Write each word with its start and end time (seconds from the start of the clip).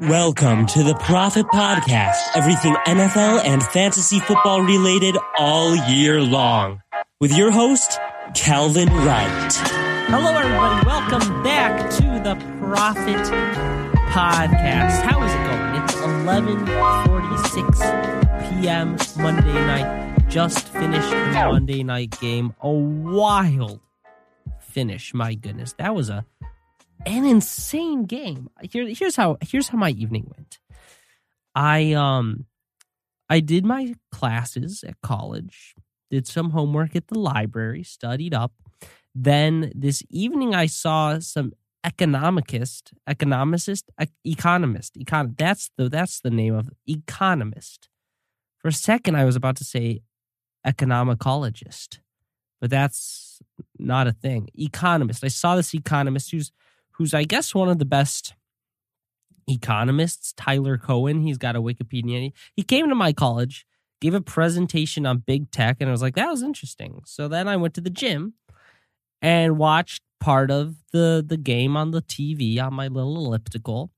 Welcome 0.00 0.66
to 0.66 0.82
the 0.82 0.96
Profit 0.96 1.46
Podcast. 1.46 2.16
Everything 2.34 2.74
NFL 2.84 3.44
and 3.44 3.62
fantasy 3.62 4.18
football 4.18 4.60
related 4.60 5.16
all 5.38 5.76
year 5.88 6.20
long. 6.20 6.82
With 7.20 7.32
your 7.36 7.52
host, 7.52 8.00
Calvin 8.34 8.88
Wright. 8.88 9.52
Hello, 10.08 10.36
everybody. 10.36 10.84
Welcome 10.84 11.44
back 11.44 11.88
to 11.90 12.02
the 12.24 12.34
Profit 12.58 13.24
Podcast. 14.10 15.00
How 15.02 15.22
is 15.22 15.32
it 15.32 15.44
going? 15.46 15.76
It's 15.84 15.94
11:46 15.94 18.60
p.m. 18.60 18.96
Monday 19.22 19.52
night. 19.52 20.26
Just 20.28 20.66
finished 20.70 21.10
the 21.10 21.46
Monday 21.52 21.84
night 21.84 22.18
game. 22.20 22.52
A 22.62 22.68
wild 22.68 23.78
finish. 24.58 25.14
My 25.14 25.34
goodness, 25.34 25.72
that 25.74 25.94
was 25.94 26.10
a 26.10 26.26
an 27.06 27.24
insane 27.24 28.04
game. 28.04 28.48
Here, 28.62 28.86
here's 28.88 29.16
how 29.16 29.36
here's 29.40 29.68
how 29.68 29.78
my 29.78 29.90
evening 29.90 30.32
went. 30.36 30.58
I 31.54 31.92
um 31.92 32.46
I 33.28 33.40
did 33.40 33.64
my 33.64 33.94
classes 34.10 34.84
at 34.86 35.00
college, 35.02 35.74
did 36.10 36.26
some 36.26 36.50
homework 36.50 36.94
at 36.96 37.08
the 37.08 37.18
library, 37.18 37.82
studied 37.82 38.34
up. 38.34 38.52
Then 39.14 39.72
this 39.74 40.02
evening 40.10 40.54
I 40.54 40.66
saw 40.66 41.18
some 41.20 41.52
economicist, 41.84 42.92
economicist, 43.08 43.84
economist, 44.24 44.94
econ. 44.94 45.36
That's 45.36 45.70
the 45.76 45.88
that's 45.88 46.20
the 46.20 46.30
name 46.30 46.54
of 46.54 46.70
economist. 46.86 47.88
For 48.58 48.68
a 48.68 48.72
second, 48.72 49.16
I 49.16 49.24
was 49.24 49.36
about 49.36 49.56
to 49.56 49.64
say 49.64 50.00
economicologist, 50.66 51.98
but 52.60 52.70
that's 52.70 53.42
not 53.78 54.06
a 54.06 54.12
thing. 54.12 54.48
Economist. 54.54 55.22
I 55.22 55.28
saw 55.28 55.56
this 55.56 55.74
economist 55.74 56.30
who's 56.30 56.50
who's 56.94 57.14
I 57.14 57.24
guess 57.24 57.54
one 57.54 57.68
of 57.68 57.78
the 57.78 57.84
best 57.84 58.34
economists, 59.48 60.32
Tyler 60.36 60.78
Cowen. 60.78 61.22
He's 61.22 61.38
got 61.38 61.56
a 61.56 61.62
Wikipedia. 61.62 62.32
He 62.54 62.62
came 62.62 62.88
to 62.88 62.94
my 62.94 63.12
college, 63.12 63.66
gave 64.00 64.14
a 64.14 64.20
presentation 64.20 65.06
on 65.06 65.18
big 65.18 65.50
tech, 65.50 65.78
and 65.80 65.88
I 65.88 65.92
was 65.92 66.02
like, 66.02 66.14
that 66.14 66.30
was 66.30 66.42
interesting. 66.42 67.02
So 67.04 67.28
then 67.28 67.48
I 67.48 67.56
went 67.56 67.74
to 67.74 67.80
the 67.80 67.90
gym 67.90 68.34
and 69.20 69.58
watched 69.58 70.02
part 70.20 70.50
of 70.50 70.76
the 70.92 71.24
the 71.26 71.36
game 71.36 71.76
on 71.76 71.90
the 71.90 72.02
TV 72.02 72.60
on 72.60 72.74
my 72.74 72.88
little 72.88 73.16
elliptical. 73.16 73.90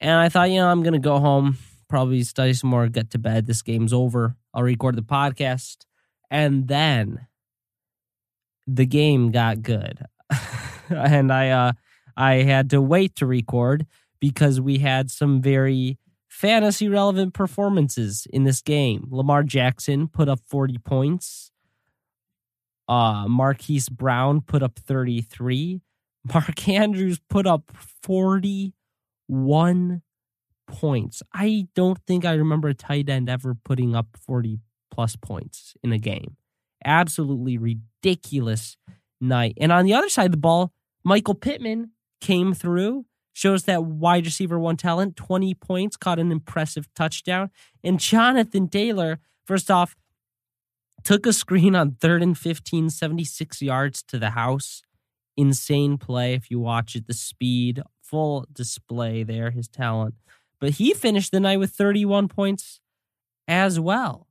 And 0.00 0.12
I 0.12 0.28
thought, 0.28 0.50
you 0.50 0.56
know, 0.56 0.68
I'm 0.68 0.82
gonna 0.82 0.98
go 0.98 1.18
home, 1.18 1.58
probably 1.88 2.22
study 2.22 2.52
some 2.52 2.70
more, 2.70 2.88
get 2.88 3.10
to 3.12 3.18
bed. 3.18 3.46
This 3.46 3.62
game's 3.62 3.92
over. 3.92 4.36
I'll 4.52 4.62
record 4.62 4.96
the 4.96 5.02
podcast. 5.02 5.78
And 6.30 6.68
then 6.68 7.26
the 8.66 8.86
game 8.86 9.30
got 9.30 9.62
good. 9.62 10.04
and 10.90 11.32
I 11.32 11.50
uh 11.50 11.72
I 12.18 12.42
had 12.42 12.68
to 12.70 12.82
wait 12.82 13.14
to 13.16 13.26
record 13.26 13.86
because 14.20 14.60
we 14.60 14.78
had 14.78 15.08
some 15.08 15.40
very 15.40 15.98
fantasy 16.26 16.88
relevant 16.88 17.32
performances 17.32 18.26
in 18.32 18.42
this 18.42 18.60
game. 18.60 19.06
Lamar 19.08 19.44
Jackson 19.44 20.08
put 20.08 20.28
up 20.28 20.40
40 20.48 20.78
points. 20.78 21.52
Uh, 22.88 23.28
Marquise 23.28 23.88
Brown 23.88 24.40
put 24.40 24.64
up 24.64 24.80
33. 24.80 25.80
Mark 26.34 26.68
Andrews 26.68 27.20
put 27.30 27.46
up 27.46 27.70
41 28.02 30.02
points. 30.66 31.22
I 31.32 31.68
don't 31.76 32.00
think 32.04 32.24
I 32.24 32.32
remember 32.32 32.66
a 32.68 32.74
tight 32.74 33.08
end 33.08 33.30
ever 33.30 33.54
putting 33.54 33.94
up 33.94 34.16
40 34.26 34.58
plus 34.90 35.14
points 35.14 35.74
in 35.84 35.92
a 35.92 35.98
game. 35.98 36.36
Absolutely 36.84 37.58
ridiculous 37.58 38.76
night. 39.20 39.56
And 39.60 39.70
on 39.70 39.84
the 39.84 39.94
other 39.94 40.08
side 40.08 40.26
of 40.26 40.32
the 40.32 40.38
ball, 40.38 40.72
Michael 41.04 41.36
Pittman 41.36 41.92
came 42.20 42.54
through, 42.54 43.06
shows 43.32 43.64
that 43.64 43.84
wide 43.84 44.24
receiver 44.24 44.58
one 44.58 44.76
talent, 44.76 45.16
20 45.16 45.54
points, 45.54 45.96
caught 45.96 46.18
an 46.18 46.32
impressive 46.32 46.88
touchdown. 46.94 47.50
And 47.84 48.00
Jonathan 48.00 48.68
Taylor, 48.68 49.20
first 49.46 49.70
off, 49.70 49.96
took 51.04 51.26
a 51.26 51.32
screen 51.32 51.74
on 51.74 51.92
third 51.92 52.22
and 52.22 52.36
15, 52.36 52.90
76 52.90 53.62
yards 53.62 54.02
to 54.04 54.18
the 54.18 54.30
house. 54.30 54.82
Insane 55.36 55.98
play 55.98 56.34
if 56.34 56.50
you 56.50 56.58
watch 56.58 56.96
it, 56.96 57.06
the 57.06 57.14
speed, 57.14 57.82
full 58.02 58.46
display 58.52 59.22
there, 59.22 59.50
his 59.50 59.68
talent. 59.68 60.14
But 60.60 60.70
he 60.70 60.92
finished 60.94 61.30
the 61.30 61.40
night 61.40 61.58
with 61.58 61.70
31 61.70 62.28
points 62.28 62.80
as 63.46 63.78
well. 63.78 64.26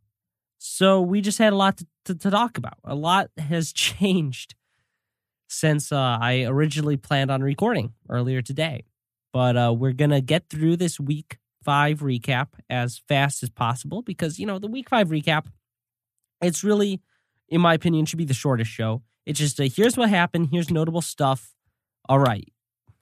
So 0.58 1.02
we 1.02 1.22
just 1.22 1.38
had 1.38 1.54
a 1.54 1.56
lot 1.56 1.78
to, 1.78 1.88
to, 2.06 2.16
to 2.16 2.32
talk 2.32 2.58
about. 2.58 2.78
A 2.84 2.96
lot 2.96 3.30
has 3.38 3.72
changed 3.74 4.56
since 5.48 5.92
uh, 5.92 6.18
I 6.22 6.44
originally 6.44 6.98
planned 6.98 7.32
on 7.32 7.42
recording 7.42 7.94
earlier 8.10 8.42
today. 8.42 8.86
But 9.34 9.58
uh, 9.58 9.74
we're 9.78 9.94
going 9.94 10.12
to 10.12 10.22
get 10.22 10.50
through 10.50 10.78
this 10.78 11.00
week 11.00 11.38
five 11.64 12.00
recap 12.00 12.48
as 12.70 13.02
fast 13.08 13.44
as 13.44 13.50
possible 13.50 14.02
because, 14.02 14.40
you 14.40 14.46
know, 14.46 14.60
the 14.60 14.68
week 14.68 14.90
five 14.90 15.10
recap, 15.10 15.48
it's 16.42 16.64
really, 16.64 17.02
in 17.50 17.62
my 17.62 17.74
opinion, 17.74 18.06
should 18.06 18.18
be 18.18 18.26
the 18.26 18.34
shortest 18.34 18.72
show. 18.72 19.04
It's 19.26 19.40
just 19.40 19.60
a 19.60 19.68
here's 19.68 19.98
what 19.98 20.10
happened, 20.10 20.50
here's 20.52 20.72
notable 20.72 21.02
stuff. 21.02 21.54
All 22.08 22.20
right. 22.20 22.48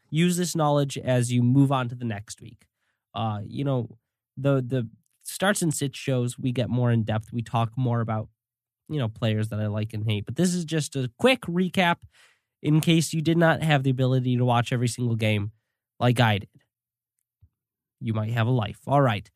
Use 0.10 0.38
this 0.38 0.56
knowledge 0.56 0.98
as 0.98 1.32
you 1.32 1.44
move 1.44 1.72
on 1.72 1.90
to 1.90 1.96
the 1.96 2.06
next 2.06 2.42
week. 2.42 2.66
Uh, 3.14 3.42
you 3.46 3.64
know, 3.64 3.98
the 4.36 4.64
the 4.66 4.90
starts 5.24 5.62
and 5.62 5.74
sits 5.74 5.98
shows, 5.98 6.38
we 6.40 6.52
get 6.52 6.70
more 6.70 6.92
in 6.92 7.04
depth. 7.04 7.32
We 7.32 7.42
talk 7.42 7.72
more 7.78 8.02
about, 8.02 8.30
you 8.90 9.00
know, 9.00 9.08
players 9.08 9.50
that 9.50 9.60
I 9.60 9.68
like 9.68 9.94
and 9.94 10.06
hate. 10.06 10.26
But 10.26 10.36
this 10.36 10.54
is 10.54 10.66
just 10.66 10.96
a 10.96 11.12
quick 11.18 11.42
recap 11.42 11.98
in 12.66 12.82
case 12.82 13.14
you 13.14 13.22
did 13.22 13.38
not 13.38 13.62
have 13.62 13.84
the 13.84 13.92
ability 13.92 14.36
to 14.36 14.44
watch 14.44 14.74
every 14.74 14.88
single 14.88 15.16
game 15.16 15.52
like 16.00 16.20
I 16.20 16.40
did. 16.40 16.50
You 18.02 18.16
might 18.16 18.32
have 18.32 18.48
a 18.48 18.52
life. 18.52 18.80
All 18.88 19.02
right. 19.02 19.30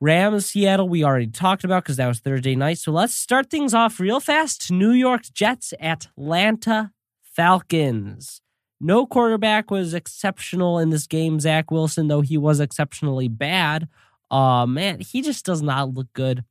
Rams, 0.00 0.46
Seattle, 0.46 0.88
we 0.88 1.04
already 1.04 1.26
talked 1.26 1.62
about 1.62 1.84
because 1.84 1.98
that 1.98 2.08
was 2.08 2.20
Thursday 2.20 2.56
night. 2.56 2.78
So 2.78 2.90
let's 2.90 3.14
start 3.14 3.50
things 3.50 3.74
off 3.74 4.00
real 4.00 4.18
fast. 4.18 4.72
New 4.72 4.92
York 4.92 5.24
Jets, 5.34 5.74
Atlanta 5.78 6.92
Falcons. 7.22 8.40
No 8.80 9.04
quarterback 9.04 9.70
was 9.70 9.92
exceptional 9.92 10.78
in 10.78 10.88
this 10.88 11.06
game. 11.06 11.38
Zach 11.38 11.70
Wilson, 11.70 12.08
though 12.08 12.22
he 12.22 12.38
was 12.38 12.60
exceptionally 12.60 13.28
bad, 13.28 13.88
uh, 14.30 14.64
man, 14.64 15.00
he 15.00 15.20
just 15.20 15.44
does 15.44 15.60
not 15.60 15.92
look 15.92 16.08
good. 16.14 16.44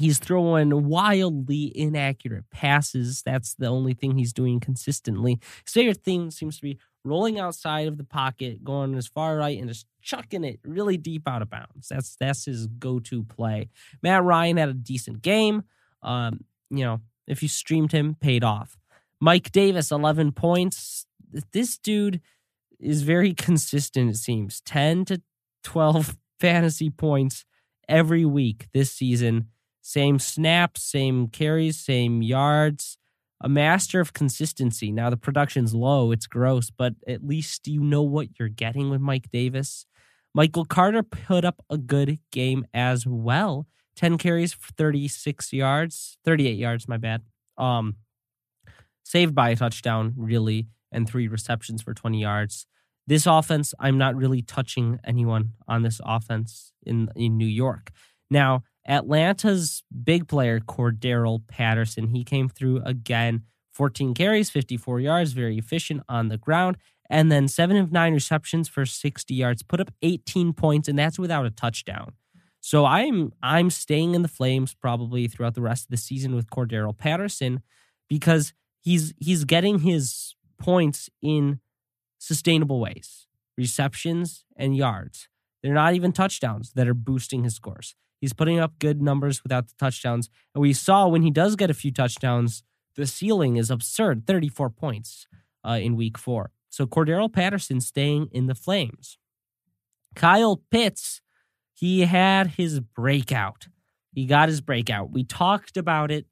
He's 0.00 0.18
throwing 0.18 0.88
wildly 0.88 1.76
inaccurate 1.76 2.48
passes. 2.50 3.22
That's 3.22 3.52
the 3.54 3.66
only 3.66 3.92
thing 3.92 4.16
he's 4.16 4.32
doing 4.32 4.58
consistently. 4.58 5.38
His 5.66 5.74
favorite 5.74 6.02
thing 6.02 6.30
seems 6.30 6.56
to 6.56 6.62
be 6.62 6.78
rolling 7.04 7.38
outside 7.38 7.86
of 7.86 7.98
the 7.98 8.04
pocket, 8.04 8.64
going 8.64 8.94
as 8.94 9.06
far 9.06 9.36
right, 9.36 9.58
and 9.58 9.68
just 9.68 9.84
chucking 10.00 10.42
it 10.42 10.58
really 10.64 10.96
deep 10.96 11.28
out 11.28 11.42
of 11.42 11.50
bounds. 11.50 11.88
That's 11.90 12.16
that's 12.16 12.46
his 12.46 12.66
go-to 12.66 13.24
play. 13.24 13.68
Matt 14.02 14.24
Ryan 14.24 14.56
had 14.56 14.70
a 14.70 14.74
decent 14.74 15.20
game. 15.20 15.64
Um, 16.02 16.44
you 16.70 16.82
know, 16.82 17.00
if 17.26 17.42
you 17.42 17.48
streamed 17.50 17.92
him, 17.92 18.14
paid 18.14 18.42
off. 18.42 18.78
Mike 19.20 19.52
Davis, 19.52 19.90
11 19.90 20.32
points. 20.32 21.04
This 21.52 21.76
dude 21.76 22.22
is 22.78 23.02
very 23.02 23.34
consistent, 23.46 24.08
it 24.08 24.16
seems. 24.16 24.62
10 24.62 25.04
to 25.04 25.22
12 25.62 26.16
fantasy 26.40 26.88
points 26.88 27.44
every 27.86 28.24
week 28.24 28.68
this 28.72 28.90
season. 28.90 29.48
Same 29.82 30.18
snaps, 30.18 30.82
same 30.82 31.28
carries, 31.28 31.78
same 31.78 32.22
yards. 32.22 32.98
A 33.42 33.48
master 33.48 34.00
of 34.00 34.12
consistency. 34.12 34.92
Now 34.92 35.08
the 35.08 35.16
production's 35.16 35.72
low, 35.72 36.12
it's 36.12 36.26
gross, 36.26 36.70
but 36.70 36.94
at 37.08 37.26
least 37.26 37.66
you 37.66 37.80
know 37.80 38.02
what 38.02 38.38
you're 38.38 38.48
getting 38.50 38.90
with 38.90 39.00
Mike 39.00 39.30
Davis. 39.32 39.86
Michael 40.34 40.66
Carter 40.66 41.02
put 41.02 41.44
up 41.44 41.64
a 41.70 41.78
good 41.78 42.18
game 42.30 42.66
as 42.74 43.06
well. 43.06 43.66
10 43.96 44.18
carries 44.18 44.52
for 44.52 44.70
36 44.76 45.52
yards, 45.52 46.18
38 46.24 46.56
yards, 46.56 46.86
my 46.86 46.98
bad. 46.98 47.22
Um 47.56 47.96
saved 49.04 49.34
by 49.34 49.50
a 49.50 49.56
touchdown 49.56 50.14
really 50.16 50.68
and 50.92 51.08
three 51.08 51.26
receptions 51.26 51.82
for 51.82 51.94
20 51.94 52.20
yards. 52.20 52.66
This 53.06 53.26
offense, 53.26 53.74
I'm 53.80 53.98
not 53.98 54.14
really 54.14 54.42
touching 54.42 55.00
anyone 55.04 55.54
on 55.66 55.82
this 55.82 56.00
offense 56.04 56.72
in 56.84 57.08
in 57.16 57.36
New 57.36 57.46
York. 57.46 57.90
Now, 58.30 58.62
Atlanta's 58.86 59.82
big 60.04 60.26
player, 60.28 60.60
Cordarrelle 60.60 61.46
Patterson, 61.46 62.08
he 62.08 62.24
came 62.24 62.48
through 62.48 62.82
again. 62.84 63.42
14 63.72 64.14
carries, 64.14 64.50
54 64.50 65.00
yards, 65.00 65.32
very 65.32 65.56
efficient 65.58 66.02
on 66.08 66.28
the 66.28 66.38
ground. 66.38 66.76
and 67.08 67.30
then 67.32 67.48
seven 67.48 67.76
of 67.76 67.90
nine 67.90 68.14
receptions 68.14 68.68
for 68.68 68.86
60 68.86 69.34
yards, 69.34 69.62
put 69.64 69.80
up 69.80 69.90
18 70.02 70.52
points, 70.52 70.86
and 70.88 70.96
that's 70.98 71.18
without 71.18 71.44
a 71.44 71.50
touchdown. 71.50 72.12
So 72.60 72.84
I'm 72.84 73.32
I'm 73.42 73.70
staying 73.70 74.14
in 74.14 74.22
the 74.22 74.28
flames 74.28 74.74
probably 74.74 75.26
throughout 75.26 75.54
the 75.54 75.62
rest 75.62 75.86
of 75.86 75.90
the 75.90 75.96
season 75.96 76.34
with 76.36 76.50
Cordarrelle 76.50 76.96
Patterson 76.96 77.62
because 78.08 78.52
he's 78.80 79.12
he's 79.18 79.44
getting 79.44 79.80
his 79.80 80.36
points 80.58 81.08
in 81.22 81.60
sustainable 82.18 82.78
ways, 82.80 83.26
receptions 83.56 84.44
and 84.56 84.76
yards. 84.76 85.28
They're 85.62 85.74
not 85.74 85.94
even 85.94 86.12
touchdowns 86.12 86.72
that 86.74 86.86
are 86.86 86.94
boosting 86.94 87.44
his 87.44 87.54
scores. 87.54 87.94
He's 88.20 88.32
putting 88.32 88.58
up 88.58 88.78
good 88.78 89.00
numbers 89.00 89.42
without 89.42 89.68
the 89.68 89.74
touchdowns. 89.78 90.28
And 90.54 90.60
we 90.62 90.72
saw 90.72 91.08
when 91.08 91.22
he 91.22 91.30
does 91.30 91.56
get 91.56 91.70
a 91.70 91.74
few 91.74 91.90
touchdowns, 91.90 92.62
the 92.96 93.06
ceiling 93.06 93.56
is 93.56 93.70
absurd 93.70 94.26
34 94.26 94.70
points 94.70 95.26
uh, 95.66 95.78
in 95.80 95.96
week 95.96 96.18
four. 96.18 96.50
So 96.68 96.86
Cordarrelle 96.86 97.32
Patterson 97.32 97.80
staying 97.80 98.28
in 98.32 98.46
the 98.46 98.54
Flames. 98.54 99.18
Kyle 100.14 100.62
Pitts, 100.70 101.20
he 101.72 102.02
had 102.02 102.48
his 102.48 102.80
breakout. 102.80 103.68
He 104.12 104.26
got 104.26 104.48
his 104.48 104.60
breakout. 104.60 105.12
We 105.12 105.24
talked 105.24 105.76
about 105.76 106.10
it 106.10 106.26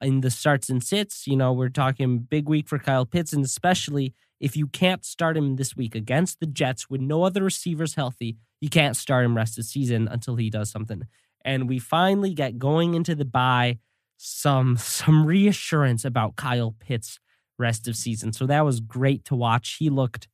in 0.00 0.20
the 0.20 0.30
starts 0.30 0.68
and 0.70 0.82
sits. 0.82 1.26
You 1.26 1.36
know, 1.36 1.52
we're 1.52 1.68
talking 1.68 2.20
big 2.20 2.48
week 2.48 2.68
for 2.68 2.78
Kyle 2.78 3.06
Pitts, 3.06 3.32
and 3.32 3.44
especially 3.44 4.14
if 4.40 4.56
you 4.56 4.66
can't 4.66 5.04
start 5.04 5.36
him 5.36 5.56
this 5.56 5.76
week 5.76 5.94
against 5.94 6.40
the 6.40 6.46
Jets 6.46 6.88
with 6.88 7.00
no 7.00 7.24
other 7.24 7.42
receivers 7.42 7.94
healthy, 7.94 8.36
you 8.60 8.68
can't 8.68 8.96
start 8.96 9.24
him 9.24 9.36
rest 9.36 9.52
of 9.52 9.64
the 9.64 9.68
season 9.68 10.08
until 10.08 10.36
he 10.36 10.48
does 10.50 10.70
something. 10.70 11.02
And 11.48 11.66
we 11.66 11.78
finally 11.78 12.34
get 12.34 12.58
going 12.58 12.92
into 12.92 13.14
the 13.14 13.24
bye 13.24 13.78
some 14.18 14.76
some 14.76 15.24
reassurance 15.24 16.04
about 16.04 16.36
Kyle 16.36 16.74
Pitts 16.78 17.18
rest 17.58 17.88
of 17.88 17.96
season. 17.96 18.34
So 18.34 18.46
that 18.46 18.66
was 18.66 18.80
great 18.80 19.24
to 19.26 19.34
watch. 19.34 19.76
He 19.78 19.88
looked 19.88 20.28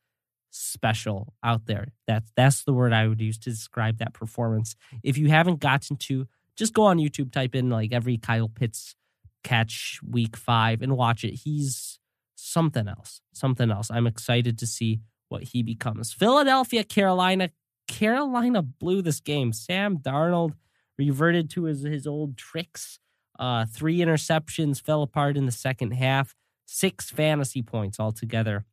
special 0.50 1.34
out 1.43 1.66
there. 1.66 1.88
That's 2.08 2.32
that's 2.37 2.64
the 2.64 2.72
word 2.72 2.93
I 2.93 3.06
would 3.06 3.20
use 3.20 3.38
to 3.38 3.50
describe 3.50 3.99
that 3.99 4.12
performance. 4.12 4.75
If 5.05 5.16
you 5.16 5.28
haven't 5.28 5.61
gotten 5.61 5.96
to, 5.99 6.26
just 6.56 6.75
go 6.75 6.82
on 6.82 6.99
YouTube, 6.99 7.31
type 7.31 7.55
in 7.55 7.70
like 7.70 7.93
every 7.93 8.19
Kyle 8.19 8.49
Pitts 8.49 8.96
catch 9.44 10.00
week 10.08 10.37
five 10.37 10.82
and 10.82 10.96
watch 10.96 11.22
it. 11.22 11.34
He's 11.44 12.00
something 12.34 12.88
else. 12.88 13.20
Something 13.32 13.70
else. 13.70 13.88
I'm 13.88 14.08
excited 14.08 14.58
to 14.58 14.66
see 14.66 15.00
what 15.28 15.44
he 15.44 15.62
becomes. 15.62 16.12
Philadelphia, 16.12 16.82
Carolina. 16.82 17.50
Carolina 17.87 18.62
blew 18.62 19.02
this 19.02 19.20
game. 19.20 19.52
Sam 19.52 19.99
Darnold 19.99 20.55
reverted 20.99 21.50
to 21.50 21.64
his, 21.64 21.82
his 21.82 22.06
old 22.06 22.37
tricks. 22.37 22.99
Uh, 23.38 23.67
three 23.67 23.99
interceptions 23.99 24.81
fell 24.81 25.02
apart 25.02 25.37
in 25.37 25.46
the 25.46 25.52
second 25.52 25.93
half 25.93 26.35
six 26.67 27.11
fantasy 27.11 27.62
points 27.62 28.00
altogether. 28.00 28.64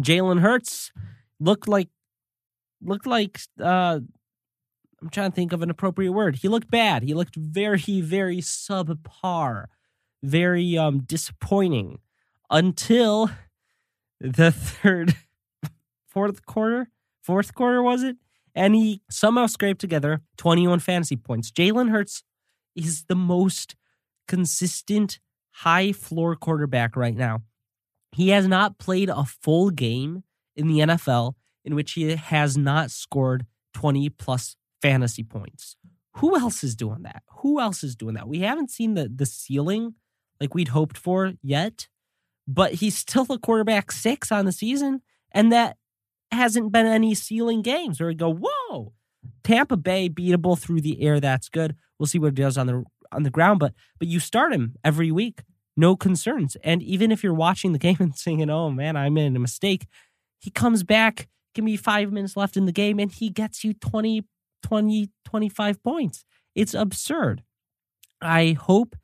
Jalen 0.00 0.40
Hurts 0.40 0.92
looked 1.38 1.68
like 1.68 1.88
looked 2.80 3.06
like 3.06 3.40
uh 3.60 4.00
I'm 5.00 5.10
trying 5.10 5.30
to 5.30 5.34
think 5.34 5.52
of 5.52 5.62
an 5.62 5.70
appropriate 5.70 6.12
word. 6.12 6.36
He 6.36 6.48
looked 6.48 6.70
bad. 6.70 7.02
He 7.02 7.12
looked 7.12 7.34
very, 7.34 8.00
very 8.00 8.38
subpar, 8.38 9.66
very 10.22 10.76
um 10.78 11.00
disappointing 11.00 11.98
until 12.50 13.30
the 14.20 14.52
third, 14.52 15.16
fourth 16.06 16.46
quarter, 16.46 16.88
fourth 17.20 17.54
quarter 17.54 17.82
was 17.82 18.02
it? 18.02 18.16
And 18.54 18.74
he 18.74 19.00
somehow 19.10 19.46
scraped 19.46 19.80
together 19.80 20.20
21 20.36 20.80
fantasy 20.80 21.16
points. 21.16 21.50
Jalen 21.50 21.90
Hurts 21.90 22.22
is 22.76 23.04
the 23.04 23.14
most 23.14 23.76
consistent 24.28 25.18
high 25.50 25.92
floor 25.92 26.36
quarterback 26.36 26.96
right 26.96 27.16
now. 27.16 27.42
He 28.12 28.28
has 28.30 28.46
not 28.46 28.78
played 28.78 29.08
a 29.08 29.24
full 29.24 29.70
game 29.70 30.22
in 30.54 30.68
the 30.68 30.80
NFL 30.80 31.34
in 31.64 31.74
which 31.74 31.92
he 31.92 32.14
has 32.14 32.56
not 32.56 32.90
scored 32.90 33.46
20 33.74 34.10
plus 34.10 34.56
fantasy 34.82 35.22
points. 35.22 35.76
Who 36.16 36.36
else 36.36 36.62
is 36.62 36.74
doing 36.74 37.02
that? 37.02 37.22
Who 37.38 37.60
else 37.60 37.82
is 37.82 37.96
doing 37.96 38.14
that? 38.14 38.28
We 38.28 38.40
haven't 38.40 38.70
seen 38.70 38.94
the 38.94 39.10
the 39.14 39.24
ceiling 39.24 39.94
like 40.40 40.54
we'd 40.54 40.68
hoped 40.68 40.98
for 40.98 41.32
yet, 41.42 41.88
but 42.46 42.74
he's 42.74 42.98
still 42.98 43.26
a 43.30 43.38
quarterback 43.38 43.90
six 43.90 44.30
on 44.30 44.44
the 44.44 44.52
season, 44.52 45.00
and 45.30 45.50
that 45.52 45.76
hasn't 46.32 46.72
been 46.72 46.86
any 46.86 47.14
ceiling 47.14 47.62
games 47.62 48.00
where 48.00 48.08
we 48.08 48.14
go, 48.14 48.32
whoa, 48.32 48.92
Tampa 49.44 49.76
Bay 49.76 50.08
beatable 50.08 50.58
through 50.58 50.80
the 50.80 51.02
air. 51.02 51.20
That's 51.20 51.48
good. 51.48 51.76
We'll 51.98 52.06
see 52.06 52.18
what 52.18 52.28
it 52.28 52.34
does 52.34 52.58
on 52.58 52.66
the 52.66 52.84
on 53.12 53.22
the 53.22 53.30
ground, 53.30 53.60
but 53.60 53.74
but 53.98 54.08
you 54.08 54.18
start 54.18 54.52
him 54.52 54.74
every 54.82 55.10
week, 55.10 55.42
no 55.76 55.96
concerns. 55.96 56.56
And 56.64 56.82
even 56.82 57.12
if 57.12 57.22
you're 57.22 57.34
watching 57.34 57.72
the 57.72 57.78
game 57.78 57.96
and 58.00 58.16
saying, 58.16 58.48
"Oh 58.50 58.70
man, 58.70 58.96
I 58.96 59.08
made 59.10 59.34
a 59.34 59.38
mistake," 59.38 59.86
he 60.40 60.50
comes 60.50 60.82
back. 60.82 61.28
Give 61.54 61.64
me 61.64 61.76
five 61.76 62.10
minutes 62.10 62.36
left 62.36 62.56
in 62.56 62.64
the 62.64 62.72
game, 62.72 62.98
and 62.98 63.12
he 63.12 63.28
gets 63.28 63.62
you 63.62 63.74
20, 63.74 64.24
20, 64.62 65.10
25 65.26 65.82
points. 65.82 66.24
It's 66.54 66.72
absurd. 66.72 67.42
I 68.22 68.52
hope 68.52 68.96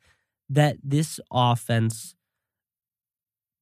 that 0.49 0.77
this 0.83 1.19
offense 1.31 2.15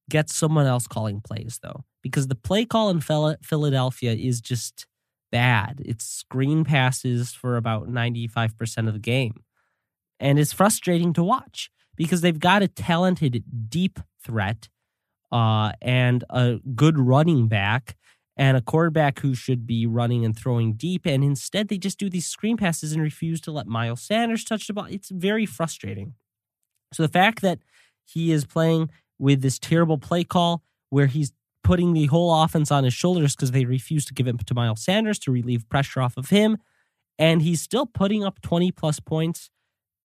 gets 0.08 0.34
someone 0.34 0.66
else 0.66 0.86
calling 0.86 1.20
plays, 1.20 1.60
though, 1.62 1.84
because 2.02 2.28
the 2.28 2.34
play 2.34 2.64
call 2.64 2.90
in 2.90 3.00
Philadelphia 3.00 4.12
is 4.12 4.40
just 4.40 4.86
bad. 5.30 5.82
It's 5.84 6.04
screen 6.04 6.64
passes 6.64 7.32
for 7.32 7.56
about 7.56 7.88
95% 7.88 8.88
of 8.88 8.94
the 8.94 8.98
game 8.98 9.42
and 10.20 10.38
it's 10.38 10.52
frustrating 10.52 11.12
to 11.14 11.22
watch 11.22 11.70
because 11.96 12.20
they've 12.20 12.38
got 12.38 12.62
a 12.62 12.68
talented 12.68 13.44
deep 13.68 13.98
threat 14.22 14.68
uh, 15.30 15.72
and 15.82 16.24
a 16.30 16.58
good 16.74 16.98
running 16.98 17.48
back 17.48 17.96
and 18.36 18.56
a 18.56 18.60
quarterback 18.60 19.18
who 19.20 19.34
should 19.34 19.66
be 19.66 19.84
running 19.86 20.24
and 20.24 20.36
throwing 20.36 20.74
deep. 20.74 21.06
And 21.06 21.24
instead, 21.24 21.68
they 21.68 21.78
just 21.78 21.98
do 21.98 22.08
these 22.08 22.26
screen 22.26 22.56
passes 22.56 22.92
and 22.92 23.02
refuse 23.02 23.40
to 23.42 23.50
let 23.50 23.66
Miles 23.66 24.00
Sanders 24.00 24.44
touch 24.44 24.66
the 24.66 24.72
ball. 24.72 24.86
It's 24.88 25.10
very 25.10 25.44
frustrating. 25.44 26.14
So 26.92 27.02
the 27.02 27.12
fact 27.12 27.42
that 27.42 27.58
he 28.04 28.32
is 28.32 28.46
playing 28.46 28.90
with 29.18 29.42
this 29.42 29.58
terrible 29.58 29.98
play 29.98 30.24
call 30.24 30.62
where 30.90 31.06
he's 31.06 31.32
putting 31.64 31.92
the 31.92 32.06
whole 32.06 32.42
offense 32.42 32.70
on 32.70 32.84
his 32.84 32.94
shoulders 32.94 33.36
because 33.36 33.50
they 33.50 33.64
refuse 33.64 34.04
to 34.06 34.14
give 34.14 34.26
it 34.26 34.46
to 34.46 34.54
Miles 34.54 34.82
Sanders 34.82 35.18
to 35.20 35.30
relieve 35.30 35.68
pressure 35.68 36.00
off 36.00 36.16
of 36.16 36.30
him. 36.30 36.58
And 37.18 37.42
he's 37.42 37.60
still 37.60 37.84
putting 37.84 38.24
up 38.24 38.40
20 38.40 38.72
plus 38.72 39.00
points 39.00 39.50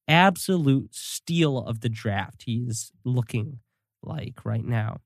absolute 0.07 0.94
steal 0.94 1.60
of 1.60 1.80
the 1.80 1.89
draft 1.89 2.44
he 2.45 2.65
is 2.68 2.92
looking 3.06 3.60
like 4.01 4.44
right 4.44 4.65
now. 4.65 4.98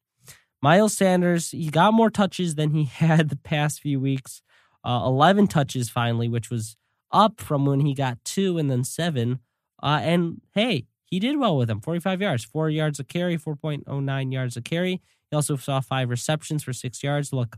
Miles 0.62 0.98
Sanders, 0.98 1.52
he 1.52 1.70
got 1.70 1.94
more 1.94 2.10
touches 2.10 2.56
than 2.56 2.72
he 2.72 2.84
had 2.86 3.30
the 3.30 3.36
past 3.36 3.82
few 3.82 4.00
weeks. 4.00 4.42
Uh, 4.84 5.02
11 5.06 5.48
touches 5.48 5.90
finally, 5.90 6.28
which 6.28 6.50
was 6.50 6.78
up 7.12 7.40
from 7.40 7.66
when 7.66 7.82
he 7.82 7.94
got 7.94 8.18
two 8.24 8.58
and 8.58 8.70
then 8.70 8.84
seven. 8.84 9.40
Uh, 9.82 10.00
and 10.02 10.42
hey, 10.54 10.86
he 11.08 11.20
did 11.20 11.38
well 11.38 11.58
with 11.58 11.68
them 11.68 11.82
45 11.82 12.22
yards, 12.22 12.44
four 12.44 12.70
yards 12.70 13.00
a 13.00 13.04
carry, 13.04 13.38
4.09 13.38 14.34
yards 14.34 14.56
a 14.56 14.62
carry. 14.62 15.02
He 15.30 15.36
also 15.36 15.56
saw 15.58 15.82
five 15.82 16.10
receptions 16.10 16.64
for 16.64 16.74
six 16.74 17.04
yards. 17.04 17.34
Look, 17.34 17.58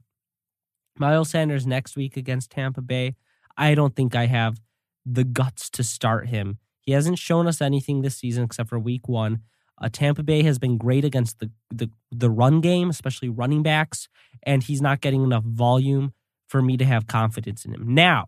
Miles 0.98 1.30
Sanders 1.30 1.68
next 1.68 1.96
week 1.96 2.18
against 2.18 2.52
Tampa 2.52 2.82
Bay. 2.82 3.16
I 3.58 3.76
don't 3.76 3.96
think 3.96 4.16
I 4.16 4.26
have 4.26 4.60
the 5.06 5.24
guts 5.24 5.70
to 5.72 5.84
start 5.84 6.28
him 6.28 6.60
he 6.90 6.94
hasn't 6.94 7.20
shown 7.20 7.46
us 7.46 7.62
anything 7.62 8.02
this 8.02 8.18
season 8.18 8.46
except 8.46 8.68
for 8.68 8.80
week 8.80 9.08
one. 9.08 9.42
Uh, 9.80 9.90
Tampa 9.92 10.24
Bay 10.24 10.42
has 10.42 10.58
been 10.58 10.76
great 10.76 11.06
against 11.06 11.38
the, 11.38 11.52
the 11.70 11.92
the 12.12 12.32
run 12.32 12.62
game, 12.62 12.90
especially 12.90 13.30
running 13.30 13.62
backs, 13.62 14.10
and 14.42 14.64
he's 14.64 14.82
not 14.82 15.00
getting 15.00 15.24
enough 15.24 15.44
volume 15.44 16.14
for 16.48 16.64
me 16.64 16.78
to 16.78 16.86
have 16.86 17.06
confidence 17.06 17.64
in 17.64 17.76
him. 17.76 17.94
Now, 17.94 18.26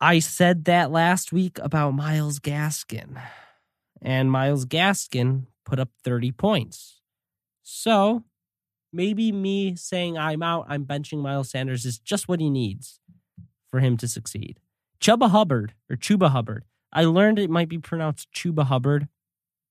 I 0.00 0.18
said 0.18 0.66
that 0.66 0.90
last 0.90 1.32
week 1.32 1.58
about 1.62 1.92
Myles 1.92 2.38
Gaskin, 2.38 3.20
and 4.02 4.30
Myles 4.30 4.66
Gaskin 4.66 5.46
put 5.64 5.78
up 5.78 5.88
30 6.04 6.32
points. 6.32 7.00
So 7.62 8.24
maybe 8.92 9.32
me 9.32 9.74
saying 9.74 10.18
I'm 10.18 10.42
out, 10.42 10.66
I'm 10.68 10.84
benching 10.84 11.18
Miles 11.18 11.50
Sanders 11.50 11.84
is 11.84 11.98
just 11.98 12.28
what 12.28 12.40
he 12.40 12.50
needs 12.50 13.00
for 13.70 13.80
him 13.80 13.96
to 13.96 14.08
succeed. 14.08 14.60
Chuba 15.00 15.30
Hubbard 15.30 15.74
or 15.90 15.96
Chuba 15.96 16.30
Hubbard 16.30 16.64
I 16.96 17.04
learned 17.04 17.38
it 17.38 17.50
might 17.50 17.68
be 17.68 17.78
pronounced 17.78 18.32
Chuba 18.32 18.64
Hubbard, 18.64 19.06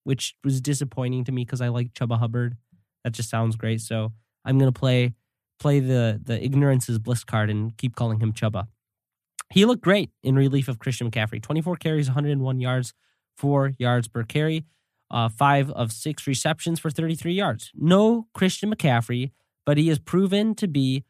which 0.03 0.35
was 0.43 0.61
disappointing 0.61 1.23
to 1.23 1.31
me 1.31 1.43
because 1.43 1.59
I 1.59 1.69
like 1.69 1.93
Chuba 1.93 2.19
Hubbard. 2.19 2.55
That 3.03 3.13
just 3.13 3.31
sounds 3.31 3.55
great. 3.55 3.81
So 3.81 4.13
I'm 4.45 4.59
gonna 4.59 4.71
play 4.71 5.15
play 5.59 5.79
the 5.79 6.21
the 6.23 6.43
ignorance 6.43 6.87
is 6.87 6.99
bliss 6.99 7.23
card 7.23 7.49
and 7.49 7.75
keep 7.77 7.95
calling 7.95 8.19
him 8.19 8.31
Chuba. 8.31 8.67
He 9.51 9.65
looked 9.65 9.83
great 9.83 10.11
in 10.23 10.35
relief 10.35 10.67
of 10.67 10.79
Christian 10.79 11.09
McCaffrey. 11.09 11.41
24 11.41 11.75
carries, 11.77 12.07
101 12.07 12.59
yards, 12.59 12.93
four 13.37 13.73
yards 13.77 14.07
per 14.07 14.23
carry, 14.23 14.65
uh, 15.11 15.29
five 15.29 15.69
of 15.71 15.91
six 15.91 16.25
receptions 16.27 16.79
for 16.79 16.89
33 16.89 17.33
yards. 17.33 17.71
No 17.75 18.27
Christian 18.33 18.73
McCaffrey, 18.73 19.31
but 19.65 19.77
he 19.77 19.87
has 19.89 19.99
proven 19.99 20.55
to 20.55 20.67
be 20.67 21.03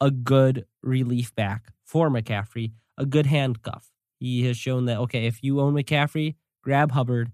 a 0.00 0.10
good 0.10 0.66
relief 0.82 1.34
back 1.34 1.72
for 1.84 2.08
McCaffrey, 2.08 2.72
a 2.96 3.06
good 3.06 3.26
handcuff. 3.26 3.90
He 4.18 4.46
has 4.46 4.56
shown 4.56 4.84
that 4.86 4.98
okay, 4.98 5.26
if 5.26 5.42
you 5.42 5.60
own 5.60 5.74
McCaffrey, 5.74 6.36
grab 6.62 6.92
Hubbard, 6.92 7.32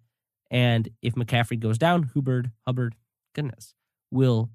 and 0.51 0.89
if 1.03 1.15
McCaffrey 1.15 1.59
goes 1.59 1.79
down, 1.79 2.11
Hubbard, 2.15 2.53
Hubbard, 2.67 2.95
goodness, 3.35 3.75
will 4.11 4.51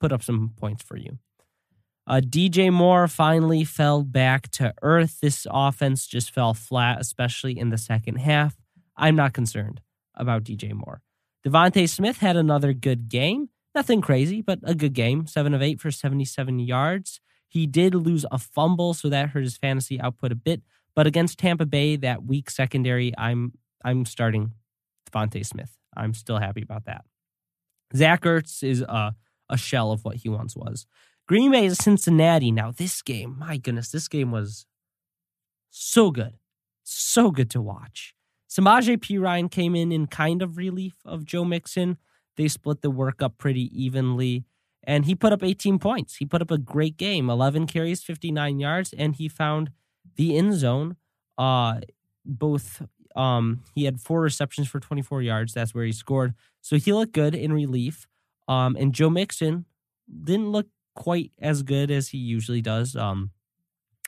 put 0.00 0.12
up 0.12 0.22
some 0.22 0.52
points 0.56 0.82
for 0.82 0.96
you. 0.96 1.18
Uh, 2.06 2.20
DJ 2.20 2.70
Moore 2.72 3.08
finally 3.08 3.64
fell 3.64 4.02
back 4.02 4.50
to 4.50 4.74
earth. 4.82 5.20
This 5.20 5.46
offense 5.50 6.06
just 6.06 6.30
fell 6.32 6.52
flat, 6.52 7.00
especially 7.00 7.58
in 7.58 7.70
the 7.70 7.78
second 7.78 8.16
half. 8.16 8.56
I'm 8.96 9.16
not 9.16 9.32
concerned 9.32 9.80
about 10.14 10.44
DJ 10.44 10.72
Moore. 10.72 11.00
DeVonta 11.46 11.88
Smith 11.88 12.18
had 12.18 12.36
another 12.36 12.72
good 12.72 13.08
game. 13.08 13.48
Nothing 13.74 14.00
crazy, 14.00 14.40
but 14.40 14.60
a 14.62 14.74
good 14.74 14.92
game. 14.92 15.26
Seven 15.26 15.54
of 15.54 15.62
eight 15.62 15.80
for 15.80 15.90
77 15.90 16.58
yards. 16.60 17.20
He 17.48 17.66
did 17.66 17.94
lose 17.94 18.24
a 18.30 18.38
fumble, 18.38 18.94
so 18.94 19.08
that 19.08 19.30
hurt 19.30 19.44
his 19.44 19.56
fantasy 19.56 20.00
output 20.00 20.32
a 20.32 20.36
bit. 20.36 20.62
But 20.94 21.06
against 21.06 21.38
Tampa 21.38 21.66
Bay, 21.66 21.96
that 21.96 22.24
weak 22.24 22.50
secondary, 22.50 23.12
I'm 23.16 23.52
I'm 23.84 24.04
starting 24.06 24.52
DeVonta 25.10 25.44
Smith. 25.44 25.76
I'm 25.96 26.14
still 26.14 26.38
happy 26.38 26.62
about 26.62 26.86
that. 26.86 27.04
Zach 27.94 28.22
Ertz 28.22 28.62
is 28.62 28.80
a, 28.80 29.14
a 29.48 29.56
shell 29.56 29.92
of 29.92 30.04
what 30.04 30.16
he 30.16 30.28
once 30.28 30.56
was. 30.56 30.86
Green 31.26 31.50
Bay 31.50 31.64
is 31.64 31.78
Cincinnati. 31.78 32.52
Now, 32.52 32.70
this 32.70 33.00
game, 33.00 33.36
my 33.38 33.56
goodness, 33.56 33.90
this 33.90 34.08
game 34.08 34.30
was 34.30 34.66
so 35.70 36.10
good. 36.10 36.34
So 36.82 37.30
good 37.30 37.50
to 37.50 37.62
watch. 37.62 38.14
Samaje 38.48 38.98
Perine 38.98 39.50
came 39.50 39.74
in 39.74 39.90
in 39.90 40.06
kind 40.06 40.42
of 40.42 40.58
relief 40.58 40.94
of 41.04 41.24
Joe 41.24 41.44
Mixon. 41.44 41.96
They 42.36 42.48
split 42.48 42.82
the 42.82 42.90
work 42.90 43.22
up 43.22 43.38
pretty 43.38 43.70
evenly, 43.72 44.44
and 44.82 45.06
he 45.06 45.14
put 45.14 45.32
up 45.32 45.42
18 45.42 45.78
points. 45.78 46.16
He 46.16 46.26
put 46.26 46.42
up 46.42 46.50
a 46.50 46.58
great 46.58 46.98
game 46.98 47.30
11 47.30 47.68
carries, 47.68 48.02
59 48.02 48.58
yards, 48.58 48.92
and 48.92 49.16
he 49.16 49.28
found 49.28 49.70
the 50.16 50.36
end 50.36 50.54
zone. 50.54 50.96
Uh, 51.38 51.80
both 52.26 52.82
um, 53.16 53.62
he 53.74 53.84
had 53.84 54.00
four 54.00 54.20
receptions 54.20 54.68
for 54.68 54.78
24 54.78 55.22
yards. 55.22 55.54
That's 55.54 55.74
where 55.74 55.84
he 55.84 55.92
scored. 55.92 56.34
So 56.60 56.76
he 56.76 56.92
looked 56.92 57.12
good 57.12 57.34
in 57.34 57.52
relief. 57.52 58.06
Um, 58.46 58.76
and 58.78 58.92
Joe 58.92 59.10
Mixon 59.10 59.64
didn't 60.22 60.50
look 60.50 60.66
quite 60.94 61.32
as 61.40 61.62
good 61.62 61.90
as 61.90 62.08
he 62.08 62.18
usually 62.18 62.60
does. 62.60 62.96
Um, 62.96 63.30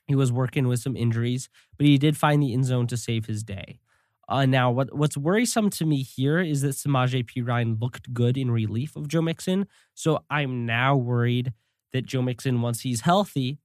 he 0.06 0.14
was 0.14 0.30
working 0.30 0.68
with 0.68 0.80
some 0.80 0.96
injuries, 0.96 1.48
but 1.76 1.86
he 1.86 1.98
did 1.98 2.16
find 2.16 2.42
the 2.42 2.52
end 2.52 2.64
zone 2.64 2.86
to 2.88 2.96
save 2.96 3.26
his 3.26 3.42
day. 3.42 3.80
Uh, 4.28 4.44
now, 4.44 4.70
what 4.70 4.94
what's 4.96 5.16
worrisome 5.16 5.70
to 5.70 5.84
me 5.84 6.02
here 6.02 6.40
is 6.40 6.62
that 6.62 6.74
Samaje 6.74 7.24
Perine 7.24 7.80
looked 7.80 8.12
good 8.12 8.36
in 8.36 8.50
relief 8.50 8.96
of 8.96 9.06
Joe 9.06 9.22
Mixon. 9.22 9.66
So 9.94 10.24
I'm 10.28 10.66
now 10.66 10.96
worried 10.96 11.52
that 11.92 12.06
Joe 12.06 12.22
Mixon, 12.22 12.60
once 12.60 12.80
he's 12.80 13.02
healthy, 13.02 13.58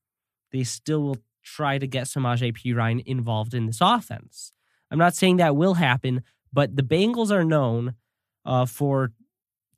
they 0.52 0.64
still 0.64 1.02
will 1.02 1.18
try 1.44 1.80
to 1.80 1.88
get 1.88 2.06
Samaje 2.06 2.56
Perine 2.56 3.04
involved 3.06 3.54
in 3.56 3.66
this 3.66 3.80
offense. 3.82 4.54
I'm 4.92 5.00
not 5.00 5.16
saying 5.16 5.38
that 5.38 5.56
will 5.56 5.76
happen, 5.76 6.22
but 6.54 6.76
the 6.76 6.84
Bengals 6.84 7.32
are 7.32 7.46
known 7.46 7.96
uh, 8.46 8.66
for 8.66 9.14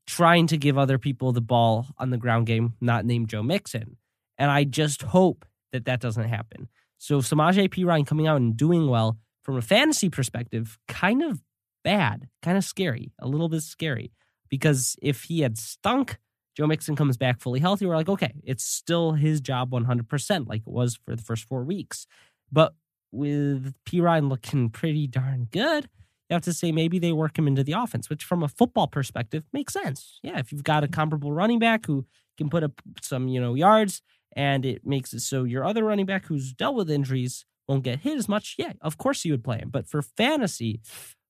trying 0.06 0.48
to 0.48 0.58
give 0.58 0.78
other 0.78 0.98
people 0.98 1.32
the 1.32 1.42
ball 1.42 1.88
on 1.98 2.10
the 2.10 2.18
ground 2.18 2.46
game, 2.48 2.74
not 2.82 3.06
named 3.06 3.30
Joe 3.30 3.44
Mixon. 3.44 3.98
And 4.38 4.52
I 4.52 4.64
just 4.64 5.02
hope 5.02 5.46
that 5.72 5.86
that 5.86 6.02
doesn't 6.02 6.28
happen. 6.28 6.68
So 6.98 7.20
Samaje 7.20 7.70
Perine 7.70 8.08
coming 8.08 8.28
out 8.28 8.38
and 8.38 8.56
doing 8.56 8.88
well 8.88 9.18
from 9.44 9.58
a 9.58 9.62
fantasy 9.62 10.10
perspective, 10.10 10.78
kind 10.88 11.22
of 11.22 11.42
bad, 11.84 12.28
kind 12.42 12.58
of 12.58 12.64
scary, 12.64 13.12
a 13.20 13.28
little 13.28 13.50
bit 13.50 13.62
scary. 13.62 14.12
Because 14.50 14.96
if 15.02 15.24
he 15.24 15.42
had 15.42 15.58
stunk, 15.58 16.18
Joe 16.56 16.68
Mixon 16.68 16.96
comes 16.96 17.18
back 17.18 17.42
fully 17.42 17.60
healthy. 17.60 17.86
We're 17.86 17.96
like, 17.96 18.10
okay, 18.10 18.34
it's 18.44 18.64
still 18.64 19.14
his 19.14 19.42
job 19.42 19.72
100%, 19.72 20.48
like 20.48 20.62
it 20.62 20.72
was 20.72 21.00
for 21.06 21.16
the 21.16 21.24
first 21.24 21.46
four 21.46 21.64
weeks. 21.64 22.06
But 22.52 22.74
with 23.12 23.74
Perine 23.86 24.30
looking 24.30 24.70
pretty 24.70 25.08
darn 25.08 25.48
good, 25.52 25.90
you 26.34 26.36
have 26.36 26.44
to 26.44 26.54
say 26.54 26.72
maybe 26.72 26.98
they 26.98 27.12
work 27.12 27.38
him 27.38 27.48
into 27.48 27.64
the 27.64 27.74
offense, 27.74 28.10
which 28.10 28.24
from 28.24 28.42
a 28.42 28.48
football 28.48 28.88
perspective 28.88 29.44
makes 29.54 29.74
sense. 29.74 30.20
Yeah, 30.24 30.40
if 30.40 30.52
you've 30.52 30.64
got 30.64 30.84
a 30.84 30.88
mm-hmm. 30.88 30.96
comparable 30.96 31.32
running 31.32 31.60
back 31.60 31.86
who 31.86 32.08
can 32.40 32.50
put 32.50 32.64
up 32.64 32.82
some, 33.02 33.28
you 33.28 33.40
know, 33.40 33.54
yards 33.54 34.02
and 34.36 34.66
it 34.66 34.84
makes 34.84 35.14
it 35.14 35.20
so 35.20 35.44
your 35.44 35.64
other 35.64 35.84
running 35.84 36.08
back 36.08 36.26
who's 36.26 36.52
dealt 36.52 36.76
with 36.76 36.90
injuries 36.90 37.46
won't 37.68 37.84
get 37.84 38.00
hit 38.00 38.18
as 38.18 38.28
much, 38.28 38.56
yeah, 38.58 38.74
of 38.82 38.98
course 38.98 39.24
you 39.24 39.32
would 39.32 39.44
play 39.44 39.60
him. 39.60 39.70
But 39.70 39.88
for 39.88 40.02
fantasy, 40.02 40.82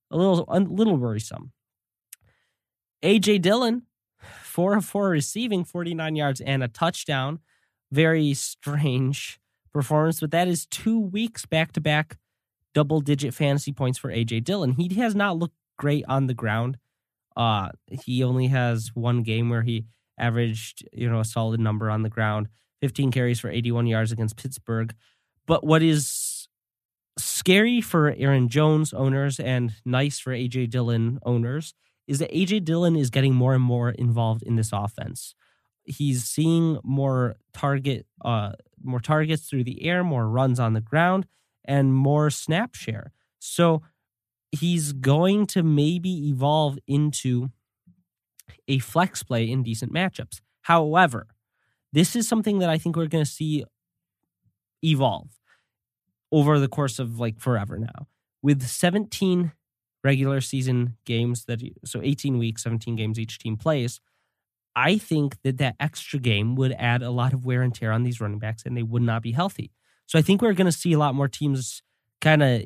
a 0.10 0.15
little 0.15 0.45
a 0.48 0.62
little 0.62 0.95
worrisome. 0.95 1.51
AJ 3.03 3.41
Dillon, 3.41 3.83
four 4.41 4.77
of 4.77 4.86
four 4.86 5.10
receiving, 5.10 5.65
49 5.65 6.15
yards 6.15 6.39
and 6.39 6.63
a 6.63 6.69
touchdown. 6.69 7.39
Very 7.91 8.33
strange 8.33 9.39
performance, 9.74 10.22
but 10.22 10.31
that 10.31 10.48
is 10.48 10.65
two 10.65 10.98
weeks 10.98 11.45
back 11.45 11.74
to 11.74 11.81
back 11.81 12.17
double 12.74 13.01
digit 13.01 13.34
fantasy 13.34 13.72
points 13.72 13.98
for 13.98 14.12
AJ 14.12 14.44
Dillon. 14.44 14.74
He 14.74 14.94
has 14.96 15.15
not 15.15 15.38
looked 15.38 15.56
great 15.77 16.06
on 16.08 16.27
the 16.27 16.34
ground. 16.34 16.77
Uh, 17.36 17.70
he 17.89 18.24
only 18.24 18.48
has 18.48 18.92
one 18.94 19.24
game 19.24 19.50
where 19.50 19.63
he 19.63 19.86
averaged, 20.18 20.88
you 20.94 21.10
know, 21.10 21.20
a 21.20 21.25
solid 21.25 21.60
number 21.60 21.89
on 21.89 22.03
the 22.03 22.10
ground, 22.10 22.48
15 22.82 23.12
carries 23.12 23.39
for 23.39 23.50
81 23.50 23.88
yards 23.88 24.12
against 24.12 24.38
Pittsburgh. 24.38 24.94
But 25.48 25.63
what 25.63 25.82
is 25.82 26.48
scary 27.18 27.82
for 27.82 28.13
Aaron 28.18 28.50
Jones 28.50 28.94
owners 28.94 29.39
and 29.39 29.74
nice 29.86 30.20
for 30.20 30.32
AJ 30.32 30.70
Dillon 30.70 31.20
owners 31.24 31.74
is 32.08 32.20
that 32.20 32.32
AJ 32.32 32.65
Dillon 32.65 32.96
is 32.96 33.10
getting 33.10 33.34
more 33.34 33.53
and 33.53 33.63
more 33.63 33.92
involved 33.92 34.44
in 34.44 34.56
this 34.56 34.72
offense. 34.74 35.36
He's 35.84 36.24
seeing 36.24 36.80
more 36.84 37.36
target 37.53 38.06
uh 38.24 38.53
more 38.82 39.00
targets 39.00 39.48
through 39.48 39.63
the 39.63 39.84
air, 39.84 40.03
more 40.03 40.27
runs 40.27 40.60
on 40.60 40.74
the 40.74 40.82
ground, 40.82 41.25
and 41.65 41.93
more 41.93 42.29
snap 42.29 42.75
share. 42.75 43.12
So 43.39 43.82
he's 44.51 44.93
going 44.93 45.48
to 45.48 45.63
maybe 45.63 46.29
evolve 46.29 46.77
into 46.88 47.50
a 48.67 48.79
flex 48.79 49.24
play 49.24 49.50
in 49.50 49.63
decent 49.63 49.93
matchups. 49.93 50.41
However, 50.62 51.27
this 51.91 52.15
is 52.15 52.27
something 52.27 52.60
that 52.60 52.70
I 52.70 52.77
think 52.77 52.96
we're 52.96 53.08
going 53.08 53.24
to 53.24 53.29
see 53.29 53.63
evolve 54.84 55.29
over 56.32 56.60
the 56.60 56.67
course 56.67 57.00
of 57.00 57.20
like 57.20 57.39
forever 57.39 57.77
now. 57.77 58.08
With 58.41 58.62
17 58.62 59.53
regular 60.03 60.41
season 60.41 60.98
games 61.05 61.46
that 61.46 61.62
so 61.86 62.01
18 62.01 62.38
weeks, 62.38 62.63
17 62.63 62.96
games 62.96 63.20
each 63.20 63.39
team 63.39 63.55
plays, 63.55 64.01
I 64.75 64.98
think 64.98 65.41
that 65.43 65.58
that 65.60 65.75
extra 65.79 66.20
game 66.20 66.55
would 66.55 66.74
add 66.74 67.03
a 67.03 67.12
lot 67.12 67.34
of 67.34 67.46
wear 67.46 67.62
and 67.62 67.74
tear 67.74 67.91
on 67.91 68.03
these 68.03 68.20
running 68.20 68.39
backs 68.39 68.63
and 68.65 68.75
they 68.75 68.84
would 68.84 69.03
not 69.03 69.22
be 69.22 69.32
healthy. 69.32 69.72
So 70.05 70.19
I 70.19 70.22
think 70.22 70.41
we're 70.41 70.53
going 70.53 70.65
to 70.65 70.72
see 70.72 70.93
a 70.93 71.00
lot 71.00 71.15
more 71.15 71.27
teams 71.27 71.81
kind 72.22 72.43
of 72.43 72.65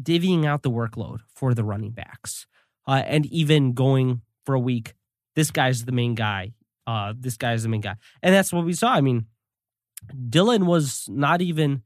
divvying 0.00 0.46
out 0.46 0.62
the 0.62 0.70
workload 0.70 1.20
for 1.34 1.54
the 1.54 1.64
running 1.64 1.90
backs 1.90 2.46
uh, 2.86 3.02
and 3.06 3.26
even 3.26 3.72
going 3.72 4.22
for 4.44 4.54
a 4.54 4.60
week. 4.60 4.94
This 5.34 5.50
guy's 5.50 5.84
the 5.84 5.92
main 5.92 6.14
guy. 6.14 6.52
Uh, 6.86 7.14
this 7.18 7.36
guy's 7.36 7.62
the 7.62 7.68
main 7.68 7.80
guy. 7.80 7.96
And 8.22 8.34
that's 8.34 8.52
what 8.52 8.64
we 8.64 8.72
saw. 8.72 8.92
I 8.92 9.00
mean, 9.00 9.26
Dillon 10.28 10.66
was 10.66 11.06
not 11.08 11.40
even 11.40 11.82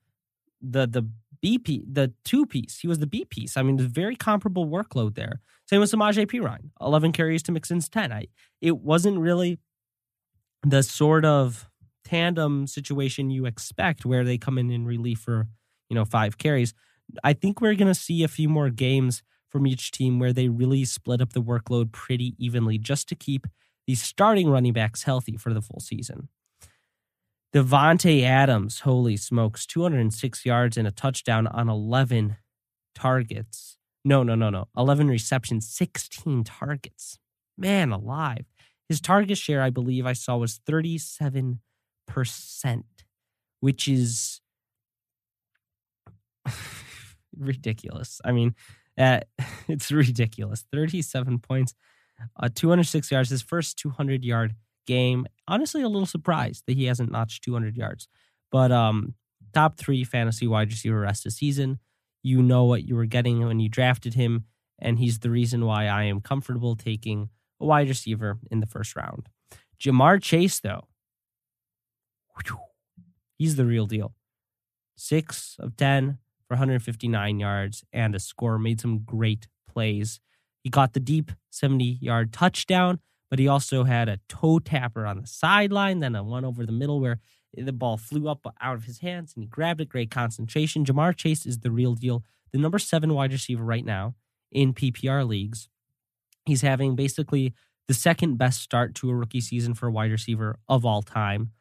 the 0.61 0.87
the 0.87 1.09
B 1.43 1.59
piece, 1.59 1.85
the 1.91 2.13
two 2.25 2.47
piece. 2.47 2.79
He 2.79 2.89
was 2.89 2.99
the 2.99 3.07
B 3.07 3.25
piece. 3.25 3.57
I 3.57 3.63
mean, 3.63 3.79
very 3.79 4.17
comparable 4.17 4.67
workload 4.67 5.15
there. 5.15 5.41
Same 5.69 5.81
with 5.81 5.91
Samaje 5.91 6.27
Perine, 6.27 6.71
11 6.81 7.13
carries 7.13 7.43
to 7.45 7.53
Mixon's 7.53 7.89
10. 7.89 8.13
I, 8.13 8.27
it 8.61 8.79
wasn't 8.79 9.19
really 9.19 9.59
the 10.63 10.83
sort 10.83 11.25
of 11.25 11.69
tandem 12.07 12.67
situation 12.67 13.31
you 13.31 13.47
expect 13.47 14.07
where 14.07 14.25
they 14.25 14.39
come 14.39 14.59
in 14.59 14.71
in 14.71 14.85
relief 14.87 15.19
for, 15.19 15.49
you 15.89 15.95
know, 15.95 16.05
five 16.05 16.39
carries. 16.39 16.73
I 17.25 17.33
think 17.33 17.61
we're 17.61 17.75
going 17.75 17.93
to 17.93 17.95
see 17.95 18.23
a 18.23 18.29
few 18.29 18.49
more 18.49 18.71
games 18.71 19.23
from 19.49 19.67
each 19.67 19.91
team 19.91 20.19
where 20.19 20.33
they 20.33 20.49
really 20.49 20.85
split 20.85 21.21
up 21.21 21.33
the 21.33 21.43
workload 21.43 21.93
pretty 21.93 22.35
evenly 22.39 22.79
just 22.79 23.09
to 23.09 23.15
keep 23.15 23.47
these 23.87 24.03
starting 24.03 24.51
running 24.51 24.73
backs 24.73 25.05
healthy 25.05 25.37
for 25.37 25.53
the 25.53 25.63
full 25.63 25.81
season. 25.81 26.29
Davante 27.55 28.23
Adams, 28.23 28.81
holy 28.81 29.17
smokes, 29.17 29.67
206 29.67 30.45
yards 30.45 30.77
and 30.77 30.87
a 30.87 30.91
touchdown 30.91 31.47
on 31.47 31.69
11 31.69 32.37
targets. 32.95 33.79
No, 34.05 34.23
no, 34.23 34.35
no, 34.35 34.51
no. 34.51 34.69
11 34.77 35.09
receptions, 35.09 35.69
16 35.69 36.45
targets. 36.45 37.19
Man 37.57 37.93
alive. 37.93 38.45
His 38.89 39.01
target 39.01 39.39
share, 39.39 39.63
I 39.63 39.71
believe 39.71 40.07
I 40.07 40.13
saw, 40.13 40.37
was 40.37 40.61
37%, 40.69 41.59
which 43.61 43.89
is 43.89 44.41
ridiculous. 47.39 48.21
I 48.25 48.33
mean, 48.33 48.55
uh, 48.99 49.21
it's 49.69 49.91
ridiculous. 49.91 50.65
37 50.73 51.39
points, 51.39 51.75
uh, 52.41 52.49
206 52.55 53.11
yards, 53.11 53.31
his 53.31 53.43
first 53.43 53.79
200 53.79 54.25
yard 54.25 54.55
game. 54.87 55.27
Honestly, 55.49 55.83
a 55.83 55.89
little 55.89 56.07
surprised 56.07 56.65
that 56.67 56.77
he 56.77 56.85
hasn't 56.85 57.13
notched 57.13 57.45
200 57.45 57.77
yards. 57.77 58.09
But 58.51 58.73
um, 58.73 59.15
top 59.53 59.77
three 59.77 60.05
fantasy 60.05 60.47
wide 60.47 60.71
receiver 60.71 61.01
rest 61.01 61.27
of 61.27 61.33
season. 61.33 61.79
You 62.23 62.43
know 62.43 62.65
what 62.65 62.85
you 62.85 62.97
were 62.97 63.07
getting 63.07 63.45
when 63.45 63.61
you 63.61 63.69
drafted 63.69 64.15
him, 64.15 64.45
and 64.81 64.99
he's 64.99 65.21
the 65.21 65.31
reason 65.31 65.65
why 65.65 65.87
I 65.87 66.05
am 66.05 66.21
comfortable 66.21 66.75
taking 66.75 67.31
a 67.61 67.67
wide 67.67 67.89
receiver 67.89 68.39
in 68.51 68.61
the 68.61 68.67
first 68.67 68.97
round. 68.97 69.29
Ja'Marr 69.81 70.23
Chase, 70.23 70.61
though, 70.61 70.89
he's 73.39 73.57
the 73.57 73.67
real 73.67 73.87
deal. 73.87 74.15
Six 74.97 75.57
of 75.59 75.77
10 75.77 76.19
for 76.47 76.55
159 76.55 77.41
yards 77.41 77.85
and 77.93 78.15
a 78.15 78.21
score, 78.21 78.59
made 78.59 78.81
some 78.81 79.01
great 79.01 79.49
plays. 79.69 80.21
He 80.63 80.71
got 80.71 80.93
the 80.93 81.01
deep 81.01 81.33
70 81.51 81.99
yard 82.01 82.33
touchdown, 82.33 83.01
but 83.31 83.39
he 83.39 83.49
also 83.49 83.85
had 83.85 84.09
a 84.09 84.21
toe 84.29 84.59
tapper 84.59 85.07
on 85.07 85.21
the 85.21 85.27
sideline, 85.27 86.01
then 86.01 86.15
a 86.15 86.23
one 86.23 86.45
over 86.45 86.65
the 86.65 86.73
middle 86.73 87.01
where 87.01 87.19
the 87.57 87.73
ball 87.73 87.97
flew 87.97 88.29
up 88.29 88.47
out 88.61 88.77
of 88.77 88.85
his 88.85 88.99
hands 89.01 89.33
and 89.35 89.43
he 89.43 89.49
grabbed 89.49 89.81
it. 89.81 89.89
Great 89.89 90.11
concentration. 90.11 90.85
Ja'Marr 90.85 91.17
Chase 91.17 91.47
is 91.47 91.61
the 91.61 91.71
real 91.71 91.95
deal. 91.95 92.23
The 92.53 92.59
number 92.59 92.79
seven 92.79 93.15
wide 93.15 93.33
receiver 93.33 93.65
right 93.65 93.85
now 93.85 94.15
in 94.53 94.75
PPR 94.75 95.27
leagues. 95.27 95.69
He's 96.45 96.63
having 96.63 96.95
basically 96.95 97.55
the 97.89 97.95
second 97.95 98.37
best 98.37 98.61
start 98.61 98.95
to 98.97 99.11
a 99.11 99.15
rookie 99.15 99.41
season 99.41 99.75
for 99.75 99.89
a 99.89 99.93
wide 99.93 100.11
receiver 100.11 100.59
of 100.69 100.85
all 100.85 101.03
time. 101.03 101.53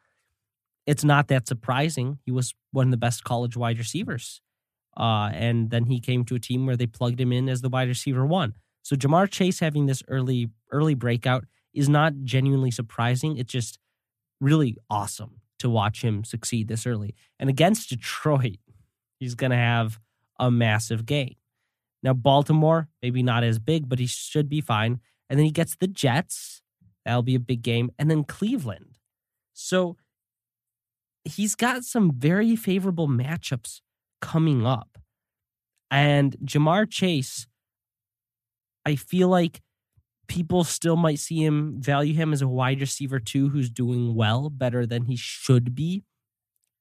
It's 0.86 1.04
not 1.04 1.28
that 1.28 1.48
surprising. 1.48 2.18
He 2.24 2.30
was 2.30 2.54
one 2.70 2.86
of 2.86 2.90
the 2.90 2.96
best 2.96 3.24
college 3.24 3.56
wide 3.56 3.78
receivers. 3.78 4.40
Uh, 4.96 5.30
and 5.34 5.70
then 5.70 5.86
he 5.86 6.00
came 6.00 6.24
to 6.24 6.36
a 6.36 6.40
team 6.40 6.64
where 6.64 6.76
they 6.76 6.86
plugged 6.86 7.20
him 7.20 7.32
in 7.32 7.48
as 7.48 7.60
the 7.60 7.68
wide 7.68 7.88
receiver 7.88 8.24
one. 8.24 8.54
So 8.82 8.96
Ja'Marr 8.96 9.28
Chase 9.28 9.58
having 9.60 9.86
this 9.86 10.02
early 10.08 10.50
early 10.70 10.94
breakout 10.94 11.44
is 11.74 11.88
not 11.88 12.14
genuinely 12.22 12.70
surprising. 12.70 13.36
It's 13.36 13.52
just 13.52 13.78
really 14.40 14.76
awesome 14.88 15.40
to 15.58 15.68
watch 15.68 16.02
him 16.02 16.24
succeed 16.24 16.68
this 16.68 16.86
early. 16.86 17.14
And 17.38 17.50
against 17.50 17.90
Detroit, 17.90 18.58
he's 19.18 19.34
going 19.34 19.50
to 19.50 19.56
have 19.56 19.98
a 20.38 20.50
massive 20.50 21.04
game. 21.04 21.34
Now 22.02 22.12
Baltimore, 22.12 22.88
maybe 23.02 23.22
not 23.22 23.42
as 23.42 23.58
big, 23.58 23.88
but 23.88 23.98
he 23.98 24.06
should 24.06 24.48
be 24.48 24.60
fine. 24.60 25.00
And 25.28 25.38
then 25.38 25.44
he 25.44 25.52
gets 25.52 25.76
the 25.76 25.88
Jets. 25.88 26.62
That'll 27.04 27.22
be 27.22 27.34
a 27.34 27.40
big 27.40 27.62
game. 27.62 27.90
And 27.98 28.10
then 28.10 28.24
Cleveland. 28.24 28.98
So 29.52 29.96
he's 31.26 31.54
got 31.54 31.84
some 31.84 32.12
very 32.12 32.56
favorable 32.56 33.08
matchups 33.08 33.80
coming 34.20 34.66
up. 34.66 34.98
And 35.90 36.36
Ja'Marr 36.44 36.90
Chase, 36.90 37.46
I 38.84 38.96
feel 38.96 39.28
like 39.28 39.60
people 40.28 40.64
still 40.64 40.96
might 40.96 41.18
see 41.18 41.44
him, 41.44 41.76
value 41.80 42.14
him 42.14 42.32
as 42.32 42.42
a 42.42 42.48
wide 42.48 42.80
receiver 42.80 43.18
too, 43.20 43.48
who's 43.50 43.70
doing 43.70 44.14
well, 44.14 44.50
better 44.50 44.86
than 44.86 45.04
he 45.04 45.16
should 45.16 45.74
be. 45.74 46.04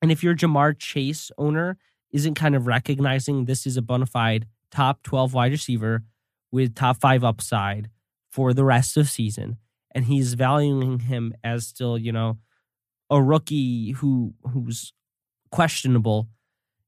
And 0.02 0.12
if 0.12 0.24
your 0.24 0.36
Ja'Marr 0.36 0.78
Chase 0.78 1.32
owner 1.38 1.78
isn't 2.12 2.36
kind 2.36 2.56
of 2.56 2.68
recognizing 2.68 3.46
this 3.46 3.66
is 3.66 3.78
a 3.78 3.82
bona 3.82 4.06
fide 4.06 4.48
top 4.72 5.04
12 5.04 5.34
wide 5.34 5.52
receiver 5.52 6.04
with 6.52 6.75
top 6.75 6.98
five 6.98 7.24
upside 7.24 7.90
for 8.30 8.54
the 8.54 8.64
rest 8.64 8.98
of 8.98 9.10
season, 9.10 9.58
and 9.94 10.06
he's 10.06 10.34
valuing 10.34 11.00
him 11.00 11.34
as 11.44 11.68
still, 11.68 11.98
you 11.98 12.12
know, 12.12 12.38
a 13.10 13.22
rookie 13.22 13.92
who 13.92 14.34
who's 14.52 14.94
questionable 15.52 16.28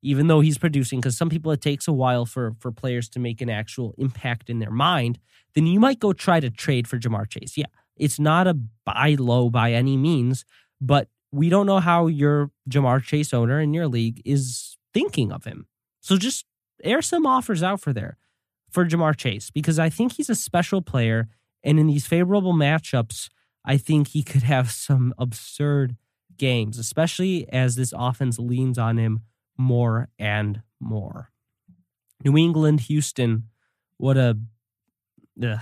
even 0.01 0.27
though 0.27 0.41
he's 0.41 0.57
producing, 0.57 0.99
because 0.99 1.17
some 1.17 1.29
people 1.29 1.51
it 1.51 1.61
takes 1.61 1.87
a 1.87 1.93
while 1.93 2.25
for 2.25 2.55
for 2.59 2.71
players 2.71 3.09
to 3.09 3.19
make 3.19 3.41
an 3.41 3.49
actual 3.49 3.93
impact 3.97 4.49
in 4.49 4.59
their 4.59 4.71
mind, 4.71 5.19
then 5.55 5.65
you 5.65 5.79
might 5.79 5.99
go 5.99 6.13
try 6.13 6.39
to 6.39 6.49
trade 6.49 6.87
for 6.87 6.97
Ja'Marr 6.97 7.27
Chase. 7.27 7.57
Yeah, 7.57 7.65
it's 7.95 8.19
not 8.19 8.47
a 8.47 8.53
buy 8.85 9.15
low 9.17 9.49
by 9.49 9.73
any 9.73 9.97
means, 9.97 10.45
but 10.79 11.09
we 11.31 11.49
don't 11.49 11.65
know 11.65 11.79
how 11.79 12.07
your 12.07 12.51
Ja'Marr 12.69 13.03
Chase 13.03 13.33
owner 13.33 13.59
in 13.59 13.73
your 13.73 13.87
league 13.87 14.21
is 14.23 14.77
thinking 14.93 15.31
of 15.31 15.45
him. 15.45 15.67
So 15.99 16.15
just 16.17 16.45
air 16.83 17.01
some 17.01 17.25
offers 17.25 17.63
out 17.63 17.81
for 17.81 17.91
there 17.91 18.17
for 18.69 18.85
Ja'Marr 18.85 19.17
Chase 19.17 19.49
because 19.49 19.79
I 19.79 19.89
think 19.89 20.13
he's 20.13 20.29
a 20.29 20.35
special 20.35 20.81
player, 20.81 21.27
and 21.63 21.79
in 21.79 21.87
these 21.87 22.05
favorable 22.05 22.53
matchups, 22.53 23.29
I 23.65 23.77
think 23.77 24.09
he 24.09 24.23
could 24.23 24.43
have 24.43 24.71
some 24.71 25.13
absurd 25.17 25.97
games, 26.37 26.77
especially 26.77 27.51
as 27.51 27.75
this 27.75 27.93
offense 27.95 28.39
leans 28.39 28.77
on 28.77 28.97
him 28.97 29.21
more 29.57 30.09
and 30.19 30.61
more. 30.79 31.31
New 32.23 32.37
England, 32.37 32.81
Houston, 32.81 33.43
what 33.97 34.17
a. 34.17 34.37
Ugh. 35.43 35.59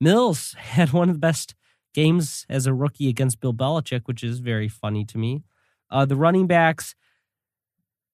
Mills 0.00 0.52
had 0.58 0.92
one 0.92 1.08
of 1.08 1.14
the 1.14 1.20
best 1.20 1.54
games 1.94 2.46
as 2.48 2.66
a 2.66 2.74
rookie 2.74 3.08
against 3.08 3.40
Bill 3.40 3.54
Belichick, 3.54 4.02
which 4.06 4.22
is 4.22 4.38
very 4.40 4.68
funny 4.68 5.04
to 5.04 5.18
me. 5.18 5.42
Uh, 5.90 6.04
the 6.04 6.16
running 6.16 6.46
backs, 6.46 6.94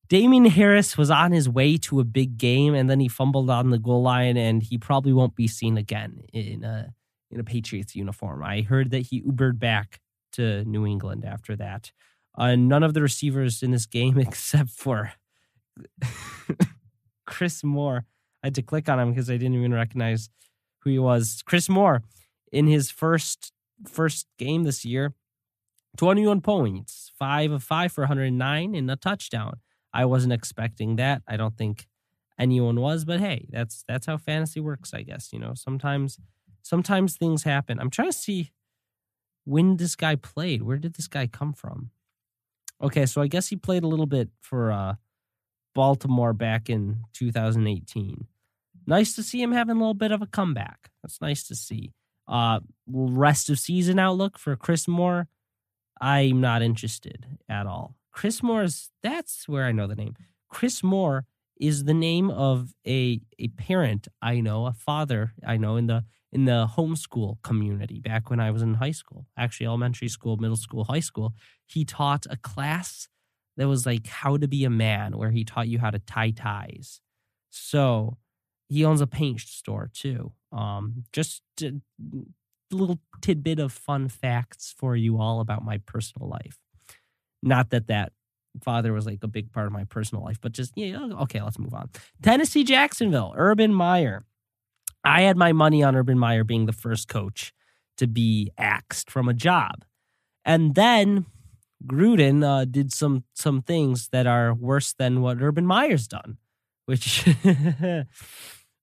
Damien 0.08 0.44
Harris 0.46 0.96
was 0.96 1.10
on 1.10 1.32
his 1.32 1.48
way 1.48 1.76
to 1.78 2.00
a 2.00 2.04
big 2.04 2.38
game, 2.38 2.74
and 2.74 2.88
then 2.88 3.00
he 3.00 3.08
fumbled 3.08 3.50
on 3.50 3.70
the 3.70 3.78
goal 3.78 4.02
line, 4.02 4.36
and 4.36 4.62
he 4.62 4.78
probably 4.78 5.12
won't 5.12 5.34
be 5.34 5.48
seen 5.48 5.76
again 5.76 6.22
in 6.32 6.62
a 6.62 6.94
in 7.30 7.40
a 7.40 7.44
Patriots 7.44 7.96
uniform. 7.96 8.42
I 8.42 8.60
heard 8.60 8.90
that 8.90 9.06
he 9.06 9.22
Ubered 9.22 9.58
back 9.58 10.00
to 10.34 10.64
New 10.64 10.86
England 10.86 11.24
after 11.24 11.56
that. 11.56 11.92
Uh, 12.36 12.56
none 12.56 12.82
of 12.82 12.94
the 12.94 13.02
receivers 13.02 13.62
in 13.62 13.70
this 13.70 13.86
game, 13.86 14.18
except 14.26 14.70
for 14.70 15.12
Chris 17.26 17.64
Moore, 17.64 18.04
I 18.42 18.48
had 18.48 18.54
to 18.56 18.62
click 18.62 18.88
on 18.88 19.00
him 19.00 19.10
because 19.10 19.30
I 19.30 19.36
didn't 19.36 19.54
even 19.54 19.72
recognize 19.72 20.28
who 20.80 20.90
he 20.90 20.98
was. 20.98 21.42
Chris 21.46 21.68
Moore, 21.68 22.02
in 22.52 22.66
his 22.66 22.90
first 22.90 23.52
first 23.88 24.26
game 24.38 24.64
this 24.64 24.84
year, 24.84 25.14
21 25.96 26.40
points, 26.40 27.10
five 27.18 27.50
of 27.50 27.62
five 27.62 27.92
for 27.92 28.02
109 28.02 28.74
and 28.74 28.90
a 28.90 28.96
touchdown. 28.96 29.60
I 29.92 30.04
wasn't 30.04 30.32
expecting 30.32 30.96
that. 30.96 31.22
I 31.26 31.36
don't 31.36 31.56
think 31.56 31.86
anyone 32.38 32.80
was, 32.80 33.04
but 33.04 33.20
hey, 33.20 33.46
that's 33.50 33.84
that's 33.86 34.06
how 34.06 34.16
fantasy 34.16 34.60
works, 34.60 34.92
I 34.92 35.02
guess. 35.02 35.32
You 35.32 35.38
know, 35.38 35.54
sometimes 35.54 36.18
sometimes 36.62 37.16
things 37.16 37.44
happen. 37.44 37.78
I'm 37.78 37.90
trying 37.90 38.10
to 38.10 38.16
see 38.16 38.50
when 39.44 39.76
this 39.76 39.96
guy 39.96 40.16
played. 40.16 40.62
Where 40.62 40.78
did 40.78 40.94
this 40.94 41.08
guy 41.08 41.26
come 41.26 41.52
from? 41.52 41.90
Okay, 42.82 43.06
so 43.06 43.22
I 43.22 43.28
guess 43.28 43.48
he 43.48 43.56
played 43.56 43.84
a 43.84 43.88
little 43.88 44.06
bit 44.06 44.30
for 44.40 44.72
uh, 44.72 44.94
Baltimore 45.74 46.32
back 46.32 46.68
in 46.68 47.04
2018. 47.12 48.26
Nice 48.86 49.14
to 49.14 49.22
see 49.22 49.40
him 49.40 49.52
having 49.52 49.76
a 49.76 49.78
little 49.78 49.94
bit 49.94 50.12
of 50.12 50.22
a 50.22 50.26
comeback. 50.26 50.90
That's 51.02 51.20
nice 51.20 51.46
to 51.48 51.54
see. 51.54 51.92
Uh, 52.26 52.60
rest 52.86 53.50
of 53.50 53.58
season 53.58 53.98
outlook 53.98 54.38
for 54.38 54.56
Chris 54.56 54.88
Moore, 54.88 55.28
I'm 56.00 56.40
not 56.40 56.62
interested 56.62 57.26
at 57.48 57.66
all. 57.66 57.96
Chris 58.12 58.42
Moore's 58.42 58.90
that's 59.02 59.48
where 59.48 59.64
I 59.64 59.72
know 59.72 59.86
the 59.86 59.96
name. 59.96 60.14
Chris 60.48 60.82
Moore 60.82 61.26
is 61.60 61.84
the 61.84 61.94
name 61.94 62.30
of 62.30 62.74
a 62.86 63.20
a 63.38 63.48
parent 63.48 64.08
I 64.22 64.40
know, 64.40 64.66
a 64.66 64.72
father 64.72 65.34
I 65.46 65.56
know 65.56 65.76
in 65.76 65.86
the 65.86 66.04
in 66.34 66.44
the 66.46 66.68
homeschool 66.76 67.40
community 67.42 68.00
back 68.00 68.28
when 68.28 68.40
I 68.40 68.50
was 68.50 68.60
in 68.60 68.74
high 68.74 68.90
school, 68.90 69.26
actually 69.38 69.66
elementary 69.66 70.08
school, 70.08 70.36
middle 70.36 70.56
school, 70.56 70.84
high 70.84 71.00
school. 71.00 71.32
He 71.66 71.84
taught 71.84 72.26
a 72.28 72.36
class 72.36 73.08
that 73.56 73.68
was 73.68 73.86
like 73.86 74.08
how 74.08 74.36
to 74.36 74.48
be 74.48 74.64
a 74.64 74.70
man, 74.70 75.16
where 75.16 75.30
he 75.30 75.44
taught 75.44 75.68
you 75.68 75.78
how 75.78 75.90
to 75.90 76.00
tie 76.00 76.30
ties. 76.30 77.00
So 77.50 78.18
he 78.68 78.84
owns 78.84 79.00
a 79.00 79.06
paint 79.06 79.40
store 79.40 79.90
too. 79.94 80.32
Um, 80.50 81.04
just 81.12 81.42
a 81.62 81.72
little 82.72 82.98
tidbit 83.20 83.60
of 83.60 83.72
fun 83.72 84.08
facts 84.08 84.74
for 84.76 84.96
you 84.96 85.20
all 85.20 85.40
about 85.40 85.64
my 85.64 85.78
personal 85.86 86.28
life. 86.28 86.58
Not 87.42 87.70
that 87.70 87.86
that 87.86 88.12
father 88.62 88.92
was 88.92 89.06
like 89.06 89.20
a 89.22 89.28
big 89.28 89.52
part 89.52 89.66
of 89.66 89.72
my 89.72 89.84
personal 89.84 90.24
life, 90.24 90.40
but 90.40 90.52
just 90.52 90.72
yeah. 90.76 90.98
Okay, 91.22 91.40
let's 91.40 91.58
move 91.58 91.74
on. 91.74 91.90
Tennessee, 92.22 92.64
Jacksonville, 92.64 93.34
Urban 93.36 93.72
Meyer. 93.72 94.24
I 95.04 95.22
had 95.22 95.36
my 95.36 95.52
money 95.52 95.82
on 95.82 95.96
Urban 95.96 96.18
Meyer 96.18 96.44
being 96.44 96.66
the 96.66 96.72
first 96.72 97.08
coach 97.08 97.52
to 97.98 98.06
be 98.06 98.50
axed 98.58 99.10
from 99.10 99.28
a 99.28 99.34
job. 99.34 99.84
And 100.44 100.74
then 100.74 101.26
Gruden 101.86 102.44
uh, 102.44 102.64
did 102.64 102.92
some 102.92 103.24
some 103.34 103.62
things 103.62 104.08
that 104.08 104.26
are 104.26 104.54
worse 104.54 104.92
than 104.94 105.20
what 105.20 105.40
Urban 105.40 105.66
Meyer's 105.66 106.08
done, 106.08 106.38
which 106.86 107.26
uh, 107.44 108.04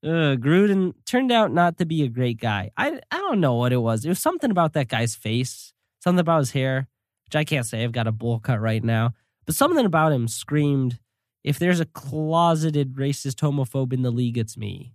Gruden 0.03 0.93
turned 1.05 1.31
out 1.31 1.51
not 1.51 1.77
to 1.79 1.86
be 1.86 2.03
a 2.03 2.07
great 2.07 2.39
guy. 2.39 2.71
I 2.77 2.99
I 3.10 3.17
don't 3.17 3.39
know 3.39 3.55
what 3.55 3.73
it 3.73 3.77
was. 3.77 4.05
It 4.05 4.10
was 4.10 4.19
something 4.19 4.51
about 4.51 4.73
that 4.73 4.88
guy's 4.88 5.15
face, 5.15 5.73
something 5.99 6.19
about 6.19 6.39
his 6.39 6.51
hair, 6.51 6.88
which 7.25 7.36
I 7.36 7.43
can't 7.43 7.65
say. 7.65 7.84
I've 7.84 7.91
got 7.91 8.07
a 8.07 8.12
bowl 8.12 8.39
cut 8.39 8.62
right 8.62 8.84
now, 8.84 9.13
but 9.45 9.55
something 9.55 9.86
about 9.86 10.12
him 10.12 10.27
screamed, 10.27 10.99
"If 11.43 11.57
there's 11.57 11.79
a 11.79 11.86
closeted 11.86 12.95
racist 12.95 13.41
homophobe 13.41 13.93
in 13.93 14.03
the 14.03 14.12
league, 14.12 14.38
it's 14.38 14.57
me." 14.57 14.93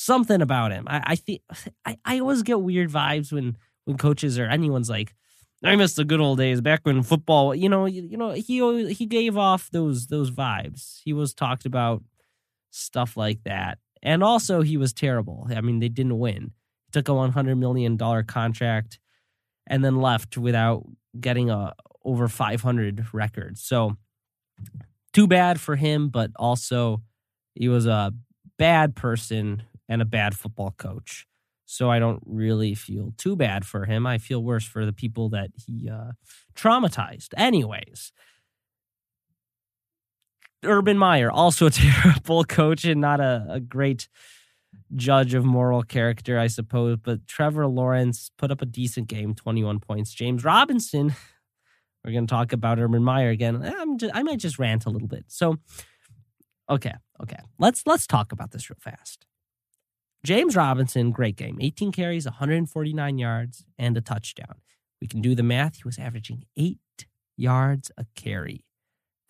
Something 0.00 0.40
about 0.40 0.72
him. 0.72 0.86
I, 0.88 1.02
I 1.08 1.16
think 1.16 1.42
I, 1.84 1.98
I 2.04 2.20
always 2.20 2.42
get 2.42 2.60
weird 2.60 2.90
vibes 2.90 3.32
when 3.32 3.56
when 3.84 3.98
coaches 3.98 4.38
or 4.38 4.46
anyone's 4.46 4.88
like, 4.88 5.14
I 5.62 5.76
miss 5.76 5.94
the 5.94 6.04
good 6.04 6.20
old 6.20 6.38
days 6.38 6.60
back 6.60 6.80
when 6.84 7.02
football. 7.02 7.54
You 7.54 7.68
know, 7.68 7.84
you, 7.84 8.02
you 8.02 8.16
know 8.16 8.30
he 8.30 8.92
he 8.94 9.06
gave 9.06 9.36
off 9.36 9.70
those 9.70 10.06
those 10.06 10.30
vibes. 10.30 11.00
He 11.04 11.12
was 11.12 11.34
talked 11.34 11.66
about 11.66 12.02
stuff 12.70 13.16
like 13.16 13.42
that, 13.44 13.78
and 14.02 14.22
also 14.22 14.62
he 14.62 14.76
was 14.76 14.92
terrible. 14.92 15.46
I 15.54 15.60
mean, 15.60 15.80
they 15.80 15.88
didn't 15.88 16.18
win. 16.18 16.52
Took 16.92 17.08
a 17.08 17.14
one 17.14 17.32
hundred 17.32 17.56
million 17.56 17.96
dollar 17.96 18.22
contract 18.22 18.98
and 19.66 19.84
then 19.84 19.96
left 20.00 20.36
without 20.36 20.84
getting 21.20 21.50
a 21.50 21.74
over 22.04 22.26
five 22.26 22.62
hundred 22.62 23.06
record. 23.12 23.58
So 23.58 23.96
too 25.12 25.26
bad 25.26 25.60
for 25.60 25.76
him, 25.76 26.08
but 26.08 26.30
also 26.36 27.02
he 27.54 27.68
was 27.68 27.86
a 27.86 28.12
bad 28.58 28.94
person 28.94 29.62
and 29.90 30.00
a 30.00 30.06
bad 30.06 30.38
football 30.38 30.72
coach. 30.78 31.26
So 31.66 31.90
I 31.90 31.98
don't 31.98 32.22
really 32.24 32.74
feel 32.74 33.12
too 33.18 33.36
bad 33.36 33.66
for 33.66 33.84
him. 33.84 34.06
I 34.06 34.18
feel 34.18 34.42
worse 34.42 34.64
for 34.64 34.86
the 34.86 34.92
people 34.92 35.28
that 35.30 35.50
he 35.54 35.90
uh, 35.90 36.12
traumatized. 36.56 37.28
Anyways, 37.36 38.12
Urban 40.64 40.96
Meyer, 40.96 41.30
also 41.30 41.66
a 41.66 41.70
terrible 41.70 42.44
coach 42.44 42.84
and 42.84 43.00
not 43.00 43.20
a, 43.20 43.46
a 43.48 43.60
great 43.60 44.08
judge 44.94 45.34
of 45.34 45.44
moral 45.44 45.82
character, 45.82 46.38
I 46.38 46.46
suppose. 46.46 46.98
But 47.02 47.26
Trevor 47.26 47.66
Lawrence 47.66 48.30
put 48.38 48.50
up 48.50 48.62
a 48.62 48.66
decent 48.66 49.08
game, 49.08 49.34
21 49.34 49.80
points. 49.80 50.12
James 50.12 50.44
Robinson, 50.44 51.14
we're 52.04 52.12
going 52.12 52.26
to 52.26 52.32
talk 52.32 52.52
about 52.52 52.78
Urban 52.78 53.02
Meyer 53.02 53.30
again. 53.30 53.62
I'm 53.62 53.98
just, 53.98 54.14
I 54.14 54.22
might 54.22 54.38
just 54.38 54.58
rant 54.58 54.86
a 54.86 54.90
little 54.90 55.08
bit. 55.08 55.24
So, 55.28 55.56
okay, 56.68 56.94
okay, 57.22 57.38
let's 57.58 57.86
let's 57.86 58.06
talk 58.06 58.32
about 58.32 58.50
this 58.52 58.70
real 58.70 58.78
fast. 58.80 59.26
James 60.24 60.54
Robinson, 60.54 61.12
great 61.12 61.36
game, 61.36 61.58
18 61.60 61.92
carries, 61.92 62.26
149 62.26 63.18
yards, 63.18 63.64
and 63.78 63.96
a 63.96 64.00
touchdown. 64.00 64.56
We 65.00 65.06
can 65.06 65.22
do 65.22 65.34
the 65.34 65.42
math. 65.42 65.76
He 65.76 65.82
was 65.84 65.98
averaging 65.98 66.44
eight 66.56 66.78
yards 67.36 67.90
a 67.96 68.04
carry. 68.14 68.64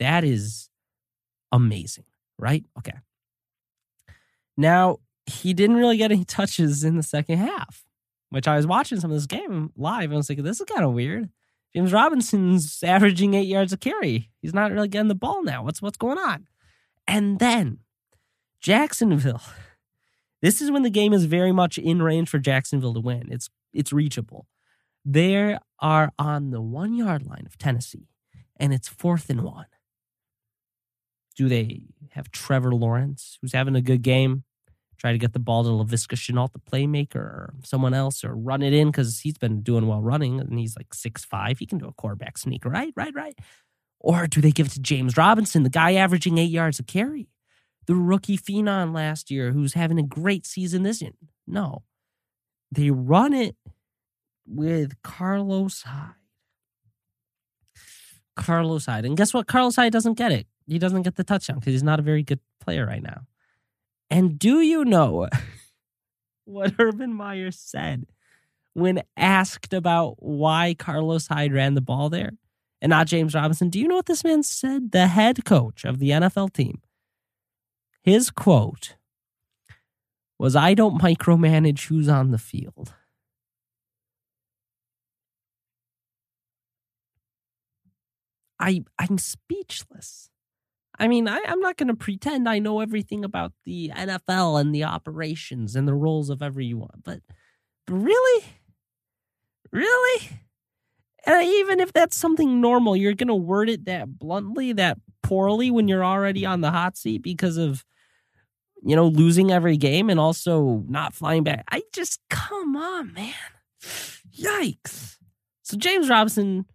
That 0.00 0.24
is 0.24 0.68
amazing, 1.52 2.06
right? 2.38 2.64
Okay. 2.78 2.98
Now, 4.56 4.98
he 5.26 5.54
didn't 5.54 5.76
really 5.76 5.96
get 5.96 6.10
any 6.10 6.24
touches 6.26 6.82
in 6.82 6.96
the 6.96 7.02
second 7.02 7.38
half, 7.38 7.84
which 8.30 8.48
I 8.48 8.56
was 8.56 8.66
watching 8.66 8.98
some 8.98 9.10
of 9.10 9.16
this 9.16 9.26
game 9.26 9.70
live 9.76 10.04
and 10.04 10.14
I 10.14 10.16
was 10.16 10.28
like, 10.28 10.42
this 10.42 10.60
is 10.60 10.66
kind 10.66 10.84
of 10.84 10.92
weird. 10.92 11.28
James 11.72 11.92
Robinson's 11.92 12.82
averaging 12.82 13.34
eight 13.34 13.46
yards 13.46 13.72
a 13.72 13.76
carry. 13.76 14.30
He's 14.42 14.54
not 14.54 14.72
really 14.72 14.88
getting 14.88 15.06
the 15.06 15.14
ball 15.14 15.44
now. 15.44 15.62
What's 15.62 15.80
what's 15.80 15.96
going 15.96 16.18
on? 16.18 16.48
And 17.06 17.38
then 17.38 17.78
Jacksonville. 18.60 19.42
This 20.42 20.60
is 20.60 20.70
when 20.70 20.82
the 20.82 20.90
game 20.90 21.12
is 21.12 21.26
very 21.26 21.52
much 21.52 21.78
in 21.78 22.02
range 22.02 22.28
for 22.28 22.38
Jacksonville 22.38 22.94
to 22.94 23.00
win. 23.00 23.28
It's 23.30 23.50
it's 23.72 23.92
reachable. 23.92 24.46
They 25.04 25.56
are 25.78 26.12
on 26.18 26.50
the 26.50 26.60
one 26.60 26.94
yard 26.94 27.26
line 27.26 27.44
of 27.46 27.58
Tennessee, 27.58 28.08
and 28.56 28.72
it's 28.72 28.88
fourth 28.88 29.30
and 29.30 29.42
one. 29.42 29.66
Do 31.36 31.48
they 31.48 31.82
have 32.12 32.30
Trevor 32.30 32.74
Lawrence, 32.74 33.38
who's 33.40 33.52
having 33.52 33.76
a 33.76 33.80
good 33.80 34.02
game? 34.02 34.44
try 35.00 35.12
to 35.12 35.18
get 35.18 35.32
the 35.32 35.38
ball 35.38 35.64
to 35.64 35.70
Laviska 35.70 36.14
Shenault, 36.14 36.52
the 36.52 36.58
playmaker, 36.58 37.16
or 37.16 37.54
someone 37.64 37.94
else, 37.94 38.22
or 38.22 38.34
run 38.34 38.62
it 38.62 38.74
in 38.74 38.88
because 38.88 39.20
he's 39.20 39.38
been 39.38 39.62
doing 39.62 39.86
well 39.86 40.02
running 40.02 40.38
and 40.38 40.58
he's 40.58 40.76
like 40.76 40.92
six 40.92 41.24
five. 41.24 41.58
He 41.58 41.66
can 41.66 41.78
do 41.78 41.88
a 41.88 41.92
quarterback 41.92 42.36
sneak, 42.36 42.64
right? 42.64 42.92
Right, 42.94 43.14
right. 43.14 43.38
Or 43.98 44.26
do 44.26 44.40
they 44.40 44.50
give 44.50 44.66
it 44.66 44.72
to 44.72 44.80
James 44.80 45.16
Robinson, 45.16 45.62
the 45.62 45.70
guy 45.70 45.94
averaging 45.94 46.38
eight 46.38 46.50
yards 46.50 46.78
a 46.78 46.82
carry? 46.82 47.28
The 47.90 47.96
rookie 47.96 48.38
phenom 48.38 48.94
last 48.94 49.32
year 49.32 49.50
who's 49.50 49.74
having 49.74 49.98
a 49.98 50.04
great 50.04 50.46
season 50.46 50.84
this 50.84 51.02
year? 51.02 51.10
No. 51.44 51.82
They 52.70 52.92
run 52.92 53.32
it 53.32 53.56
with 54.46 54.92
Carlos 55.02 55.82
Hyde. 55.82 56.14
Carlos 58.36 58.86
Hyde. 58.86 59.06
And 59.06 59.16
guess 59.16 59.34
what? 59.34 59.48
Carlos 59.48 59.74
Hyde 59.74 59.90
doesn't 59.92 60.14
get 60.14 60.30
it. 60.30 60.46
He 60.68 60.78
doesn't 60.78 61.02
get 61.02 61.16
the 61.16 61.24
touchdown 61.24 61.58
because 61.58 61.72
he's 61.72 61.82
not 61.82 61.98
a 61.98 62.02
very 62.02 62.22
good 62.22 62.38
player 62.60 62.86
right 62.86 63.02
now. 63.02 63.22
And 64.08 64.38
do 64.38 64.60
you 64.60 64.84
know 64.84 65.28
what 66.44 66.74
Urban 66.78 67.12
Meyer 67.12 67.50
said 67.50 68.06
when 68.72 69.02
asked 69.16 69.72
about 69.72 70.22
why 70.22 70.76
Carlos 70.78 71.26
Hyde 71.26 71.52
ran 71.52 71.74
the 71.74 71.80
ball 71.80 72.08
there 72.08 72.34
and 72.80 72.90
not 72.90 73.08
James 73.08 73.34
Robinson? 73.34 73.68
Do 73.68 73.80
you 73.80 73.88
know 73.88 73.96
what 73.96 74.06
this 74.06 74.22
man 74.22 74.44
said? 74.44 74.92
The 74.92 75.08
head 75.08 75.44
coach 75.44 75.84
of 75.84 75.98
the 75.98 76.10
NFL 76.10 76.52
team. 76.52 76.82
His 78.02 78.30
quote 78.30 78.96
was 80.38 80.56
I 80.56 80.74
don't 80.74 81.00
micromanage 81.00 81.86
who's 81.86 82.08
on 82.08 82.30
the 82.30 82.38
field. 82.38 82.94
I 88.58 88.84
I'm 88.98 89.18
speechless. 89.18 90.30
I 90.98 91.08
mean, 91.08 91.28
I, 91.28 91.38
am 91.46 91.60
not 91.60 91.78
going 91.78 91.88
to 91.88 91.94
pretend 91.94 92.46
I 92.46 92.58
know 92.58 92.80
everything 92.80 93.24
about 93.24 93.52
the 93.64 93.90
NFL 93.96 94.60
and 94.60 94.74
the 94.74 94.84
operations 94.84 95.74
and 95.74 95.88
the 95.88 95.94
roles 95.94 96.28
of 96.28 96.42
everyone, 96.42 97.00
but, 97.02 97.20
but 97.86 97.94
really, 97.94 98.44
really, 99.72 100.28
and 101.26 101.46
even 101.46 101.80
if 101.80 101.92
that's 101.92 102.16
something 102.16 102.60
normal, 102.60 102.96
you're 102.96 103.14
going 103.14 103.28
to 103.28 103.34
word 103.34 103.68
it 103.68 103.84
that 103.86 104.18
bluntly, 104.18 104.72
that 104.74 104.98
poorly 105.22 105.70
when 105.70 105.88
you're 105.88 106.04
already 106.04 106.46
on 106.46 106.60
the 106.60 106.70
hot 106.70 106.96
seat 106.96 107.22
because 107.22 107.56
of 107.56 107.84
you 108.82 108.96
know 108.96 109.06
losing 109.06 109.50
every 109.50 109.76
game 109.76 110.10
and 110.10 110.18
also 110.18 110.84
not 110.88 111.14
flying 111.14 111.44
back. 111.44 111.64
I 111.70 111.82
just 111.92 112.20
come 112.30 112.76
on, 112.76 113.12
man, 113.12 113.34
yikes. 114.36 115.16
So 115.62 115.76
James 115.76 116.08
Robinson, 116.08 116.66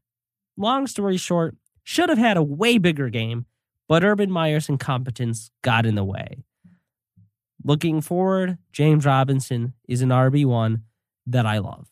long 0.58 0.88
story 0.88 1.18
short, 1.18 1.56
should 1.84 2.10
have 2.10 2.18
had 2.18 2.38
a 2.38 2.44
way 2.44 2.78
bigger 2.78 3.10
game 3.10 3.46
but 3.88 4.04
Urban 4.04 4.32
Meyer's 4.32 4.70
incompetence 4.70 5.52
got 5.62 5.86
in 5.86 5.96
the 5.96 6.04
way. 6.04 6.44
Looking 7.64 8.02
forward, 8.02 8.58
James 8.72 9.06
Robinson 9.06 9.74
is 9.88 10.02
an 10.02 10.10
RB1 10.10 10.82
that 11.28 11.46
I 11.46 11.60
love. 11.60 11.88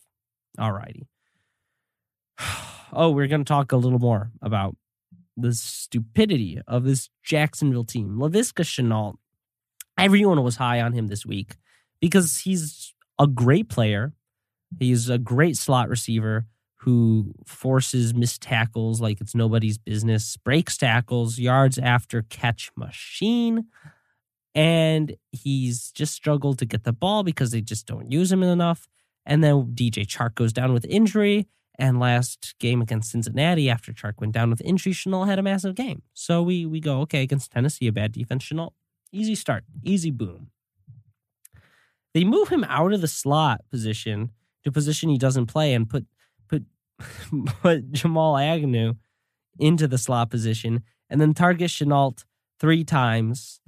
All 0.60 0.72
righty. 0.72 1.08
Oh, 2.96 3.10
we're 3.10 3.26
going 3.26 3.44
to 3.44 3.48
talk 3.48 3.72
a 3.72 3.76
little 3.76 3.98
more 3.98 4.30
about 4.40 4.76
the 5.36 5.52
stupidity 5.52 6.62
of 6.68 6.84
this 6.84 7.10
Jacksonville 7.24 7.86
team. 7.86 8.20
Laviska 8.20 8.64
Shenault, 8.64 9.16
everyone 9.98 10.44
was 10.44 10.58
high 10.58 10.80
on 10.80 10.94
him 10.94 11.08
this 11.08 11.26
week 11.26 11.56
because 12.00 12.42
he's 12.42 12.94
a 13.18 13.26
great 13.26 13.68
player. 13.68 14.14
He's 14.78 15.10
a 15.10 15.18
great 15.18 15.58
slot 15.58 15.90
receiver 15.90 16.46
who 16.82 17.34
forces 17.46 18.14
missed 18.14 18.42
tackles 18.42 19.00
like 19.00 19.22
it's 19.22 19.34
nobody's 19.34 19.78
business, 19.78 20.36
breaks 20.38 20.78
tackles, 20.78 21.40
yards 21.40 21.78
after 21.78 22.24
catch 22.24 22.72
machine. 22.76 23.68
And 24.54 25.16
he's 25.32 25.92
just 25.92 26.14
struggled 26.14 26.60
to 26.60 26.66
get 26.66 26.84
the 26.84 26.94
ball 26.94 27.24
because 27.24 27.52
they 27.52 27.62
just 27.62 27.88
don't 27.88 28.12
use 28.12 28.32
him 28.32 28.44
enough. 28.44 28.88
And 29.26 29.44
then 29.44 29.74
DJ 29.74 30.06
Chark 30.06 30.36
goes 30.36 30.52
down 30.52 30.74
with 30.74 30.86
injury. 30.86 31.48
And 31.80 32.00
last 32.00 32.54
game 32.60 32.82
against 32.82 33.12
Cincinnati, 33.12 33.70
after 33.70 33.92
Chark 33.92 34.14
went 34.20 34.34
down 34.34 34.52
with 34.52 34.62
injury, 34.62 34.94
Shenault 34.94 35.26
had 35.26 35.40
a 35.40 35.44
massive 35.44 35.74
game. 35.76 36.04
So 36.14 36.44
we 36.44 36.66
we 36.66 36.80
go, 36.80 37.02
okay, 37.02 37.24
against 37.24 37.52
Tennessee, 37.52 37.88
a 37.88 37.92
bad 37.92 38.12
defense, 38.12 38.46
Shenault, 38.46 38.74
easy 39.12 39.36
start, 39.36 39.64
easy 39.84 40.12
boom. 40.12 40.52
They 42.14 42.24
move 42.24 42.50
him 42.50 42.64
out 42.66 42.94
of 42.94 43.02
the 43.02 43.08
slot 43.08 43.62
position 43.72 44.30
to 44.64 44.72
position 44.72 45.10
he 45.10 45.18
doesn't 45.18 45.48
play 45.48 45.74
and 45.74 45.90
put 45.90 46.06
put 47.62 47.92
Jamal 47.92 48.38
Agnew 48.38 48.96
into 49.60 49.88
the 49.88 49.98
slot 49.98 50.30
position 50.30 50.84
and 51.10 51.20
then 51.22 51.34
target 51.34 51.70
Shenault 51.70 52.26
three 52.60 52.84
times. 52.84 53.60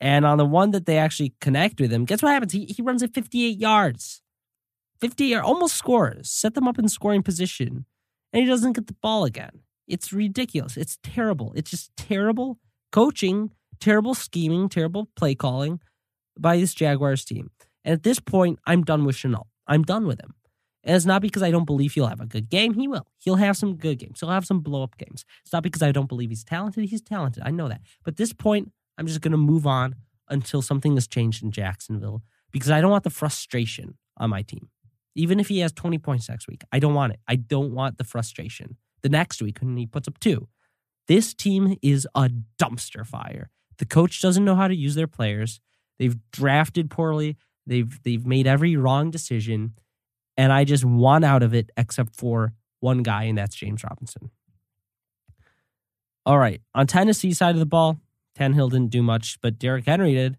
And 0.00 0.24
on 0.24 0.38
the 0.38 0.46
one 0.46 0.72
that 0.72 0.86
they 0.86 0.98
actually 0.98 1.34
connect 1.40 1.80
with 1.80 1.92
him, 1.92 2.04
guess 2.04 2.22
what 2.22 2.32
happens? 2.32 2.52
He, 2.52 2.66
he 2.66 2.82
runs 2.82 3.02
at 3.02 3.14
58 3.14 3.56
yards. 3.58 4.22
50 5.02 5.34
or 5.34 5.42
almost 5.42 5.74
scores, 5.76 6.30
set 6.30 6.54
them 6.54 6.68
up 6.68 6.78
in 6.78 6.88
scoring 6.88 7.24
position, 7.24 7.86
and 8.32 8.40
he 8.40 8.48
doesn't 8.48 8.74
get 8.74 8.86
the 8.86 8.94
ball 9.02 9.24
again. 9.24 9.62
It's 9.88 10.12
ridiculous. 10.12 10.76
It's 10.76 10.96
terrible. 11.02 11.52
It's 11.56 11.72
just 11.72 11.90
terrible 11.96 12.60
coaching, 12.92 13.50
terrible 13.80 14.14
scheming, 14.14 14.68
terrible 14.68 15.08
play 15.16 15.34
calling 15.34 15.80
by 16.38 16.56
this 16.56 16.72
Jaguars 16.72 17.24
team. 17.24 17.50
And 17.84 17.92
at 17.92 18.04
this 18.04 18.20
point, 18.20 18.60
I'm 18.64 18.84
done 18.84 19.04
with 19.04 19.16
Shenault. 19.16 19.48
I'm 19.66 19.82
done 19.82 20.06
with 20.06 20.20
him. 20.20 20.34
And 20.84 20.94
it's 20.94 21.04
not 21.04 21.20
because 21.20 21.42
I 21.42 21.50
don't 21.50 21.64
believe 21.64 21.94
he'll 21.94 22.06
have 22.06 22.20
a 22.20 22.26
good 22.26 22.48
game. 22.48 22.74
He 22.74 22.86
will. 22.86 23.08
He'll 23.18 23.36
have 23.36 23.56
some 23.56 23.74
good 23.74 23.98
games. 23.98 24.20
He'll 24.20 24.30
have 24.30 24.46
some 24.46 24.60
blow 24.60 24.84
up 24.84 24.96
games. 24.98 25.24
It's 25.42 25.52
not 25.52 25.64
because 25.64 25.82
I 25.82 25.90
don't 25.90 26.08
believe 26.08 26.30
he's 26.30 26.44
talented. 26.44 26.88
He's 26.88 27.02
talented. 27.02 27.42
I 27.44 27.50
know 27.50 27.68
that. 27.68 27.80
But 28.04 28.12
at 28.12 28.18
this 28.18 28.32
point, 28.32 28.70
I'm 28.98 29.08
just 29.08 29.20
going 29.20 29.32
to 29.32 29.36
move 29.36 29.66
on 29.66 29.96
until 30.28 30.62
something 30.62 30.94
has 30.94 31.08
changed 31.08 31.42
in 31.42 31.50
Jacksonville 31.50 32.22
because 32.52 32.70
I 32.70 32.80
don't 32.80 32.92
want 32.92 33.02
the 33.02 33.10
frustration 33.10 33.98
on 34.16 34.30
my 34.30 34.42
team. 34.42 34.68
Even 35.14 35.40
if 35.40 35.48
he 35.48 35.58
has 35.58 35.72
20 35.72 35.98
points 35.98 36.28
next 36.28 36.48
week, 36.48 36.62
I 36.72 36.78
don't 36.78 36.94
want 36.94 37.12
it. 37.12 37.20
I 37.28 37.36
don't 37.36 37.72
want 37.72 37.98
the 37.98 38.04
frustration 38.04 38.76
the 39.02 39.08
next 39.08 39.42
week 39.42 39.58
when 39.60 39.76
he 39.76 39.86
puts 39.86 40.08
up 40.08 40.18
two. 40.18 40.48
This 41.08 41.34
team 41.34 41.76
is 41.82 42.06
a 42.14 42.30
dumpster 42.60 43.06
fire. 43.06 43.50
The 43.78 43.84
coach 43.84 44.20
doesn't 44.20 44.44
know 44.44 44.54
how 44.54 44.68
to 44.68 44.74
use 44.74 44.94
their 44.94 45.08
players. 45.08 45.60
They've 45.98 46.16
drafted 46.30 46.90
poorly. 46.90 47.36
They've 47.66 48.00
they've 48.02 48.26
made 48.26 48.46
every 48.46 48.76
wrong 48.76 49.10
decision 49.10 49.74
and 50.36 50.52
I 50.52 50.64
just 50.64 50.84
want 50.84 51.24
out 51.24 51.42
of 51.42 51.54
it 51.54 51.70
except 51.76 52.16
for 52.16 52.52
one 52.80 53.02
guy, 53.02 53.24
and 53.24 53.38
that's 53.38 53.54
James 53.54 53.84
Robinson. 53.84 54.30
All 56.24 56.38
right. 56.38 56.60
On 56.74 56.86
Tennessee 56.86 57.32
side 57.32 57.54
of 57.54 57.58
the 57.58 57.66
ball, 57.66 58.00
Tannehill 58.38 58.70
didn't 58.70 58.90
do 58.90 59.02
much, 59.02 59.38
but 59.40 59.58
Derrick 59.58 59.86
Henry 59.86 60.14
did 60.14 60.38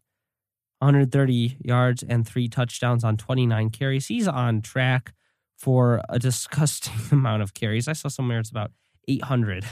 130 0.84 1.58
yards 1.64 2.04
and 2.04 2.28
three 2.28 2.50
touchdowns 2.50 3.04
on 3.04 3.16
29 3.16 3.70
carries. 3.70 4.08
He's 4.08 4.28
on 4.28 4.62
track 4.62 5.14
for 5.58 6.02
a 6.10 6.20
disgusting 6.20 6.94
amount 7.12 7.42
of 7.42 7.54
carries. 7.54 7.88
I 7.88 7.94
saw 7.94 8.10
somewhere 8.10 8.40
it's 8.40 8.50
about 8.50 8.72
800. 9.08 9.66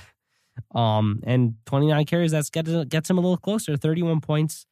Um, 0.74 1.22
and 1.24 1.56
29 1.66 2.06
carries, 2.06 2.32
that's 2.32 2.50
gets, 2.50 2.70
gets 2.86 3.10
him 3.10 3.18
a 3.18 3.22
little 3.22 3.38
closer. 3.38 3.76
31 3.76 4.22
points. 4.22 4.66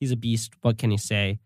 He's 0.00 0.10
a 0.10 0.16
beast. 0.16 0.52
What 0.62 0.78
can 0.78 0.90
you 0.90 0.98
say? 0.98 1.38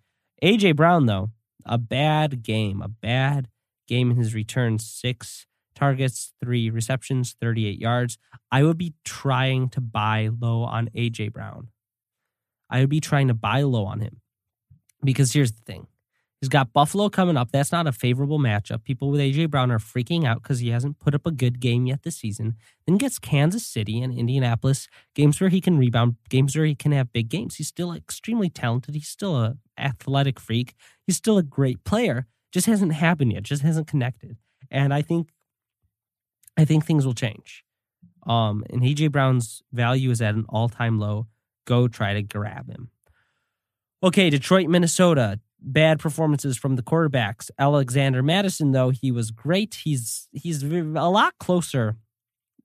AJ 0.43 0.77
Brown, 0.77 1.07
though, 1.07 1.31
a 1.67 1.79
bad 1.79 2.43
game, 2.43 2.81
a 2.81 2.89
bad 2.89 3.49
game 3.87 4.11
in 4.11 4.17
his 4.17 4.35
return. 4.35 4.79
Six 4.79 5.47
targets, 5.75 6.33
three 6.41 6.71
receptions, 6.71 7.37
38 7.41 7.79
yards. 7.79 8.19
I 8.51 8.63
would 8.63 8.79
be 8.79 8.95
trying 9.05 9.69
to 9.71 9.81
buy 9.81 10.31
low 10.41 10.63
on 10.63 10.89
AJ 10.97 11.33
Brown. 11.33 11.69
I 12.71 12.81
would 12.81 12.91
be 12.91 13.01
trying 13.01 13.29
to 13.29 13.35
buy 13.35 13.63
low 13.63 13.85
on 13.85 14.01
him. 14.01 14.21
Because 15.03 15.33
here's 15.33 15.53
the 15.53 15.63
thing 15.63 15.87
he's 16.41 16.49
got 16.49 16.73
Buffalo 16.73 17.09
coming 17.09 17.37
up. 17.37 17.51
That's 17.51 17.73
not 17.73 17.87
a 17.87 17.93
favorable 17.93 18.39
matchup. 18.39 18.85
People 18.85 19.11
with 19.11 19.21
A.J. 19.21 19.47
Brown 19.47 19.71
are 19.71 19.79
freaking 19.79 20.25
out 20.25 20.43
because 20.43 20.61
he 20.61 20.71
hasn't 20.71 20.99
put 20.99 21.15
up 21.15 21.27
a 21.27 21.31
good 21.31 21.61
game 21.61 21.87
yet 21.87 22.03
this 22.03 22.17
season. 22.17 22.57
Then 22.87 22.97
gets 22.97 23.19
Kansas 23.19 23.67
City 23.67 24.01
and 24.01 24.13
Indianapolis, 24.17 24.89
games 25.15 25.41
where 25.41 25.51
he 25.51 25.61
can 25.61 25.79
rebound, 25.79 26.17
games 26.29 26.57
where 26.57 26.65
he 26.65 26.75
can 26.75 26.93
have 26.93 27.13
big 27.13 27.29
games. 27.29 27.57
He's 27.57 27.69
still 27.69 27.93
extremely 27.93 28.51
talented. 28.51 28.95
He's 28.95 29.09
still 29.09 29.37
a 29.37 29.57
athletic 29.79 30.41
freak. 30.41 30.75
He's 31.07 31.17
still 31.17 31.39
a 31.39 31.43
great 31.43 31.85
player. 31.85 32.27
Just 32.53 32.67
hasn't 32.67 32.93
happened 32.95 33.33
yet. 33.33 33.43
Just 33.43 33.63
hasn't 33.63 33.87
connected. 33.87 34.37
And 34.71 34.93
I 34.93 35.03
think 35.03 35.31
I 36.57 36.65
think 36.65 36.85
things 36.85 37.07
will 37.07 37.15
change. 37.15 37.65
Um, 38.27 38.65
and 38.69 38.83
AJ 38.83 39.13
Brown's 39.13 39.63
value 39.73 40.11
is 40.11 40.21
at 40.21 40.35
an 40.35 40.45
all-time 40.49 40.99
low. 40.99 41.29
Go 41.67 41.87
try 41.87 42.15
to 42.15 42.23
grab 42.23 42.69
him. 42.69 42.91
Okay, 44.03 44.31
Detroit, 44.31 44.69
Minnesota. 44.69 45.41
Bad 45.61 45.99
performances 45.99 46.57
from 46.57 46.77
the 46.77 46.83
quarterbacks. 46.83 47.51
Alexander 47.59 48.23
Mattison, 48.23 48.71
though, 48.71 48.91
he 48.91 49.11
was 49.11 49.33
great. 49.33 49.81
He's 49.83 50.29
he's 50.31 50.63
a 50.63 50.69
lot 50.69 51.35
closer 51.41 51.97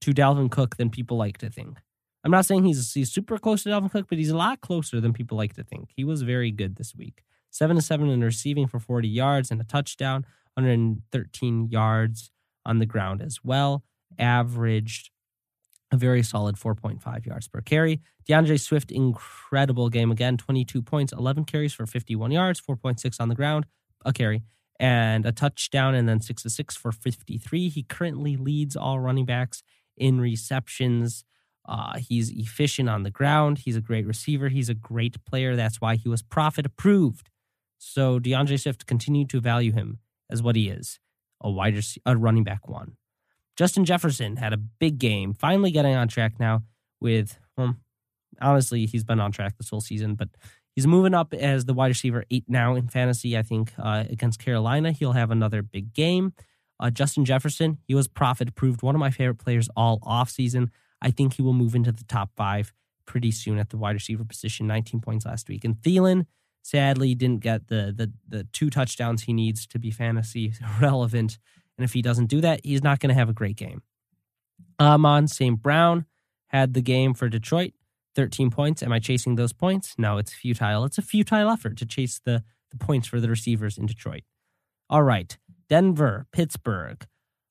to 0.01 0.11
Dalvin 0.11 0.51
Cook 0.51 0.77
than 0.77 0.91
people 0.91 1.17
like 1.17 1.39
to 1.39 1.49
think. 1.49 1.79
I'm 2.23 2.29
not 2.29 2.45
saying 2.45 2.65
he's 2.65 2.93
he's 2.93 3.11
super 3.11 3.39
close 3.39 3.63
to 3.63 3.69
Dalvin 3.69 3.91
Cook, 3.91 4.05
but 4.09 4.19
he's 4.19 4.29
a 4.29 4.37
lot 4.37 4.61
closer 4.61 5.01
than 5.01 5.11
people 5.11 5.35
like 5.35 5.53
to 5.55 5.63
think. 5.63 5.89
He 5.95 6.03
was 6.03 6.21
very 6.21 6.51
good 6.51 6.75
this 6.75 6.93
week. 6.95 7.23
Seven 7.49 7.77
to 7.77 7.81
seven 7.81 8.09
in 8.09 8.21
receiving 8.21 8.67
for 8.67 8.79
40 8.79 9.07
yards 9.07 9.49
and 9.49 9.59
a 9.59 9.63
touchdown, 9.63 10.25
113 10.53 11.69
yards 11.69 12.31
on 12.63 12.77
the 12.77 12.85
ground 12.85 13.23
as 13.23 13.39
well. 13.43 13.83
Averaged 14.19 15.09
a 15.93 15.95
very 15.95 16.23
solid 16.23 16.55
4.5 16.55 17.25
yards 17.25 17.47
per 17.47 17.61
carry. 17.61 18.01
D'Andre 18.27 18.57
Swift, 18.57 18.91
incredible 18.91 19.89
game 19.89 20.11
again 20.11 20.37
22 20.37 20.81
points, 20.81 21.13
11 21.13 21.45
carries 21.45 21.71
for 21.71 21.85
51 21.85 22.31
yards, 22.31 22.59
4.6 22.59 23.21
on 23.21 23.29
the 23.29 23.35
ground, 23.35 23.67
a 24.03 24.11
carry, 24.11 24.41
and 24.79 25.23
a 25.23 25.31
touchdown, 25.31 25.93
and 25.93 26.09
then 26.09 26.19
6 26.19 26.41
to 26.41 26.49
6 26.49 26.75
for 26.75 26.91
53. 26.91 27.69
He 27.69 27.83
currently 27.83 28.35
leads 28.35 28.75
all 28.75 28.99
running 28.99 29.25
backs 29.25 29.61
in 29.95 30.19
receptions. 30.19 31.23
Uh, 31.69 31.99
he's 31.99 32.31
efficient 32.31 32.89
on 32.89 33.03
the 33.03 33.11
ground. 33.11 33.59
He's 33.59 33.75
a 33.75 33.81
great 33.81 34.07
receiver. 34.07 34.49
He's 34.49 34.69
a 34.69 34.73
great 34.73 35.23
player. 35.25 35.55
That's 35.55 35.79
why 35.79 35.95
he 35.95 36.09
was 36.09 36.23
profit 36.23 36.65
approved. 36.65 37.29
So 37.77 38.17
D'Andre 38.17 38.57
Swift 38.57 38.87
continued 38.87 39.29
to 39.29 39.39
value 39.39 39.73
him 39.73 39.99
as 40.27 40.41
what 40.41 40.55
he 40.55 40.69
is 40.69 40.99
a 41.39 41.51
wide 41.51 41.79
a 42.05 42.17
running 42.17 42.43
back 42.43 42.67
one. 42.67 42.95
Justin 43.55 43.85
Jefferson 43.85 44.37
had 44.37 44.53
a 44.53 44.57
big 44.57 44.97
game, 44.97 45.33
finally 45.33 45.71
getting 45.71 45.95
on 45.95 46.07
track 46.07 46.39
now 46.39 46.63
with, 46.99 47.37
well, 47.57 47.75
honestly, 48.41 48.85
he's 48.85 49.03
been 49.03 49.19
on 49.19 49.31
track 49.31 49.57
this 49.57 49.69
whole 49.69 49.81
season, 49.81 50.15
but 50.15 50.29
he's 50.75 50.87
moving 50.87 51.13
up 51.13 51.33
as 51.33 51.65
the 51.65 51.73
wide 51.73 51.87
receiver 51.87 52.25
eight 52.31 52.45
now 52.47 52.75
in 52.75 52.87
fantasy. 52.87 53.37
I 53.37 53.43
think 53.43 53.71
uh, 53.77 54.05
against 54.09 54.39
Carolina, 54.39 54.91
he'll 54.91 55.11
have 55.13 55.31
another 55.31 55.61
big 55.61 55.93
game. 55.93 56.33
Uh, 56.79 56.89
Justin 56.89 57.25
Jefferson, 57.25 57.77
he 57.87 57.93
was 57.93 58.07
profit 58.07 58.49
approved, 58.49 58.81
one 58.81 58.95
of 58.95 58.99
my 58.99 59.11
favorite 59.11 59.37
players 59.37 59.69
all 59.75 59.99
offseason. 59.99 60.69
I 61.01 61.11
think 61.11 61.33
he 61.33 61.41
will 61.41 61.53
move 61.53 61.75
into 61.75 61.91
the 61.91 62.03
top 62.05 62.31
five 62.35 62.73
pretty 63.05 63.31
soon 63.31 63.59
at 63.59 63.69
the 63.69 63.77
wide 63.77 63.95
receiver 63.95 64.23
position, 64.23 64.65
19 64.67 65.01
points 65.01 65.25
last 65.25 65.47
week. 65.47 65.63
And 65.63 65.75
Thielen, 65.75 66.25
sadly, 66.63 67.13
didn't 67.13 67.41
get 67.41 67.67
the, 67.67 67.93
the, 67.95 68.11
the 68.27 68.45
two 68.51 68.69
touchdowns 68.69 69.23
he 69.23 69.33
needs 69.33 69.67
to 69.67 69.77
be 69.77 69.91
fantasy 69.91 70.53
relevant 70.81 71.37
and 71.77 71.85
if 71.85 71.93
he 71.93 72.01
doesn't 72.01 72.27
do 72.27 72.41
that, 72.41 72.61
he's 72.63 72.83
not 72.83 72.99
going 72.99 73.09
to 73.09 73.15
have 73.15 73.29
a 73.29 73.33
great 73.33 73.55
game. 73.55 73.81
Amon 74.79 75.27
St. 75.27 75.61
Brown 75.61 76.05
had 76.47 76.73
the 76.73 76.81
game 76.81 77.13
for 77.13 77.29
Detroit, 77.29 77.73
13 78.15 78.51
points. 78.51 78.83
Am 78.83 78.91
I 78.91 78.99
chasing 78.99 79.35
those 79.35 79.53
points? 79.53 79.95
No, 79.97 80.17
it's 80.17 80.33
futile. 80.33 80.85
It's 80.85 80.97
a 80.97 81.01
futile 81.01 81.49
effort 81.49 81.77
to 81.77 81.85
chase 81.85 82.19
the, 82.23 82.43
the 82.71 82.77
points 82.77 83.07
for 83.07 83.19
the 83.19 83.29
receivers 83.29 83.77
in 83.77 83.85
Detroit. 83.85 84.23
All 84.89 85.03
right. 85.03 85.37
Denver, 85.69 86.27
Pittsburgh. 86.31 87.05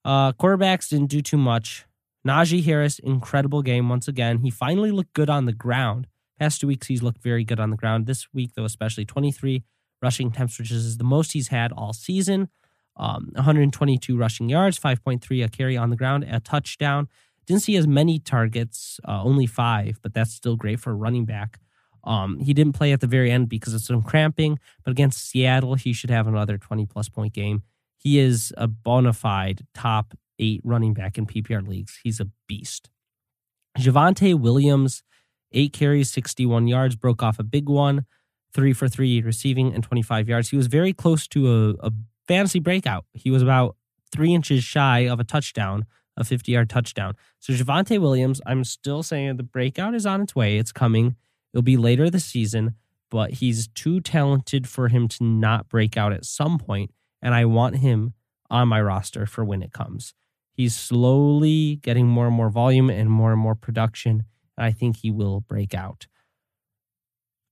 Uh, 0.05 0.33
quarterbacks 0.33 0.89
didn't 0.89 1.11
do 1.11 1.21
too 1.21 1.37
much. 1.37 1.87
Najee 2.27 2.65
Harris, 2.65 3.01
incredible 3.01 3.63
game 3.63 3.89
once 3.89 4.07
again. 4.07 4.39
He 4.39 4.51
finally 4.51 4.93
looked 4.93 5.13
good 5.13 5.31
on 5.31 5.47
the 5.47 5.53
ground. 5.53 6.07
Past 6.39 6.61
two 6.61 6.69
weeks, 6.69 6.87
he's 6.87 7.03
looked 7.03 7.23
very 7.23 7.45
good 7.45 7.59
on 7.59 7.71
the 7.71 7.77
ground. 7.77 8.07
This 8.07 8.27
week, 8.33 8.53
though, 8.55 8.65
especially 8.65 9.05
23 9.05 9.65
rushing 10.01 10.29
attempts, 10.29 10.59
which 10.59 10.71
is 10.71 10.99
the 10.99 11.05
most 11.05 11.33
he's 11.33 11.49
had 11.49 11.73
all 11.73 11.93
season 11.93 12.49
um, 12.97 13.31
122 13.35 14.17
rushing 14.17 14.49
yards, 14.49 14.79
5.3 14.79 15.45
a 15.45 15.49
carry 15.49 15.77
on 15.77 15.91
the 15.91 15.97
ground, 15.97 16.25
a 16.29 16.41
touchdown. 16.41 17.09
Didn't 17.47 17.63
see 17.63 17.77
as 17.77 17.87
many 17.87 18.19
targets, 18.19 19.01
uh, 19.07 19.23
only 19.23 19.47
five, 19.47 19.99
but 20.03 20.15
that's 20.15 20.33
still 20.33 20.57
great 20.57 20.79
for 20.79 20.91
a 20.91 20.95
running 20.95 21.25
back. 21.25 21.59
Um, 22.05 22.39
he 22.41 22.53
didn't 22.53 22.75
play 22.75 22.93
at 22.93 23.01
the 23.01 23.07
very 23.07 23.31
end 23.31 23.49
because 23.49 23.75
of 23.75 23.81
some 23.81 24.03
cramping, 24.03 24.59
but 24.85 24.91
against 24.91 25.29
Seattle, 25.29 25.75
he 25.75 25.93
should 25.93 26.11
have 26.11 26.27
another 26.27 26.59
20 26.59 26.87
plus 26.87 27.09
point 27.09 27.33
game. 27.33 27.63
He 27.97 28.19
is 28.19 28.53
a 28.57 28.67
bona 28.67 29.13
fide 29.13 29.67
top 29.75 30.15
eight 30.39 30.61
running 30.65 30.95
back 30.95 31.17
in 31.19 31.27
PPR 31.27 31.67
leagues. 31.67 32.01
He's 32.03 32.21
a 32.21 32.29
beast. 32.49 32.91
Javonte 33.79 34.39
Williams, 34.39 35.03
eight 35.53 35.73
carries, 35.73 36.13
61 36.13 36.67
yards, 36.67 36.97
broke 36.97 37.23
off 37.23 37.39
a 37.39 37.45
big 37.45 37.69
one, 37.69 38.07
three 38.53 38.73
for 38.73 38.89
three 38.89 39.23
receiving 39.23 39.73
and 39.73 39.83
25 39.83 40.29
yards. 40.29 40.51
He 40.51 40.57
was 40.57 40.67
very 40.67 40.93
close 40.93 41.27
to 41.29 41.49
a, 41.81 41.87
a 41.87 41.93
fantasy 42.27 42.61
breakout. 42.61 43.05
He 43.13 43.31
was 43.31 43.43
about 43.43 43.77
three 44.11 44.35
inches 44.35 44.63
shy 44.65 45.01
of 45.01 45.21
a 45.21 45.25
touchdown, 45.25 45.87
a 46.17 46.25
50 46.25 46.53
yard 46.53 46.71
touchdown. 46.71 47.15
So 47.41 47.53
Javonte 47.53 47.99
Williams, 47.99 48.41
I'm 48.47 48.65
still 48.65 49.03
saying 49.03 49.37
the 49.37 49.43
breakout 49.43 49.95
is 49.95 50.07
on 50.07 50.21
its 50.23 50.35
way. 50.35 50.59
It's 50.59 50.73
coming. 50.73 51.17
It'll 51.53 51.63
be 51.63 51.77
later 51.77 52.09
this 52.11 52.25
season, 52.25 52.77
but 53.11 53.33
he's 53.35 53.69
too 53.69 54.01
talented 54.01 54.69
for 54.69 54.89
him 54.89 55.09
to 55.09 55.25
not 55.25 55.69
break 55.69 55.97
out 55.97 56.13
at 56.13 56.25
some 56.25 56.59
point, 56.59 56.91
And 57.21 57.35
I 57.35 57.45
want 57.45 57.77
him 57.77 58.15
on 58.51 58.69
my 58.69 58.81
roster 58.81 59.27
for 59.27 59.45
when 59.45 59.63
it 59.63 59.73
comes. 59.73 60.15
He's 60.53 60.77
slowly 60.77 61.77
getting 61.77 62.07
more 62.07 62.27
and 62.27 62.37
more 62.37 62.51
volume 62.51 62.91
and 62.91 63.11
more 63.11 63.33
and 63.33 63.41
more 63.41 63.55
production. 63.55 64.25
And 64.57 64.67
I 64.67 64.73
think 64.73 64.99
he 64.99 65.11
will 65.11 65.41
break 65.41 65.75
out. 65.75 66.07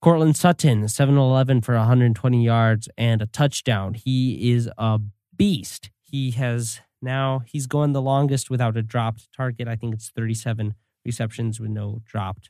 Courtland 0.02 0.34
Sutton, 0.34 0.88
7 0.88 1.18
11 1.18 1.60
for 1.60 1.76
120 1.76 2.42
yards 2.42 2.88
and 2.96 3.20
a 3.20 3.26
touchdown. 3.26 3.92
He 3.92 4.50
is 4.50 4.68
a 4.78 4.98
beast. 5.36 5.90
He 6.02 6.30
has 6.32 6.80
now, 7.02 7.42
he's 7.46 7.66
going 7.66 7.92
the 7.92 8.00
longest 8.00 8.48
without 8.48 8.76
a 8.76 8.82
dropped 8.82 9.28
target. 9.36 9.68
I 9.68 9.76
think 9.76 9.94
it's 9.94 10.10
37 10.10 10.74
receptions 11.04 11.60
with 11.60 11.70
no 11.70 12.00
dropped 12.06 12.48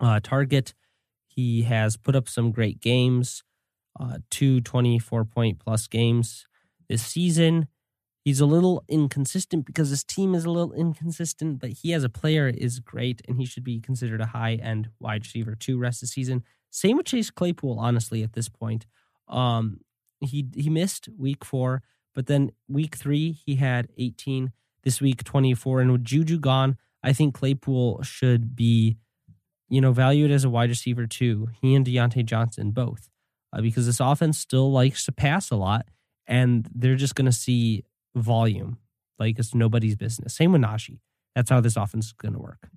uh, 0.00 0.20
target. 0.22 0.74
He 1.26 1.62
has 1.62 1.96
put 1.96 2.14
up 2.14 2.28
some 2.28 2.52
great 2.52 2.80
games, 2.80 3.42
uh, 3.98 4.18
two 4.30 4.60
24 4.60 5.24
point 5.24 5.58
plus 5.58 5.86
games 5.86 6.46
this 6.88 7.04
season. 7.04 7.68
He's 8.24 8.40
a 8.40 8.46
little 8.46 8.82
inconsistent 8.88 9.66
because 9.66 9.90
his 9.90 10.02
team 10.02 10.34
is 10.34 10.46
a 10.46 10.50
little 10.50 10.72
inconsistent, 10.72 11.58
but 11.58 11.70
he 11.70 11.92
as 11.92 12.04
a 12.04 12.08
player 12.08 12.48
is 12.48 12.80
great 12.80 13.20
and 13.28 13.36
he 13.36 13.44
should 13.44 13.64
be 13.64 13.80
considered 13.80 14.22
a 14.22 14.26
high 14.26 14.54
end 14.54 14.88
wide 14.98 15.24
receiver 15.24 15.54
too 15.54 15.78
rest 15.78 16.02
of 16.02 16.08
the 16.08 16.12
season. 16.12 16.42
Same 16.70 16.96
with 16.96 17.04
Chase 17.06 17.30
Claypool, 17.30 17.78
honestly, 17.78 18.22
at 18.22 18.32
this 18.32 18.48
point. 18.48 18.86
Um, 19.28 19.80
he 20.20 20.46
he 20.54 20.70
missed 20.70 21.08
week 21.18 21.44
four, 21.44 21.82
but 22.14 22.26
then 22.26 22.52
week 22.66 22.96
three 22.96 23.32
he 23.32 23.56
had 23.56 23.88
18. 23.98 24.52
This 24.84 25.00
week 25.00 25.24
24, 25.24 25.80
and 25.80 25.92
with 25.92 26.04
Juju 26.04 26.38
gone, 26.38 26.76
I 27.02 27.14
think 27.14 27.34
Claypool 27.34 28.02
should 28.02 28.54
be, 28.54 28.98
you 29.70 29.80
know, 29.80 29.92
valued 29.92 30.30
as 30.30 30.44
a 30.44 30.50
wide 30.50 30.68
receiver 30.68 31.06
too. 31.06 31.48
He 31.62 31.74
and 31.74 31.86
Diontae 31.86 32.26
Johnson 32.26 32.70
both, 32.70 33.08
uh, 33.50 33.62
because 33.62 33.86
this 33.86 33.98
offense 33.98 34.38
still 34.38 34.70
likes 34.70 35.06
to 35.06 35.12
pass 35.12 35.50
a 35.50 35.56
lot, 35.56 35.86
and 36.26 36.68
they're 36.74 36.96
just 36.96 37.14
going 37.14 37.24
to 37.24 37.32
see 37.32 37.84
volume. 38.14 38.78
Like 39.18 39.38
it's 39.38 39.54
nobody's 39.54 39.96
business. 39.96 40.34
Same 40.34 40.52
with 40.52 40.62
Najee. 40.62 41.00
That's 41.34 41.50
how 41.50 41.60
this 41.60 41.76
offense 41.76 42.06
is 42.06 42.12
going 42.12 42.34
to 42.34 42.40
work. 42.40 42.68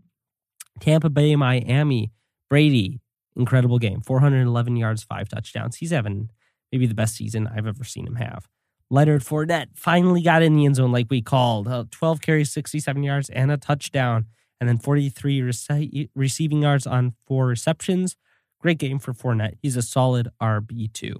Tampa 0.79 1.09
Bay, 1.09 1.35
Miami, 1.35 2.11
Brady, 2.49 3.01
incredible 3.35 3.79
game. 3.79 4.01
411 4.01 4.75
yards, 4.75 5.03
five 5.03 5.29
touchdowns. 5.29 5.77
He's 5.77 5.91
having 5.91 6.29
maybe 6.71 6.85
the 6.85 6.93
best 6.93 7.15
season 7.15 7.47
I've 7.47 7.67
ever 7.67 7.83
seen 7.83 8.05
him 8.05 8.15
have. 8.15 8.47
Leonard 8.89 9.21
Fournette 9.21 9.67
finally 9.75 10.21
got 10.21 10.41
in 10.41 10.55
the 10.55 10.65
end 10.65 10.75
zone 10.75 10.91
like 10.91 11.07
we 11.09 11.21
called. 11.21 11.67
Uh, 11.67 11.85
12 11.91 12.21
carries, 12.21 12.51
67 12.51 13.03
yards, 13.03 13.29
and 13.29 13.51
a 13.51 13.57
touchdown. 13.57 14.27
And 14.59 14.67
then 14.67 14.77
43 14.77 15.41
rece- 15.41 16.09
receiving 16.15 16.63
yards 16.63 16.87
on 16.87 17.13
four 17.27 17.47
receptions. 17.47 18.15
Great 18.59 18.79
game 18.79 18.97
for 18.97 19.13
Fournette. 19.13 19.57
He's 19.61 19.75
a 19.75 19.81
solid 19.81 20.29
RB2. 20.41 21.17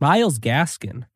Myles 0.00 0.38
Gaskin, 0.38 1.06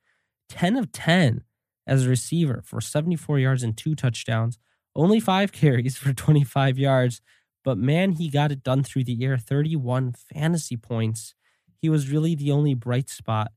10 0.49 0.77
of 0.77 0.91
10 0.91 1.45
as 1.87 2.07
a 2.07 2.09
receiver 2.09 2.63
for 2.65 2.81
74 2.81 3.39
yards 3.39 3.63
and 3.63 3.77
two 3.77 3.95
touchdowns, 3.95 4.59
only 4.95 5.21
five 5.21 5.53
carries 5.53 5.97
for 5.97 6.13
25 6.13 6.79
yards. 6.79 7.21
But 7.65 7.79
man, 7.79 8.13
he 8.13 8.29
got 8.29 8.53
it 8.53 8.63
done 8.63 8.83
through 8.83 9.05
the 9.05 9.25
air 9.25 9.39
31 9.39 10.13
fantasy 10.13 10.77
points. 10.77 11.35
He 11.81 11.89
was 11.89 12.11
really 12.11 12.35
the 12.35 12.51
only 12.51 12.75
bright 12.75 13.09
spot 13.09 13.53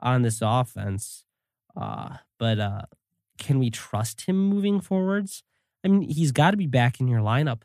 on 0.00 0.22
this 0.22 0.40
offense. 0.42 1.24
Uh, 1.76 2.16
but 2.38 2.58
uh, 2.58 2.82
can 3.38 3.58
we 3.58 3.70
trust 3.70 4.22
him 4.22 4.48
moving 4.48 4.80
forwards? 4.80 5.42
I 5.84 5.88
mean, 5.88 6.02
he's 6.02 6.32
got 6.32 6.50
to 6.52 6.56
be 6.56 6.66
back 6.66 7.00
in 7.00 7.08
your 7.08 7.20
lineup. 7.20 7.62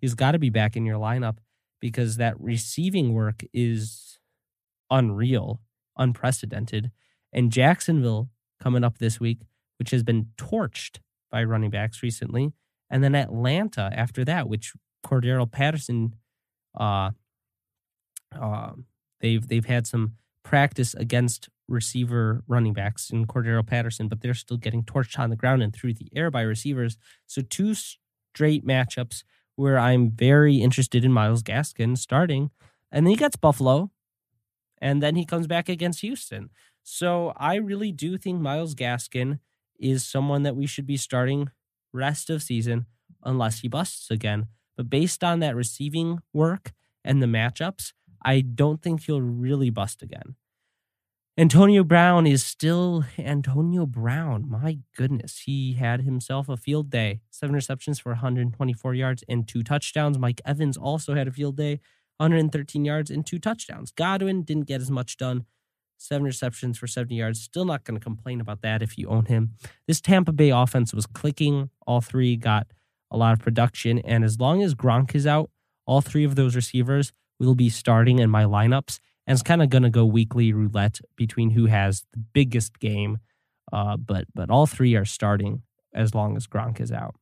He's 0.00 0.14
got 0.14 0.32
to 0.32 0.38
be 0.38 0.50
back 0.50 0.76
in 0.76 0.84
your 0.84 0.98
lineup 0.98 1.38
because 1.80 2.16
that 2.16 2.40
receiving 2.40 3.12
work 3.12 3.44
is 3.52 4.18
unreal, 4.90 5.60
unprecedented. 5.96 6.90
And 7.32 7.52
Jacksonville 7.52 8.28
coming 8.62 8.84
up 8.84 8.98
this 8.98 9.18
week, 9.18 9.40
which 9.78 9.90
has 9.90 10.02
been 10.02 10.28
torched 10.36 10.98
by 11.30 11.42
running 11.42 11.70
backs 11.70 12.02
recently. 12.02 12.52
And 12.88 13.02
then 13.02 13.14
Atlanta 13.14 13.90
after 13.92 14.24
that, 14.24 14.48
which 14.48 14.72
Cordarrelle 15.04 15.50
Patterson, 15.50 16.14
uh, 16.78 17.10
uh, 18.38 18.72
they've 19.20 19.46
they've 19.46 19.64
had 19.64 19.86
some 19.86 20.16
practice 20.42 20.94
against 20.94 21.48
receiver 21.68 22.42
running 22.46 22.72
backs 22.72 23.10
in 23.10 23.26
Cordarrelle 23.26 23.66
Patterson, 23.66 24.08
but 24.08 24.20
they're 24.20 24.34
still 24.34 24.58
getting 24.58 24.82
torched 24.82 25.18
on 25.18 25.30
the 25.30 25.36
ground 25.36 25.62
and 25.62 25.74
through 25.74 25.94
the 25.94 26.08
air 26.14 26.30
by 26.30 26.42
receivers. 26.42 26.98
So 27.26 27.42
two 27.42 27.74
straight 27.74 28.66
matchups 28.66 29.24
where 29.56 29.78
I'm 29.78 30.10
very 30.10 30.56
interested 30.56 31.04
in 31.04 31.12
Myles 31.12 31.42
Gaskin 31.42 31.96
starting. 31.96 32.50
And 32.90 33.06
then 33.06 33.10
he 33.10 33.16
gets 33.16 33.36
Buffalo, 33.36 33.90
and 34.78 35.02
then 35.02 35.16
he 35.16 35.24
comes 35.24 35.46
back 35.46 35.68
against 35.68 36.00
Houston. 36.00 36.50
So 36.82 37.32
I 37.36 37.56
really 37.56 37.92
do 37.92 38.18
think 38.18 38.40
Myles 38.40 38.74
Gaskin 38.74 39.38
is 39.78 40.04
someone 40.04 40.42
that 40.42 40.56
we 40.56 40.66
should 40.66 40.86
be 40.86 40.96
starting 40.96 41.50
rest 41.92 42.30
of 42.30 42.42
season 42.42 42.86
unless 43.24 43.60
he 43.60 43.68
busts 43.68 44.10
again. 44.10 44.46
But 44.76 44.90
based 44.90 45.22
on 45.22 45.40
that 45.40 45.56
receiving 45.56 46.20
work 46.32 46.72
and 47.04 47.22
the 47.22 47.26
matchups, 47.26 47.92
I 48.24 48.40
don't 48.40 48.82
think 48.82 49.02
he'll 49.02 49.20
really 49.20 49.70
bust 49.70 50.02
again. 50.02 50.36
Antonio 51.38 51.82
Brown 51.82 52.26
is 52.26 52.44
still 52.44 53.04
Antonio 53.18 53.86
Brown. 53.86 54.50
My 54.50 54.78
goodness. 54.94 55.40
He 55.46 55.74
had 55.74 56.02
himself 56.02 56.48
a 56.48 56.58
field 56.58 56.90
day. 56.90 57.20
Seven 57.30 57.54
receptions 57.54 57.98
for 57.98 58.10
124 58.12 58.94
yards 58.94 59.24
and 59.28 59.48
two 59.48 59.62
touchdowns. 59.62 60.18
Mike 60.18 60.42
Evans 60.44 60.76
also 60.76 61.14
had 61.14 61.26
a 61.26 61.32
field 61.32 61.56
day, 61.56 61.80
113 62.18 62.84
yards 62.84 63.10
and 63.10 63.24
two 63.26 63.38
touchdowns. 63.38 63.90
Godwin 63.92 64.42
didn't 64.42 64.66
get 64.66 64.82
as 64.82 64.90
much 64.90 65.16
done. 65.16 65.46
Seven 66.02 66.24
receptions 66.24 66.78
for 66.78 66.86
70 66.86 67.14
yards. 67.14 67.40
Still 67.40 67.64
not 67.64 67.84
going 67.84 67.98
to 67.98 68.02
complain 68.02 68.40
about 68.40 68.62
that 68.62 68.82
if 68.82 68.98
you 68.98 69.08
own 69.08 69.26
him. 69.26 69.52
This 69.86 70.00
Tampa 70.00 70.32
Bay 70.32 70.50
offense 70.50 70.92
was 70.92 71.06
clicking. 71.06 71.70
All 71.86 72.00
three 72.00 72.36
got 72.36 72.66
a 73.10 73.16
lot 73.16 73.32
of 73.32 73.38
production. 73.38 73.98
And 74.00 74.24
as 74.24 74.40
long 74.40 74.62
as 74.62 74.74
Gronk 74.74 75.14
is 75.14 75.26
out, 75.26 75.50
all 75.86 76.00
three 76.00 76.24
of 76.24 76.34
those 76.34 76.56
receivers 76.56 77.12
will 77.38 77.54
be 77.54 77.68
starting 77.68 78.18
in 78.18 78.30
my 78.30 78.44
lineups 78.44 78.98
and 79.26 79.34
it's 79.34 79.42
kind 79.42 79.62
of 79.62 79.70
going 79.70 79.82
to 79.82 79.90
go 79.90 80.04
weekly 80.04 80.52
roulette 80.52 81.00
between 81.16 81.50
who 81.50 81.66
has 81.66 82.04
the 82.12 82.18
biggest 82.18 82.78
game. 82.78 83.18
Uh, 83.72 83.96
but 83.96 84.26
but 84.34 84.50
all 84.50 84.66
three 84.66 84.94
are 84.96 85.04
starting 85.04 85.62
as 85.94 86.14
long 86.14 86.36
as 86.36 86.46
Gronk 86.46 86.80
is 86.80 86.92
out. 86.92 87.14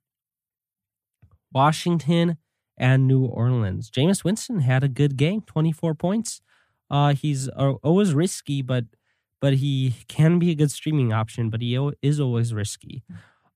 Washington 1.52 2.38
and 2.78 3.06
New 3.06 3.24
Orleans. 3.24 3.90
Jameis 3.90 4.24
Winston 4.24 4.60
had 4.60 4.82
a 4.82 4.88
good 4.88 5.16
game, 5.16 5.42
24 5.42 5.94
points. 5.94 6.40
Uh, 6.90 7.14
he's 7.14 7.48
uh, 7.50 7.74
always 7.82 8.14
risky, 8.14 8.62
but 8.62 8.84
but 9.40 9.54
he 9.54 9.94
can 10.08 10.38
be 10.38 10.50
a 10.50 10.54
good 10.54 10.70
streaming 10.70 11.12
option. 11.12 11.50
But 11.50 11.62
he 11.62 11.78
is 12.02 12.20
always 12.20 12.52
risky. 12.52 13.02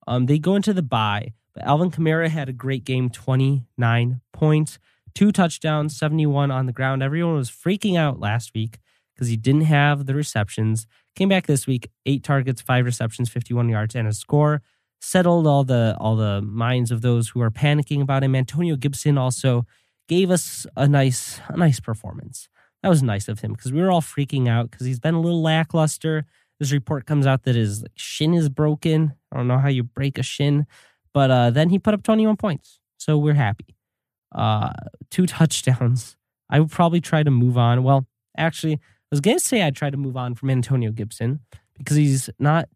Um, 0.06 0.26
they 0.26 0.38
go 0.38 0.54
into 0.54 0.72
the 0.72 0.82
bye, 0.82 1.32
but 1.54 1.64
Alvin 1.64 1.90
Kamara 1.90 2.28
had 2.28 2.48
a 2.48 2.52
great 2.52 2.84
game, 2.84 3.08
29 3.10 4.20
points 4.32 4.78
two 5.14 5.32
touchdowns, 5.32 5.96
71 5.96 6.50
on 6.50 6.66
the 6.66 6.72
ground. 6.72 7.02
Everyone 7.02 7.36
was 7.36 7.50
freaking 7.50 7.96
out 7.96 8.20
last 8.20 8.52
week 8.54 8.78
because 9.14 9.28
he 9.28 9.36
didn't 9.36 9.62
have 9.62 10.06
the 10.06 10.14
receptions. 10.14 10.86
Came 11.14 11.28
back 11.28 11.46
this 11.46 11.66
week, 11.66 11.90
eight 12.04 12.24
targets, 12.24 12.60
five 12.60 12.84
receptions, 12.84 13.30
51 13.30 13.68
yards, 13.68 13.94
and 13.94 14.08
a 14.08 14.12
score. 14.12 14.62
Settled 15.00 15.46
all 15.46 15.64
the 15.64 15.96
all 16.00 16.16
the 16.16 16.40
minds 16.40 16.90
of 16.90 17.02
those 17.02 17.28
who 17.28 17.40
are 17.42 17.50
panicking 17.50 18.00
about 18.00 18.24
him. 18.24 18.34
Antonio 18.34 18.74
Gibson 18.74 19.18
also 19.18 19.66
gave 20.08 20.30
us 20.30 20.66
a 20.76 20.88
nice 20.88 21.40
a 21.48 21.56
nice 21.58 21.78
performance. 21.78 22.48
That 22.84 22.90
was 22.90 23.02
nice 23.02 23.28
of 23.28 23.40
him 23.40 23.54
because 23.54 23.72
we 23.72 23.80
were 23.80 23.90
all 23.90 24.02
freaking 24.02 24.46
out 24.46 24.70
because 24.70 24.86
he's 24.86 25.00
been 25.00 25.14
a 25.14 25.20
little 25.20 25.42
lackluster. 25.42 26.26
This 26.60 26.70
report 26.70 27.06
comes 27.06 27.26
out 27.26 27.44
that 27.44 27.56
his 27.56 27.82
shin 27.96 28.34
is 28.34 28.48
broken. 28.48 29.14
I 29.32 29.36
don't 29.38 29.48
know 29.48 29.58
how 29.58 29.68
you 29.68 29.82
break 29.82 30.18
a 30.18 30.22
shin, 30.22 30.66
but 31.12 31.30
uh, 31.30 31.50
then 31.50 31.70
he 31.70 31.78
put 31.78 31.94
up 31.94 32.02
21 32.02 32.36
points, 32.36 32.80
so 32.98 33.16
we're 33.16 33.34
happy 33.34 33.74
uh, 34.34 34.72
two 35.10 35.26
touchdowns. 35.26 36.16
I 36.50 36.60
would 36.60 36.70
probably 36.70 37.00
try 37.00 37.22
to 37.22 37.30
move 37.30 37.56
on. 37.56 37.82
Well, 37.82 38.06
actually, 38.36 38.74
I 38.74 38.78
was 39.10 39.20
going 39.20 39.38
to 39.38 39.44
say 39.44 39.62
I'd 39.62 39.76
try 39.76 39.90
to 39.90 39.96
move 39.96 40.16
on 40.16 40.34
from 40.34 40.50
Antonio 40.50 40.90
Gibson 40.90 41.40
because 41.78 41.96
he's 41.96 42.28
not 42.38 42.68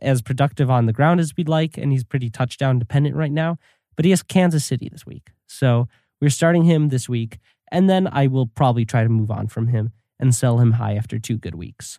as 0.00 0.22
productive 0.22 0.70
on 0.70 0.86
the 0.86 0.92
ground 0.92 1.20
as 1.20 1.36
we'd 1.36 1.48
like, 1.48 1.78
and 1.78 1.92
he's 1.92 2.04
pretty 2.04 2.30
touchdown 2.30 2.78
dependent 2.78 3.14
right 3.14 3.30
now. 3.30 3.58
But 3.94 4.06
he 4.06 4.10
has 4.10 4.22
Kansas 4.22 4.64
City 4.64 4.88
this 4.90 5.06
week. 5.06 5.30
So 5.46 5.86
we're 6.20 6.30
starting 6.30 6.64
him 6.64 6.88
this 6.88 7.08
week, 7.08 7.38
and 7.72 7.90
then 7.90 8.06
I 8.12 8.28
will 8.28 8.46
probably 8.46 8.84
try 8.84 9.02
to 9.02 9.08
move 9.08 9.30
on 9.30 9.48
from 9.48 9.68
him 9.68 9.90
and 10.20 10.32
sell 10.32 10.58
him 10.58 10.72
high 10.72 10.94
after 10.94 11.18
two 11.18 11.38
good 11.38 11.56
weeks. 11.56 11.98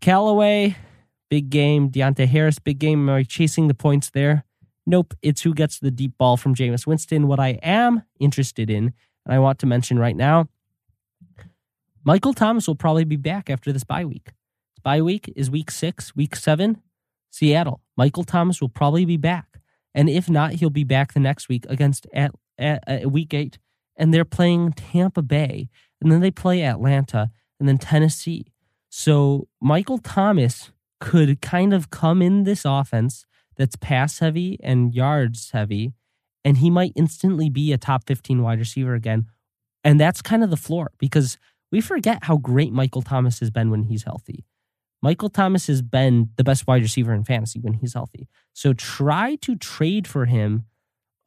Callaway, 0.00 0.76
big 1.28 1.50
game. 1.50 1.90
Deonte 1.90 2.26
Harris, 2.26 2.58
big 2.58 2.78
game. 2.78 3.06
Am 3.06 3.14
I 3.14 3.24
chasing 3.24 3.68
the 3.68 3.74
points 3.74 4.08
there? 4.08 4.44
Nope, 4.86 5.12
it's 5.20 5.42
who 5.42 5.52
gets 5.52 5.78
the 5.78 5.90
deep 5.90 6.16
ball 6.16 6.38
from 6.38 6.54
Jameis 6.54 6.86
Winston. 6.86 7.26
What 7.26 7.38
I 7.38 7.58
am 7.62 8.02
interested 8.18 8.70
in, 8.70 8.94
and 9.26 9.34
I 9.34 9.38
want 9.38 9.58
to 9.58 9.66
mention 9.66 9.98
right 9.98 10.16
now, 10.16 10.48
Michael 12.02 12.32
Thomas 12.32 12.66
will 12.66 12.76
probably 12.76 13.04
be 13.04 13.16
back 13.16 13.50
after 13.50 13.72
this 13.72 13.84
bye 13.84 14.06
week. 14.06 14.30
Bye 14.82 15.02
week 15.02 15.30
is 15.36 15.50
week 15.50 15.70
six, 15.70 16.16
week 16.16 16.34
seven, 16.34 16.80
Seattle. 17.30 17.82
Michael 17.96 18.24
Thomas 18.24 18.60
will 18.60 18.70
probably 18.70 19.04
be 19.04 19.18
back. 19.18 19.60
And 19.94 20.08
if 20.08 20.30
not, 20.30 20.54
he'll 20.54 20.70
be 20.70 20.84
back 20.84 21.12
the 21.12 21.20
next 21.20 21.48
week 21.48 21.66
against 21.68 22.06
at, 22.14 22.32
at, 22.56 22.82
at 22.86 23.12
week 23.12 23.34
eight. 23.34 23.58
And 24.00 24.12
they're 24.12 24.24
playing 24.24 24.72
Tampa 24.72 25.22
Bay. 25.22 25.68
And 26.00 26.10
then 26.10 26.20
they 26.20 26.32
play 26.32 26.64
Atlanta 26.64 27.30
and 27.60 27.68
then 27.68 27.78
Tennessee. 27.78 28.46
So 28.88 29.46
Michael 29.60 29.98
Thomas 29.98 30.72
could 30.98 31.40
kind 31.40 31.72
of 31.72 31.90
come 31.90 32.20
in 32.20 32.42
this 32.44 32.64
offense 32.64 33.24
that's 33.56 33.76
pass 33.76 34.18
heavy 34.20 34.58
and 34.62 34.94
yards 34.94 35.50
heavy, 35.50 35.92
and 36.44 36.58
he 36.58 36.70
might 36.70 36.92
instantly 36.96 37.50
be 37.50 37.72
a 37.72 37.78
top 37.78 38.06
15 38.06 38.42
wide 38.42 38.58
receiver 38.58 38.94
again. 38.94 39.26
And 39.84 40.00
that's 40.00 40.22
kind 40.22 40.42
of 40.42 40.50
the 40.50 40.56
floor 40.56 40.90
because 40.98 41.38
we 41.70 41.80
forget 41.80 42.24
how 42.24 42.38
great 42.38 42.72
Michael 42.72 43.02
Thomas 43.02 43.40
has 43.40 43.50
been 43.50 43.70
when 43.70 43.84
he's 43.84 44.04
healthy. 44.04 44.44
Michael 45.02 45.30
Thomas 45.30 45.66
has 45.66 45.82
been 45.82 46.30
the 46.36 46.44
best 46.44 46.66
wide 46.66 46.82
receiver 46.82 47.14
in 47.14 47.24
fantasy 47.24 47.60
when 47.60 47.74
he's 47.74 47.94
healthy. 47.94 48.28
So 48.52 48.72
try 48.72 49.36
to 49.36 49.56
trade 49.56 50.06
for 50.06 50.26
him 50.26 50.64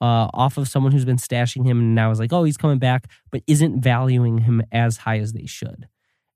uh, 0.03 0.27
off 0.33 0.57
of 0.57 0.67
someone 0.67 0.91
who's 0.91 1.05
been 1.05 1.15
stashing 1.15 1.65
him 1.65 1.79
and 1.79 1.95
now 1.95 2.11
is 2.11 2.19
like, 2.19 2.33
oh, 2.33 2.43
he's 2.43 2.57
coming 2.57 2.77
back, 2.77 3.07
but 3.31 3.41
isn't 3.47 3.81
valuing 3.81 4.39
him 4.39 4.61
as 4.69 4.97
high 4.97 5.17
as 5.17 5.31
they 5.31 5.45
should. 5.45 5.87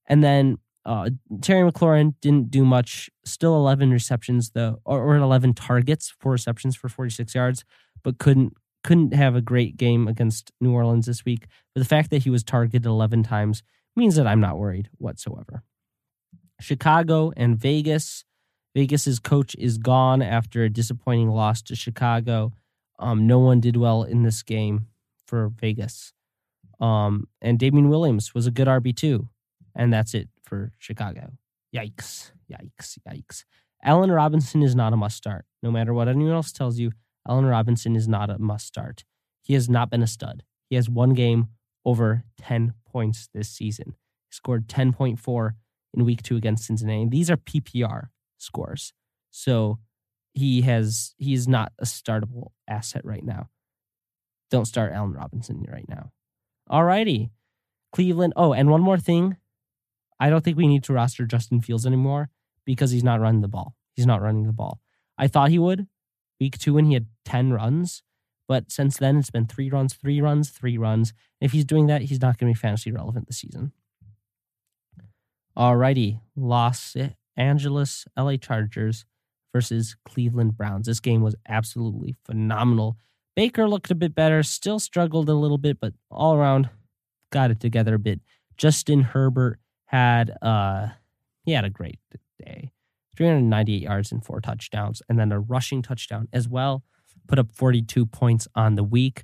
And 0.05 0.23
then 0.23 0.59
uh, 0.85 1.09
Terry 1.41 1.69
McLaurin 1.69 2.15
didn't 2.21 2.49
do 2.49 2.63
much. 2.63 3.09
Still 3.25 3.57
11 3.57 3.91
receptions 3.91 4.51
though, 4.51 4.79
or, 4.85 5.03
or 5.03 5.17
11 5.17 5.53
targets, 5.53 6.13
four 6.17 6.31
receptions 6.31 6.77
for 6.77 6.87
46 6.87 7.35
yards, 7.35 7.65
but 8.03 8.19
couldn't 8.19 8.53
couldn't 8.85 9.13
have 9.13 9.35
a 9.35 9.41
great 9.41 9.75
game 9.75 10.07
against 10.07 10.53
New 10.61 10.71
Orleans 10.71 11.07
this 11.07 11.25
week. 11.25 11.47
But 11.75 11.81
the 11.81 11.87
fact 11.87 12.09
that 12.11 12.23
he 12.23 12.29
was 12.29 12.41
targeted 12.41 12.85
11 12.85 13.23
times 13.23 13.63
means 13.97 14.15
that 14.15 14.27
I'm 14.27 14.39
not 14.39 14.57
worried 14.57 14.89
whatsoever. 14.97 15.63
Chicago 16.61 17.33
and 17.35 17.57
Vegas. 17.57 18.23
Vegas's 18.73 19.19
coach 19.19 19.55
is 19.59 19.77
gone 19.77 20.21
after 20.21 20.63
a 20.63 20.69
disappointing 20.69 21.29
loss 21.29 21.61
to 21.63 21.75
Chicago. 21.75 22.53
Um, 22.99 23.27
no 23.27 23.39
one 23.39 23.59
did 23.59 23.77
well 23.77 24.03
in 24.03 24.23
this 24.23 24.43
game 24.43 24.87
for 25.25 25.49
Vegas. 25.49 26.13
Um, 26.79 27.27
and 27.41 27.59
Damien 27.59 27.89
Williams 27.89 28.33
was 28.33 28.47
a 28.47 28.51
good 28.51 28.67
RB 28.67 28.95
too, 28.95 29.29
and 29.75 29.91
that's 29.91 30.13
it 30.13 30.29
for 30.43 30.71
Chicago. 30.77 31.33
Yikes, 31.75 32.31
yikes, 32.51 32.97
yikes. 33.07 33.43
Allen 33.83 34.11
Robinson 34.11 34.63
is 34.63 34.75
not 34.75 34.93
a 34.93 34.97
must 34.97 35.17
start. 35.17 35.45
No 35.61 35.71
matter 35.71 35.93
what 35.93 36.07
anyone 36.07 36.33
else 36.33 36.51
tells 36.51 36.79
you, 36.79 36.91
Allen 37.27 37.45
Robinson 37.45 37.95
is 37.95 38.07
not 38.07 38.29
a 38.29 38.37
must 38.37 38.65
start. 38.65 39.03
He 39.41 39.53
has 39.53 39.69
not 39.69 39.89
been 39.89 40.03
a 40.03 40.07
stud. 40.07 40.43
He 40.69 40.75
has 40.75 40.89
one 40.89 41.13
game 41.13 41.49
over 41.85 42.23
10 42.37 42.73
points 42.87 43.29
this 43.33 43.49
season. 43.49 43.95
He 44.29 44.33
scored 44.33 44.67
10.4 44.67 45.51
in 45.93 46.05
week 46.05 46.21
two 46.21 46.35
against 46.35 46.65
Cincinnati. 46.65 47.07
These 47.09 47.29
are 47.29 47.37
PPR 47.37 48.09
scores. 48.37 48.93
So 49.31 49.79
he 50.37 50.61
has 50.61 51.15
he 51.17 51.33
is 51.33 51.47
not 51.47 51.73
a 51.79 51.85
startable 51.85 52.51
asset 52.67 53.03
right 53.03 53.23
now. 53.23 53.49
Don't 54.51 54.65
start 54.65 54.93
Allen 54.93 55.13
Robinson 55.13 55.65
right 55.67 55.87
now. 55.89 56.11
All 56.69 56.83
righty. 56.83 57.31
Cleveland. 57.91 58.33
Oh, 58.35 58.53
and 58.53 58.69
one 58.69 58.81
more 58.81 58.99
thing. 58.99 59.37
I 60.19 60.29
don't 60.29 60.43
think 60.43 60.55
we 60.55 60.67
need 60.67 60.83
to 60.85 60.93
roster 60.93 61.25
Justin 61.25 61.61
Fields 61.61 61.85
anymore 61.85 62.29
because 62.65 62.91
he's 62.91 63.03
not 63.03 63.19
running 63.19 63.41
the 63.41 63.47
ball. 63.47 63.75
He's 63.95 64.05
not 64.05 64.21
running 64.21 64.45
the 64.45 64.53
ball. 64.53 64.79
I 65.17 65.27
thought 65.27 65.49
he 65.49 65.59
would 65.59 65.87
week 66.39 66.59
two 66.59 66.75
when 66.75 66.85
he 66.85 66.93
had 66.93 67.07
10 67.25 67.51
runs, 67.51 68.03
but 68.47 68.71
since 68.71 68.97
then 68.97 69.17
it's 69.17 69.31
been 69.31 69.47
three 69.47 69.71
runs, 69.71 69.95
three 69.95 70.21
runs, 70.21 70.51
three 70.51 70.77
runs. 70.77 71.13
If 71.41 71.51
he's 71.51 71.65
doing 71.65 71.87
that, 71.87 72.03
he's 72.03 72.21
not 72.21 72.37
going 72.37 72.53
to 72.53 72.57
be 72.57 72.61
fantasy 72.61 72.91
relevant 72.91 73.25
this 73.25 73.39
season. 73.39 73.71
Alrighty, 75.57 76.19
Los 76.35 76.95
Angeles 77.35 78.05
LA 78.15 78.37
Chargers 78.37 79.05
versus 79.53 79.95
Cleveland 80.05 80.57
Browns. 80.57 80.87
This 80.87 80.99
game 80.99 81.21
was 81.21 81.35
absolutely 81.47 82.15
phenomenal. 82.25 82.97
Baker 83.35 83.67
looked 83.67 83.91
a 83.91 83.95
bit 83.95 84.15
better, 84.15 84.41
still 84.43 84.79
struggled 84.79 85.29
a 85.29 85.33
little 85.33 85.57
bit, 85.57 85.79
but 85.79 85.93
all 86.09 86.35
around 86.35 86.69
got 87.31 87.51
it 87.51 87.59
together 87.59 87.95
a 87.95 87.99
bit. 87.99 88.19
Justin 88.57 89.01
Herbert 89.01 89.59
had 89.85 90.31
uh 90.41 90.87
he 91.43 91.53
had 91.53 91.65
a 91.65 91.69
great 91.69 91.99
day. 92.43 92.71
398 93.15 93.81
yards 93.81 94.11
and 94.11 94.23
four 94.23 94.39
touchdowns, 94.39 95.01
and 95.09 95.17
then 95.17 95.31
a 95.31 95.39
rushing 95.39 95.81
touchdown 95.81 96.27
as 96.31 96.47
well. 96.47 96.83
Put 97.27 97.39
up 97.39 97.51
42 97.51 98.05
points 98.05 98.47
on 98.55 98.75
the 98.75 98.83
week. 98.83 99.23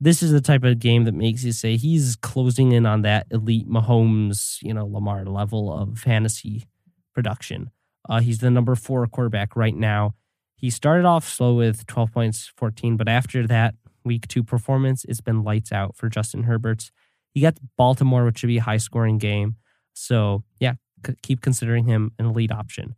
This 0.00 0.22
is 0.22 0.30
the 0.30 0.40
type 0.40 0.64
of 0.64 0.78
game 0.78 1.04
that 1.04 1.14
makes 1.14 1.44
you 1.44 1.52
say 1.52 1.76
he's 1.76 2.16
closing 2.16 2.72
in 2.72 2.86
on 2.86 3.02
that 3.02 3.26
elite 3.30 3.68
Mahomes, 3.68 4.58
you 4.62 4.72
know, 4.72 4.86
Lamar 4.86 5.24
level 5.24 5.72
of 5.72 5.98
fantasy 5.98 6.68
production. 7.14 7.70
Uh, 8.08 8.20
he's 8.20 8.38
the 8.38 8.50
number 8.50 8.74
four 8.74 9.06
quarterback 9.06 9.54
right 9.54 9.76
now. 9.76 10.14
He 10.56 10.70
started 10.70 11.04
off 11.04 11.28
slow 11.28 11.54
with 11.54 11.86
12 11.86 12.12
points, 12.12 12.52
14, 12.56 12.96
but 12.96 13.08
after 13.08 13.46
that 13.46 13.74
week 14.04 14.26
two 14.26 14.42
performance, 14.42 15.04
it's 15.04 15.20
been 15.20 15.44
lights 15.44 15.70
out 15.70 15.96
for 15.96 16.08
Justin 16.08 16.44
Herbert's. 16.44 16.90
He 17.32 17.40
got 17.40 17.58
Baltimore, 17.76 18.24
which 18.24 18.38
should 18.38 18.48
be 18.48 18.58
a 18.58 18.62
high 18.62 18.78
scoring 18.78 19.18
game. 19.18 19.56
So, 19.92 20.42
yeah, 20.58 20.74
c- 21.06 21.14
keep 21.22 21.42
considering 21.42 21.84
him 21.84 22.12
an 22.18 22.26
elite 22.26 22.50
option. 22.50 22.96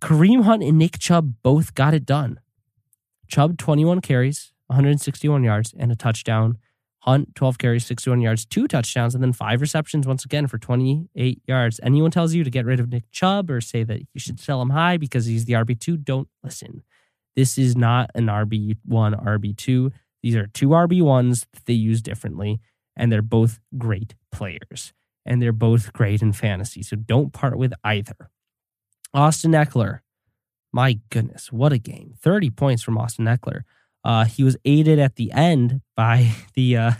Kareem 0.00 0.42
Hunt 0.44 0.62
and 0.62 0.78
Nick 0.78 0.98
Chubb 0.98 1.34
both 1.42 1.74
got 1.74 1.94
it 1.94 2.04
done. 2.04 2.38
Chubb, 3.28 3.58
21 3.58 4.00
carries, 4.00 4.52
161 4.68 5.42
yards, 5.42 5.74
and 5.76 5.90
a 5.90 5.96
touchdown. 5.96 6.58
Hunt, 7.06 7.34
12 7.36 7.58
carries, 7.58 7.86
61 7.86 8.20
yards, 8.20 8.44
two 8.44 8.66
touchdowns, 8.66 9.14
and 9.14 9.22
then 9.22 9.32
five 9.32 9.60
receptions 9.60 10.06
once 10.06 10.24
again 10.24 10.48
for 10.48 10.58
28 10.58 11.40
yards. 11.46 11.78
Anyone 11.82 12.10
tells 12.10 12.34
you 12.34 12.42
to 12.42 12.50
get 12.50 12.66
rid 12.66 12.80
of 12.80 12.90
Nick 12.90 13.10
Chubb 13.12 13.50
or 13.50 13.60
say 13.60 13.84
that 13.84 14.00
you 14.00 14.18
should 14.18 14.40
sell 14.40 14.60
him 14.60 14.70
high 14.70 14.96
because 14.96 15.26
he's 15.26 15.44
the 15.44 15.52
RB2, 15.52 16.02
don't 16.02 16.28
listen. 16.42 16.82
This 17.36 17.58
is 17.58 17.76
not 17.76 18.10
an 18.14 18.26
RB1, 18.26 18.76
RB2. 18.88 19.92
These 20.22 20.34
are 20.34 20.48
two 20.48 20.70
RB1s 20.70 21.46
that 21.52 21.66
they 21.66 21.74
use 21.74 22.02
differently, 22.02 22.60
and 22.96 23.12
they're 23.12 23.22
both 23.22 23.60
great 23.78 24.14
players. 24.32 24.92
And 25.24 25.42
they're 25.42 25.52
both 25.52 25.92
great 25.92 26.22
in 26.22 26.32
fantasy. 26.32 26.82
So 26.82 26.96
don't 26.96 27.32
part 27.32 27.58
with 27.58 27.72
either. 27.82 28.30
Austin 29.12 29.52
Ekeler. 29.52 30.00
my 30.72 31.00
goodness, 31.10 31.50
what 31.52 31.72
a 31.72 31.78
game. 31.78 32.14
30 32.20 32.50
points 32.50 32.82
from 32.82 32.98
Austin 32.98 33.24
Ekeler. 33.24 33.62
Uh, 34.06 34.24
he 34.24 34.44
was 34.44 34.56
aided 34.64 35.00
at 35.00 35.16
the 35.16 35.32
end 35.32 35.80
by 35.96 36.30
the 36.54 36.76
uh, 36.76 36.92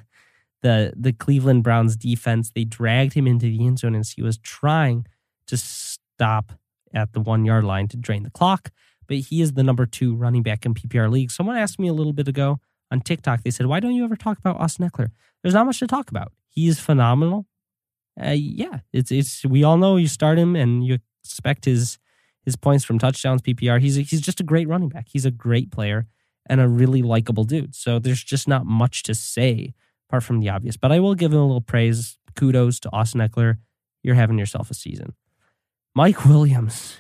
the 0.63 0.93
the 0.97 1.13
Cleveland 1.13 1.63
Browns 1.63 1.97
defense. 1.97 2.51
They 2.51 2.65
dragged 2.65 3.15
him 3.15 3.29
into 3.29 3.47
the 3.47 3.65
end 3.65 3.79
zone 3.79 3.95
as 3.95 4.11
he 4.11 4.23
was 4.23 4.39
trying 4.39 5.07
to 5.47 5.57
stop 5.57 6.53
at 6.93 7.13
the 7.13 7.21
one 7.21 7.45
yard 7.45 7.63
line 7.63 7.87
to 7.89 7.97
drain 7.97 8.25
the 8.25 8.31
clock. 8.31 8.73
But 9.07 9.19
he 9.19 9.41
is 9.41 9.53
the 9.53 9.63
number 9.63 9.87
two 9.87 10.17
running 10.17 10.43
back 10.43 10.67
in 10.67 10.75
PPR 10.75 11.09
league. 11.09 11.31
Someone 11.31 11.57
asked 11.57 11.79
me 11.79 11.87
a 11.87 11.93
little 11.93 12.13
bit 12.13 12.27
ago 12.27 12.59
on 12.91 13.01
TikTok. 13.01 13.45
They 13.45 13.53
said, 13.53 13.67
"Why 13.67 13.79
don't 13.79 13.95
you 13.95 14.03
ever 14.03 14.17
talk 14.17 14.39
about 14.39 14.61
Austin 14.61 14.91
Ekeler?" 14.91 15.11
There's 15.43 15.55
not 15.55 15.67
much 15.67 15.79
to 15.79 15.87
talk 15.87 16.11
about. 16.11 16.33
He 16.49 16.67
is 16.67 16.81
phenomenal. 16.81 17.47
Uh, 18.21 18.31
yeah, 18.31 18.81
it's 18.93 19.13
it's 19.13 19.45
we 19.45 19.63
all 19.63 19.77
know 19.77 19.95
you 19.95 20.09
start 20.09 20.39
him 20.39 20.57
and 20.57 20.85
you 20.85 20.99
expect 21.23 21.67
his 21.67 21.99
his 22.45 22.57
points 22.57 22.85
from 22.85 22.99
touchdowns 22.99 23.43
PPR. 23.43 23.81
He's 23.81 23.97
a, 23.97 24.01
he's 24.01 24.21
just 24.21 24.41
a 24.41 24.45
great 24.45 24.67
running 24.67 24.89
back. 24.89 25.07
He's 25.09 25.25
a 25.25 25.31
great 25.31 25.71
player 25.71 26.09
and 26.47 26.61
a 26.61 26.69
really 26.69 27.03
likable 27.03 27.45
dude. 27.45 27.75
So 27.75 27.99
there's 27.99 28.23
just 28.23 28.49
not 28.49 28.65
much 28.67 29.03
to 29.05 29.15
say 29.15 29.75
apart 30.09 30.23
from 30.23 30.41
the 30.41 30.49
obvious. 30.49 30.77
But 30.77 30.93
I 30.93 31.01
will 31.01 31.15
give 31.15 31.33
him 31.33 31.39
a 31.39 31.47
little 31.47 31.61
praise. 31.61 32.19
Kudos 32.35 32.81
to 32.81 32.93
Austin 32.93 33.21
Ekeler. 33.21 33.59
You're 34.03 34.15
having 34.15 34.39
yourself 34.39 34.71
a 34.71 34.75
season. 34.75 35.15
Mike 35.95 36.25
Williams. 36.25 36.97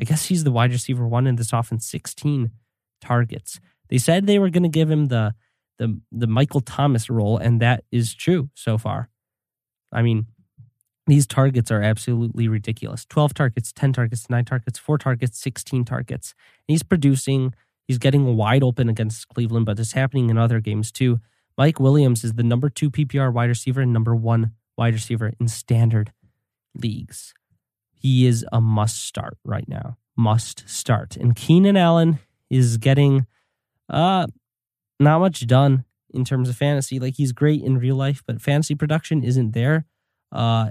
I 0.00 0.04
guess 0.04 0.26
he's 0.26 0.44
the 0.44 0.52
wide 0.52 0.70
receiver 0.70 1.06
one 1.06 1.26
in 1.26 1.36
this 1.36 1.52
offense, 1.52 1.84
16 1.86 2.52
targets. 3.00 3.58
They 3.88 3.98
said 3.98 4.26
they 4.26 4.38
were 4.38 4.50
going 4.50 4.62
to 4.62 4.68
give 4.68 4.90
him 4.90 5.06
the 5.08 5.34
the 5.78 6.00
the 6.10 6.26
Michael 6.26 6.60
Thomas 6.60 7.08
role, 7.08 7.36
and 7.36 7.60
that 7.60 7.84
is 7.90 8.14
true 8.14 8.50
so 8.54 8.78
far. 8.78 9.08
I 9.92 10.02
mean, 10.02 10.26
these 11.06 11.26
targets 11.26 11.70
are 11.70 11.82
absolutely 11.82 12.48
ridiculous. 12.48 13.06
12 13.06 13.34
targets, 13.34 13.72
10 13.72 13.94
targets, 13.94 14.28
9 14.28 14.44
targets, 14.44 14.78
4 14.78 14.98
targets, 14.98 15.40
16 15.40 15.84
targets. 15.84 16.34
He's 16.66 16.82
producing 16.82 17.54
He's 17.88 17.98
getting 17.98 18.36
wide 18.36 18.62
open 18.62 18.88
against 18.90 19.28
Cleveland, 19.28 19.64
but 19.66 19.80
it's 19.80 19.92
happening 19.92 20.28
in 20.28 20.36
other 20.36 20.60
games 20.60 20.92
too. 20.92 21.20
Mike 21.56 21.80
Williams 21.80 22.22
is 22.22 22.34
the 22.34 22.42
number 22.42 22.68
two 22.68 22.90
PPR 22.90 23.32
wide 23.32 23.48
receiver 23.48 23.80
and 23.80 23.92
number 23.92 24.14
one 24.14 24.52
wide 24.76 24.92
receiver 24.92 25.32
in 25.40 25.48
standard 25.48 26.12
leagues. 26.74 27.34
He 27.94 28.26
is 28.26 28.46
a 28.52 28.60
must 28.60 29.02
start 29.02 29.38
right 29.44 29.68
now. 29.68 29.96
Must 30.16 30.68
start. 30.68 31.16
And 31.16 31.34
Keenan 31.34 31.76
Allen 31.76 32.18
is 32.50 32.76
getting 32.76 33.26
uh 33.88 34.26
not 35.00 35.20
much 35.20 35.46
done 35.46 35.84
in 36.12 36.24
terms 36.24 36.48
of 36.48 36.56
fantasy. 36.56 36.98
Like 37.00 37.14
he's 37.14 37.32
great 37.32 37.62
in 37.62 37.78
real 37.78 37.96
life, 37.96 38.22
but 38.26 38.40
fantasy 38.40 38.74
production 38.74 39.24
isn't 39.24 39.52
there. 39.52 39.86
Uh 40.30 40.68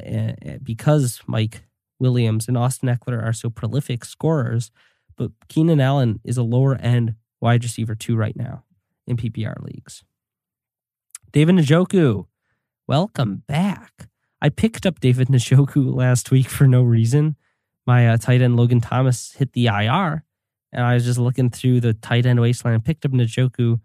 because 0.63 1.21
Mike 1.27 1.63
Williams 1.99 2.47
and 2.47 2.57
Austin 2.57 2.89
Ekeler 2.89 3.21
are 3.23 3.33
so 3.33 3.49
prolific 3.49 4.05
scorers, 4.05 4.71
but 5.17 5.31
Keenan 5.49 5.81
Allen 5.81 6.19
is 6.23 6.37
a 6.37 6.43
lower 6.43 6.75
end 6.75 7.15
wide 7.41 7.63
receiver 7.63 7.95
two 7.95 8.15
right 8.15 8.35
now 8.35 8.63
in 9.05 9.17
PPR 9.17 9.61
leagues. 9.63 10.03
David 11.31 11.55
Njoku, 11.55 12.25
welcome 12.87 13.43
back. 13.47 14.07
I 14.41 14.49
picked 14.49 14.85
up 14.85 14.99
David 14.99 15.27
Njoku 15.29 15.93
last 15.93 16.31
week 16.31 16.47
for 16.47 16.67
no 16.67 16.83
reason. 16.83 17.35
My 17.85 18.09
uh, 18.09 18.17
tight 18.17 18.41
end 18.41 18.55
Logan 18.57 18.81
Thomas 18.81 19.33
hit 19.33 19.53
the 19.53 19.67
IR, 19.67 20.23
and 20.71 20.83
I 20.83 20.93
was 20.93 21.05
just 21.05 21.19
looking 21.19 21.49
through 21.49 21.79
the 21.81 21.93
tight 21.93 22.25
end 22.25 22.39
wasteland 22.39 22.75
and 22.75 22.85
picked 22.85 23.05
up 23.05 23.11
Njoku. 23.11 23.79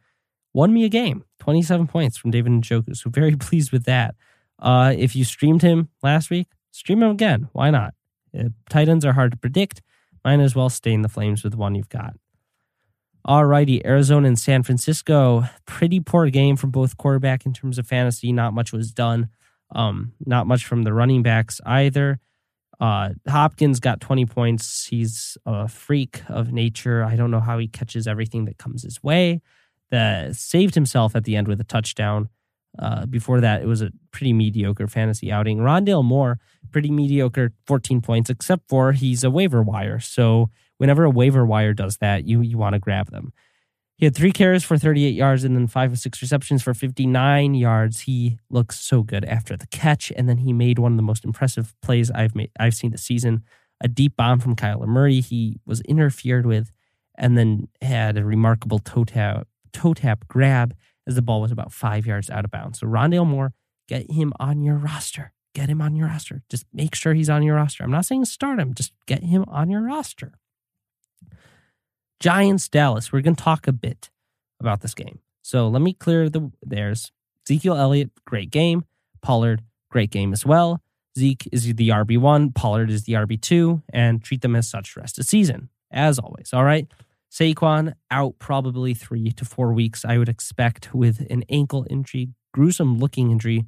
Won 0.55 0.75
me 0.75 0.85
a 0.85 0.89
game, 0.89 1.25
27 1.41 1.87
points 1.87 2.19
from 2.19 2.31
David 2.31 2.53
Njoku. 2.53 2.97
So 2.97 3.11
very 3.11 3.37
pleased 3.37 3.73
with 3.73 3.85
that. 3.85 4.15
Uh, 4.59 4.95
if 4.97 5.17
you 5.17 5.25
streamed 5.25 5.63
him 5.63 5.89
last 6.03 6.31
week, 6.31 6.49
stream 6.71 7.03
him 7.03 7.11
again. 7.11 7.49
Why 7.53 7.71
not? 7.71 7.95
Uh, 8.39 8.49
tight 8.69 8.89
ends 8.89 9.05
are 9.05 9.13
hard 9.13 9.33
to 9.33 9.39
predict 9.39 9.83
might 10.25 10.41
as 10.41 10.55
well 10.55 10.69
stay 10.69 10.93
in 10.93 11.03
the 11.03 11.09
flames 11.09 11.45
with 11.45 11.55
one 11.55 11.75
you've 11.75 11.89
got. 11.89 12.15
Alrighty, 13.27 13.85
Arizona 13.85 14.27
and 14.27 14.39
San 14.39 14.63
Francisco. 14.63 15.45
Pretty 15.65 16.01
poor 16.01 16.29
game 16.31 16.57
from 16.57 16.71
both 16.71 16.97
quarterback 16.97 17.47
in 17.47 17.53
terms 17.53 17.79
of 17.79 17.87
fantasy. 17.87 18.33
Not 18.33 18.53
much 18.53 18.73
was 18.73 18.93
done. 18.93 19.29
Um, 19.75 20.13
not 20.27 20.47
much 20.47 20.67
from 20.67 20.83
the 20.83 20.93
running 20.93 21.23
backs 21.23 21.61
either. 21.65 22.19
Uh, 22.81 23.11
Hopkins 23.29 23.79
got 23.79 24.01
20 24.01 24.27
points. 24.27 24.87
He's 24.87 25.39
a 25.47 25.69
freak 25.69 26.23
of 26.29 26.53
nature. 26.53 27.05
I 27.05 27.15
don't 27.15 27.31
know 27.31 27.41
how 27.41 27.59
he 27.59 27.69
catches 27.69 28.09
everything 28.09 28.45
that 28.47 28.59
comes 28.59 28.83
his 28.83 29.03
way. 29.03 29.41
That 29.93 30.35
saved 30.35 30.75
himself 30.75 31.15
at 31.15 31.25
the 31.25 31.37
end 31.37 31.47
with 31.47 31.61
a 31.61 31.65
touchdown. 31.65 32.29
Uh, 32.79 33.07
before 33.07 33.41
that, 33.41 33.63
it 33.63 33.67
was 33.67 33.83
a 33.83 33.91
pretty 34.13 34.33
mediocre 34.33 34.89
fantasy 34.89 35.31
outing. 35.31 35.59
Rondale 35.59 36.05
Moore, 36.05 36.39
pretty 36.71 36.91
mediocre, 36.91 37.53
14 37.67 38.01
points, 38.01 38.31
except 38.31 38.69
for 38.69 38.93
he's 38.93 39.25
a 39.25 39.31
waiver 39.31 39.63
wire. 39.63 40.01
So 40.01 40.51
whenever 40.79 41.05
a 41.05 41.11
waiver 41.11 41.45
wire 41.45 41.75
does 41.75 41.99
that, 41.99 42.27
you 42.27 42.41
you 42.41 42.57
want 42.57 42.75
to 42.75 42.79
grab 42.79 43.11
them. 43.11 43.33
He 43.97 44.07
had 44.07 44.17
three 44.17 44.33
carries 44.33 44.65
for 44.65 44.77
38 44.77 45.15
yards 45.15 45.45
and 45.45 45.55
then 45.55 45.69
five 45.69 45.93
or 45.93 45.97
six 45.97 46.21
receptions 46.23 46.63
for 46.63 46.75
59 46.75 47.55
yards. 47.55 48.01
He 48.01 48.39
looks 48.51 48.81
so 48.81 49.03
good 49.03 49.25
after 49.27 49.57
the 49.57 49.69
catch, 49.69 50.11
and 50.17 50.29
then 50.29 50.39
he 50.39 50.53
made 50.53 50.79
one 50.79 50.93
of 50.93 50.97
the 50.97 51.03
most 51.03 51.25
impressive 51.25 51.75
plays 51.83 52.11
I've 52.11 52.35
made 52.35 52.51
I've 52.59 52.75
seen 52.75 52.91
this 52.91 53.05
season. 53.05 53.45
A 53.81 53.89
deep 53.89 54.17
bomb 54.17 54.41
from 54.41 54.57
Kyler 54.57 54.87
Murray. 54.87 55.21
He 55.21 55.61
was 55.67 55.83
interfered 55.83 56.47
with, 56.47 56.73
and 57.17 57.37
then 57.37 57.69
had 57.81 58.17
a 58.17 58.25
remarkable 58.25 58.79
toe 58.79 59.05
tap 59.05 59.47
toe 59.73 59.95
tap 59.95 60.27
grab 60.29 60.75
as 61.07 61.15
the 61.15 61.23
ball 61.23 61.41
was 61.41 61.53
about 61.53 61.73
five 61.73 62.07
yards 62.07 62.31
out 62.31 62.45
of 62.45 62.51
bounds. 62.51 62.81
So 62.81 62.87
Rondale 62.87 63.27
Moore, 63.27 63.53
get 63.89 64.11
him 64.11 64.33
on 64.39 64.63
your 64.63 64.77
roster. 64.77 65.33
Get 65.55 65.69
him 65.69 65.83
on 65.83 65.97
your 65.97 66.07
roster. 66.09 66.43
Just 66.49 66.65
make 66.73 66.95
sure 66.95 67.13
he's 67.13 67.29
on 67.29 67.43
your 67.43 67.57
roster. 67.57 67.85
I'm 67.85 67.91
not 67.91 68.07
saying 68.07 68.25
start 68.25 68.59
him, 68.59 68.75
just 68.75 68.93
get 69.07 69.23
him 69.23 69.45
on 69.49 69.71
your 69.71 69.83
roster. 69.83 70.33
Giants 72.21 72.69
Dallas. 72.69 73.13
We're 73.13 73.21
going 73.21 73.37
to 73.37 73.43
talk 73.43 73.67
a 73.67 73.73
bit 73.73 74.11
about 74.61 74.81
this 74.81 74.95
game. 74.95 75.19
So 75.43 75.69
let 75.69 75.83
me 75.83 75.93
clear 75.93 76.29
the 76.29 76.53
there's 76.63 77.11
Ezekiel 77.45 77.77
Elliott, 77.77 78.11
great 78.25 78.51
game. 78.51 78.85
Pollard, 79.23 79.63
great 79.91 80.11
game 80.11 80.33
as 80.33 80.47
well. 80.47 80.81
Zeke 81.19 81.49
is 81.53 81.75
the 81.75 81.89
RB1, 81.91 82.55
Pollard 82.55 82.91
is 82.91 83.05
the 83.05 83.13
RB2, 83.15 83.83
and 83.93 84.23
treat 84.23 84.41
them 84.41 84.57
as 84.57 84.69
such 84.69 84.97
rest 84.97 85.19
of 85.19 85.25
the 85.25 85.29
season, 85.29 85.69
as 85.91 86.19
always. 86.19 86.53
All 86.53 86.65
right. 86.65 86.87
Saquon 87.33 87.95
out 88.11 88.39
probably 88.39 88.93
three 88.93 89.31
to 89.33 89.45
four 89.47 89.73
weeks, 89.73 90.05
I 90.05 90.19
would 90.19 90.29
expect, 90.29 90.95
with 90.95 91.27
an 91.31 91.45
ankle 91.49 91.87
injury, 91.89 92.29
gruesome 92.53 92.99
looking 92.99 93.31
injury. 93.31 93.65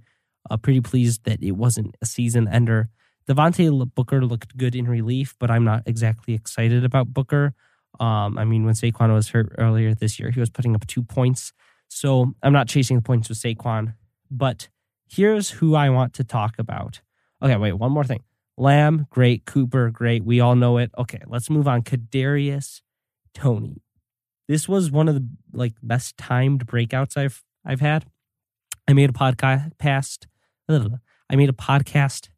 Uh, 0.50 0.58
pretty 0.58 0.82
pleased 0.82 1.24
that 1.24 1.42
it 1.42 1.52
wasn't 1.52 1.96
a 2.02 2.06
season 2.06 2.46
ender. 2.46 2.90
Devontae 3.26 3.94
Booker 3.94 4.22
looked 4.22 4.58
good 4.58 4.74
in 4.76 4.86
relief, 4.86 5.34
but 5.38 5.50
I'm 5.50 5.64
not 5.64 5.82
exactly 5.86 6.34
excited 6.34 6.84
about 6.84 7.14
Booker. 7.14 7.54
Um, 7.98 8.36
I 8.36 8.44
mean, 8.44 8.66
when 8.66 8.74
Saquon 8.74 9.14
was 9.14 9.30
hurt 9.30 9.54
earlier 9.56 9.94
this 9.94 10.18
year, 10.20 10.30
he 10.30 10.40
was 10.40 10.50
putting 10.50 10.74
up 10.74 10.86
two 10.86 11.02
points. 11.02 11.54
So 11.88 12.34
I'm 12.42 12.52
not 12.52 12.68
chasing 12.68 12.96
the 12.96 13.02
points 13.02 13.30
with 13.30 13.38
Saquon. 13.38 13.94
But 14.30 14.68
here's 15.08 15.48
who 15.48 15.74
I 15.74 15.88
want 15.88 16.12
to 16.14 16.24
talk 16.24 16.58
about. 16.58 17.00
Okay, 17.42 17.56
wait, 17.56 17.72
one 17.72 17.92
more 17.92 18.04
thing. 18.04 18.24
Lamb, 18.58 19.06
great. 19.08 19.46
Cooper, 19.46 19.88
great. 19.88 20.22
We 20.22 20.40
all 20.40 20.54
know 20.54 20.76
it. 20.76 20.90
Okay, 20.98 21.20
let's 21.26 21.48
move 21.48 21.66
on. 21.66 21.80
Kadarius 21.82 22.82
Toney. 23.34 23.82
This 24.48 24.68
was 24.68 24.90
one 24.90 25.08
of 25.08 25.14
the 25.14 25.26
like 25.52 25.74
best 25.82 26.16
timed 26.16 26.66
breakouts 26.66 27.16
I've 27.16 27.42
I've 27.64 27.80
had. 27.80 28.06
I 28.86 28.92
made 28.92 29.10
a 29.10 29.12
podcast 29.12 29.72
I 30.68 31.36
made 31.36 31.48
a 31.48 31.52
podcast 31.52 32.28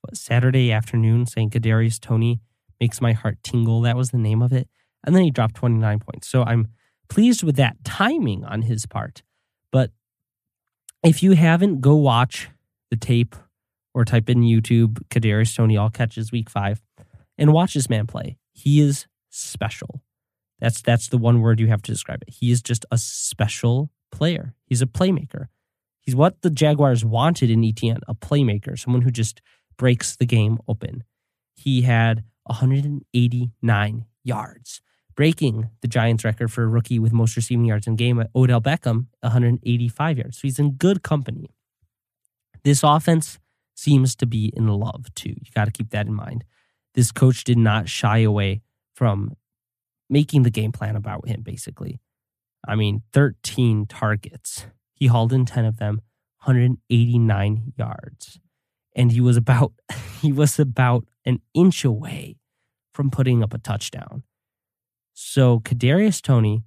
what, 0.00 0.16
Saturday 0.16 0.72
afternoon 0.72 1.26
saying 1.26 1.50
Kadarius 1.50 2.00
Toney 2.00 2.40
makes 2.80 3.00
my 3.00 3.12
heart 3.12 3.38
tingle. 3.42 3.80
That 3.82 3.96
was 3.96 4.10
the 4.10 4.18
name 4.18 4.42
of 4.42 4.52
it. 4.52 4.68
And 5.04 5.14
then 5.14 5.22
he 5.22 5.30
dropped 5.30 5.56
29 5.56 6.00
points. 6.00 6.28
So 6.28 6.42
I'm 6.42 6.68
pleased 7.08 7.42
with 7.42 7.56
that 7.56 7.76
timing 7.84 8.44
on 8.44 8.62
his 8.62 8.86
part. 8.86 9.22
But 9.70 9.90
if 11.02 11.22
you 11.22 11.32
haven't, 11.32 11.80
go 11.80 11.94
watch 11.94 12.48
the 12.90 12.96
tape 12.96 13.36
or 13.94 14.04
type 14.04 14.28
in 14.28 14.40
YouTube 14.40 14.98
Kadarius 15.08 15.54
Toney 15.54 15.76
all 15.76 15.90
catches 15.90 16.32
week 16.32 16.50
five 16.50 16.82
and 17.38 17.52
watch 17.52 17.74
this 17.74 17.88
man 17.88 18.06
play. 18.06 18.38
He 18.52 18.80
is 18.80 19.06
special. 19.30 20.02
That's 20.60 20.80
that's 20.82 21.08
the 21.08 21.18
one 21.18 21.40
word 21.40 21.60
you 21.60 21.68
have 21.68 21.82
to 21.82 21.92
describe 21.92 22.22
it. 22.22 22.34
He 22.34 22.50
is 22.50 22.62
just 22.62 22.84
a 22.90 22.98
special 22.98 23.90
player. 24.10 24.54
He's 24.66 24.82
a 24.82 24.86
playmaker. 24.86 25.48
He's 26.00 26.14
what 26.14 26.42
the 26.42 26.50
Jaguars 26.50 27.04
wanted 27.04 27.50
in 27.50 27.64
Etienne, 27.64 28.00
a 28.06 28.14
playmaker, 28.14 28.78
someone 28.78 29.02
who 29.02 29.10
just 29.10 29.40
breaks 29.76 30.16
the 30.16 30.26
game 30.26 30.58
open. 30.68 31.04
He 31.54 31.82
had 31.82 32.24
189 32.44 34.04
yards, 34.22 34.82
breaking 35.16 35.70
the 35.80 35.88
Giants 35.88 36.24
record 36.24 36.52
for 36.52 36.62
a 36.62 36.68
rookie 36.68 36.98
with 36.98 37.12
most 37.12 37.36
receiving 37.36 37.64
yards 37.64 37.86
in 37.86 37.96
game 37.96 38.20
at 38.20 38.30
Odell 38.36 38.60
Beckham, 38.60 39.06
185 39.20 40.18
yards. 40.18 40.38
So 40.38 40.42
he's 40.42 40.58
in 40.58 40.72
good 40.72 41.02
company. 41.02 41.50
This 42.64 42.82
offense 42.82 43.38
seems 43.74 44.14
to 44.16 44.26
be 44.26 44.52
in 44.54 44.68
love 44.68 45.12
too. 45.14 45.30
You 45.30 45.52
got 45.54 45.66
to 45.66 45.72
keep 45.72 45.90
that 45.90 46.06
in 46.06 46.14
mind. 46.14 46.44
This 46.94 47.10
coach 47.10 47.44
did 47.44 47.58
not 47.58 47.88
shy 47.88 48.18
away 48.18 48.62
from 48.94 49.36
making 50.08 50.42
the 50.42 50.50
game 50.50 50.72
plan 50.72 50.96
about 50.96 51.26
him, 51.26 51.42
basically. 51.42 52.00
I 52.66 52.76
mean, 52.76 53.02
13 53.12 53.86
targets. 53.86 54.66
He 54.94 55.06
hauled 55.06 55.32
in 55.32 55.44
10 55.44 55.64
of 55.64 55.78
them, 55.78 56.00
189 56.44 57.72
yards. 57.76 58.40
And 58.96 59.12
he 59.12 59.20
was 59.20 59.36
about 59.36 59.72
he 60.20 60.32
was 60.32 60.58
about 60.58 61.04
an 61.24 61.40
inch 61.52 61.84
away 61.84 62.36
from 62.92 63.10
putting 63.10 63.42
up 63.42 63.52
a 63.52 63.58
touchdown. 63.58 64.22
So 65.12 65.60
Kadarius 65.60 66.22
Toney, 66.22 66.64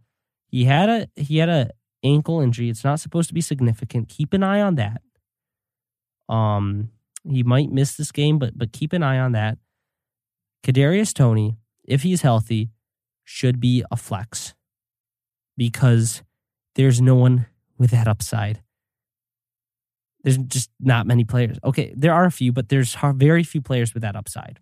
he 0.48 0.66
had 0.66 0.90
a 0.90 1.08
he 1.16 1.38
had 1.38 1.50
a 1.50 1.72
ankle 2.04 2.42
injury. 2.42 2.70
It's 2.70 2.84
not 2.84 3.00
supposed 3.00 3.30
to 3.30 3.34
be 3.34 3.42
significant. 3.42 4.10
Keep 4.10 4.34
an 4.34 4.44
eye 4.44 4.62
on 4.62 4.76
that. 4.76 5.02
Um, 6.30 6.90
he 7.24 7.44
might 7.44 7.72
miss 7.72 7.96
this 7.96 8.12
game, 8.12 8.40
but 8.40 8.58
but 8.58 8.72
keep 8.74 8.94
an 8.94 9.04
eye 9.04 9.20
on 9.20 9.32
that. 9.34 9.58
Kadarius 10.64 11.14
Toney, 11.14 11.58
if 11.84 12.04
he's 12.04 12.22
healthy, 12.22 12.72
should 13.30 13.60
be 13.60 13.84
a 13.92 13.98
flex 13.98 14.56
because 15.58 16.24
there's 16.76 17.02
no 17.02 17.16
one 17.16 17.46
with 17.78 17.92
that 17.92 18.08
upside. 18.08 18.62
There's 20.24 20.38
just 20.38 20.70
not 20.80 21.06
many 21.06 21.26
players. 21.26 21.60
Okay, 21.62 21.94
there 21.96 22.14
are 22.14 22.24
a 22.24 22.32
few, 22.32 22.54
but 22.54 22.70
there's 22.70 22.96
very 23.16 23.44
few 23.44 23.62
players 23.62 23.94
with 23.94 24.02
that 24.02 24.16
upside. 24.16 24.60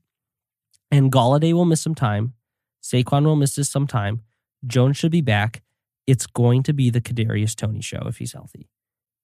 And 0.90 1.12
Golladay 1.12 1.54
will 1.54 1.66
miss 1.66 1.82
some 1.82 1.94
time. 1.94 2.34
Saquon 2.82 3.26
will 3.26 3.36
miss 3.36 3.54
some 3.54 3.86
time. 3.86 4.22
Jones 4.66 4.98
should 4.98 5.12
be 5.12 5.22
back. 5.22 5.62
It's 6.08 6.26
going 6.26 6.64
to 6.64 6.74
be 6.74 6.90
the 6.90 7.02
Kadarius 7.02 7.56
Toney 7.56 7.82
show 7.82 8.08
if 8.08 8.18
he's 8.18 8.34
healthy. 8.34 8.68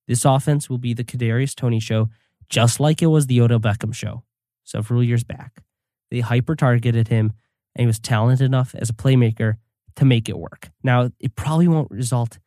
This 0.08 0.24
offense 0.24 0.70
will 0.70 0.78
be 0.78 0.94
the 0.94 1.04
Kadarius 1.04 1.56
Toney 1.56 1.80
show, 1.80 2.10
just 2.48 2.80
like 2.80 3.02
it 3.02 3.08
was 3.08 3.26
the 3.26 3.42
Odell 3.42 3.60
Beckham 3.60 3.94
show 3.94 4.24
several 4.64 5.04
years 5.04 5.24
back. 5.24 5.64
They 6.12 6.20
hyper 6.20 6.56
targeted 6.56 7.08
him 7.08 7.34
and 7.76 7.84
he 7.84 7.88
was 7.88 8.00
talented 8.00 8.46
enough 8.46 8.76
as 8.76 8.90
a 8.90 8.94
playmaker 8.94 9.56
to 9.96 10.06
make 10.06 10.30
it 10.30 10.38
work. 10.38 10.72
Now, 10.84 11.12
it 11.20 11.36
probably 11.36 11.68
won't 11.68 11.92
result 11.92 12.40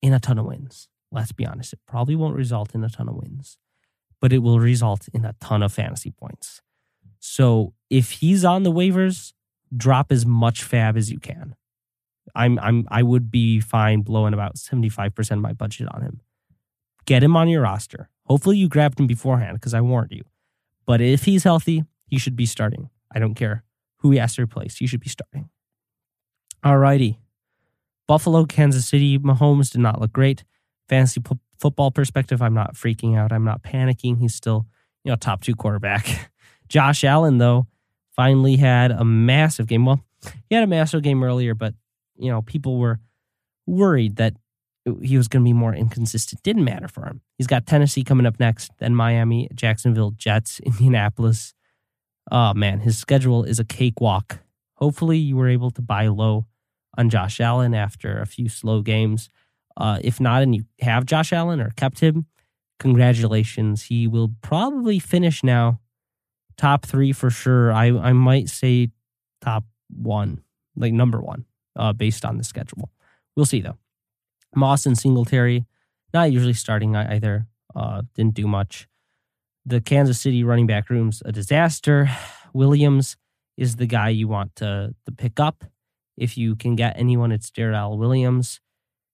in 0.00 0.12
a 0.12 0.20
ton 0.20 0.38
of 0.38 0.46
wins. 0.46 0.88
Let's 1.10 1.32
be 1.32 1.46
honest. 1.46 1.72
It 1.72 1.80
probably 1.86 2.16
won't 2.16 2.36
result 2.36 2.74
in 2.74 2.82
a 2.84 2.88
ton 2.88 3.08
of 3.08 3.16
wins, 3.16 3.58
but 4.20 4.32
it 4.32 4.38
will 4.38 4.60
result 4.60 5.08
in 5.12 5.24
a 5.24 5.34
ton 5.40 5.62
of 5.62 5.72
fantasy 5.72 6.10
points. 6.10 6.62
So 7.20 7.74
if 7.90 8.12
he's 8.12 8.44
on 8.44 8.62
the 8.62 8.72
waivers, 8.72 9.32
drop 9.76 10.10
as 10.10 10.26
much 10.26 10.62
fab 10.62 10.96
as 10.96 11.10
you 11.10 11.18
can. 11.18 11.54
I'm 12.34 12.58
I'm 12.60 12.86
I 12.90 13.02
would 13.02 13.30
be 13.30 13.60
fine 13.60 14.00
blowing 14.00 14.32
about 14.32 14.56
75% 14.56 15.32
of 15.32 15.38
my 15.38 15.52
budget 15.52 15.88
on 15.92 16.02
him. 16.02 16.20
Get 17.04 17.22
him 17.22 17.36
on 17.36 17.48
your 17.48 17.62
roster. 17.62 18.08
Hopefully 18.26 18.56
you 18.56 18.68
grabbed 18.68 18.98
him 18.98 19.06
beforehand 19.06 19.58
because 19.58 19.74
I 19.74 19.80
warned 19.80 20.12
you. 20.12 20.22
But 20.86 21.00
if 21.00 21.24
he's 21.24 21.44
healthy, 21.44 21.84
he 22.06 22.18
should 22.18 22.36
be 22.36 22.46
starting. 22.46 22.90
I 23.14 23.18
don't 23.18 23.34
care 23.34 23.64
who 24.02 24.10
he 24.10 24.18
has 24.18 24.34
to 24.34 24.42
replace. 24.42 24.76
He 24.76 24.86
should 24.86 25.00
be 25.00 25.08
starting. 25.08 25.48
All 26.62 26.78
righty. 26.78 27.18
Buffalo, 28.06 28.44
Kansas 28.44 28.86
City, 28.86 29.18
Mahomes 29.18 29.70
did 29.70 29.80
not 29.80 30.00
look 30.00 30.12
great. 30.12 30.44
Fantasy 30.88 31.22
football 31.58 31.90
perspective, 31.90 32.42
I'm 32.42 32.54
not 32.54 32.74
freaking 32.74 33.16
out. 33.16 33.32
I'm 33.32 33.44
not 33.44 33.62
panicking. 33.62 34.18
He's 34.18 34.34
still, 34.34 34.66
you 35.04 35.10
know, 35.10 35.16
top 35.16 35.42
two 35.42 35.54
quarterback. 35.54 36.30
Josh 36.68 37.04
Allen, 37.04 37.38
though, 37.38 37.68
finally 38.14 38.56
had 38.56 38.90
a 38.90 39.04
massive 39.04 39.66
game. 39.66 39.86
Well, 39.86 40.04
he 40.48 40.54
had 40.54 40.64
a 40.64 40.68
massive 40.68 41.02
game 41.02 41.22
earlier, 41.22 41.54
but, 41.54 41.74
you 42.16 42.30
know, 42.30 42.42
people 42.42 42.78
were 42.78 42.98
worried 43.66 44.16
that 44.16 44.34
he 45.00 45.16
was 45.16 45.28
going 45.28 45.42
to 45.42 45.48
be 45.48 45.52
more 45.52 45.74
inconsistent. 45.74 46.42
Didn't 46.42 46.64
matter 46.64 46.88
for 46.88 47.04
him. 47.06 47.20
He's 47.38 47.46
got 47.46 47.66
Tennessee 47.66 48.02
coming 48.02 48.26
up 48.26 48.40
next, 48.40 48.72
then 48.78 48.94
Miami, 48.94 49.48
Jacksonville, 49.54 50.12
Jets, 50.12 50.60
Indianapolis, 50.64 51.54
oh 52.30 52.54
man, 52.54 52.80
his 52.80 52.98
schedule 52.98 53.44
is 53.44 53.58
a 53.58 53.64
cakewalk. 53.64 54.40
Hopefully, 54.74 55.18
you 55.18 55.36
were 55.36 55.48
able 55.48 55.70
to 55.70 55.82
buy 55.82 56.08
low 56.08 56.46
on 56.96 57.10
Josh 57.10 57.40
Allen 57.40 57.74
after 57.74 58.20
a 58.20 58.26
few 58.26 58.48
slow 58.48 58.82
games. 58.82 59.28
Uh, 59.76 59.98
if 60.02 60.20
not, 60.20 60.42
and 60.42 60.54
you 60.54 60.64
have 60.80 61.06
Josh 61.06 61.32
Allen 61.32 61.60
or 61.60 61.70
kept 61.76 62.00
him, 62.00 62.26
congratulations. 62.78 63.84
He 63.84 64.06
will 64.06 64.34
probably 64.42 64.98
finish 64.98 65.42
now 65.42 65.80
top 66.56 66.84
three 66.84 67.12
for 67.12 67.30
sure. 67.30 67.72
I, 67.72 67.86
I 67.86 68.12
might 68.12 68.48
say 68.48 68.90
top 69.40 69.64
one, 69.88 70.42
like 70.76 70.92
number 70.92 71.20
one, 71.20 71.46
uh, 71.76 71.92
based 71.92 72.24
on 72.24 72.36
the 72.36 72.44
schedule. 72.44 72.90
We'll 73.34 73.46
see 73.46 73.62
though. 73.62 73.78
Moss 74.54 74.84
and 74.84 74.98
Singletary, 74.98 75.64
not 76.12 76.32
usually 76.32 76.52
starting 76.52 76.94
either. 76.94 77.46
Uh, 77.74 78.02
didn't 78.14 78.34
do 78.34 78.46
much. 78.46 78.86
The 79.64 79.80
Kansas 79.80 80.20
City 80.20 80.42
running 80.42 80.66
back 80.66 80.90
room's 80.90 81.22
a 81.24 81.30
disaster. 81.30 82.10
Williams 82.52 83.16
is 83.56 83.76
the 83.76 83.86
guy 83.86 84.08
you 84.08 84.26
want 84.26 84.56
to, 84.56 84.94
to 85.06 85.12
pick 85.12 85.38
up. 85.38 85.64
If 86.16 86.36
you 86.36 86.56
can 86.56 86.74
get 86.74 86.98
anyone, 86.98 87.30
it's 87.30 87.50
Darrel 87.50 87.96
Williams. 87.96 88.60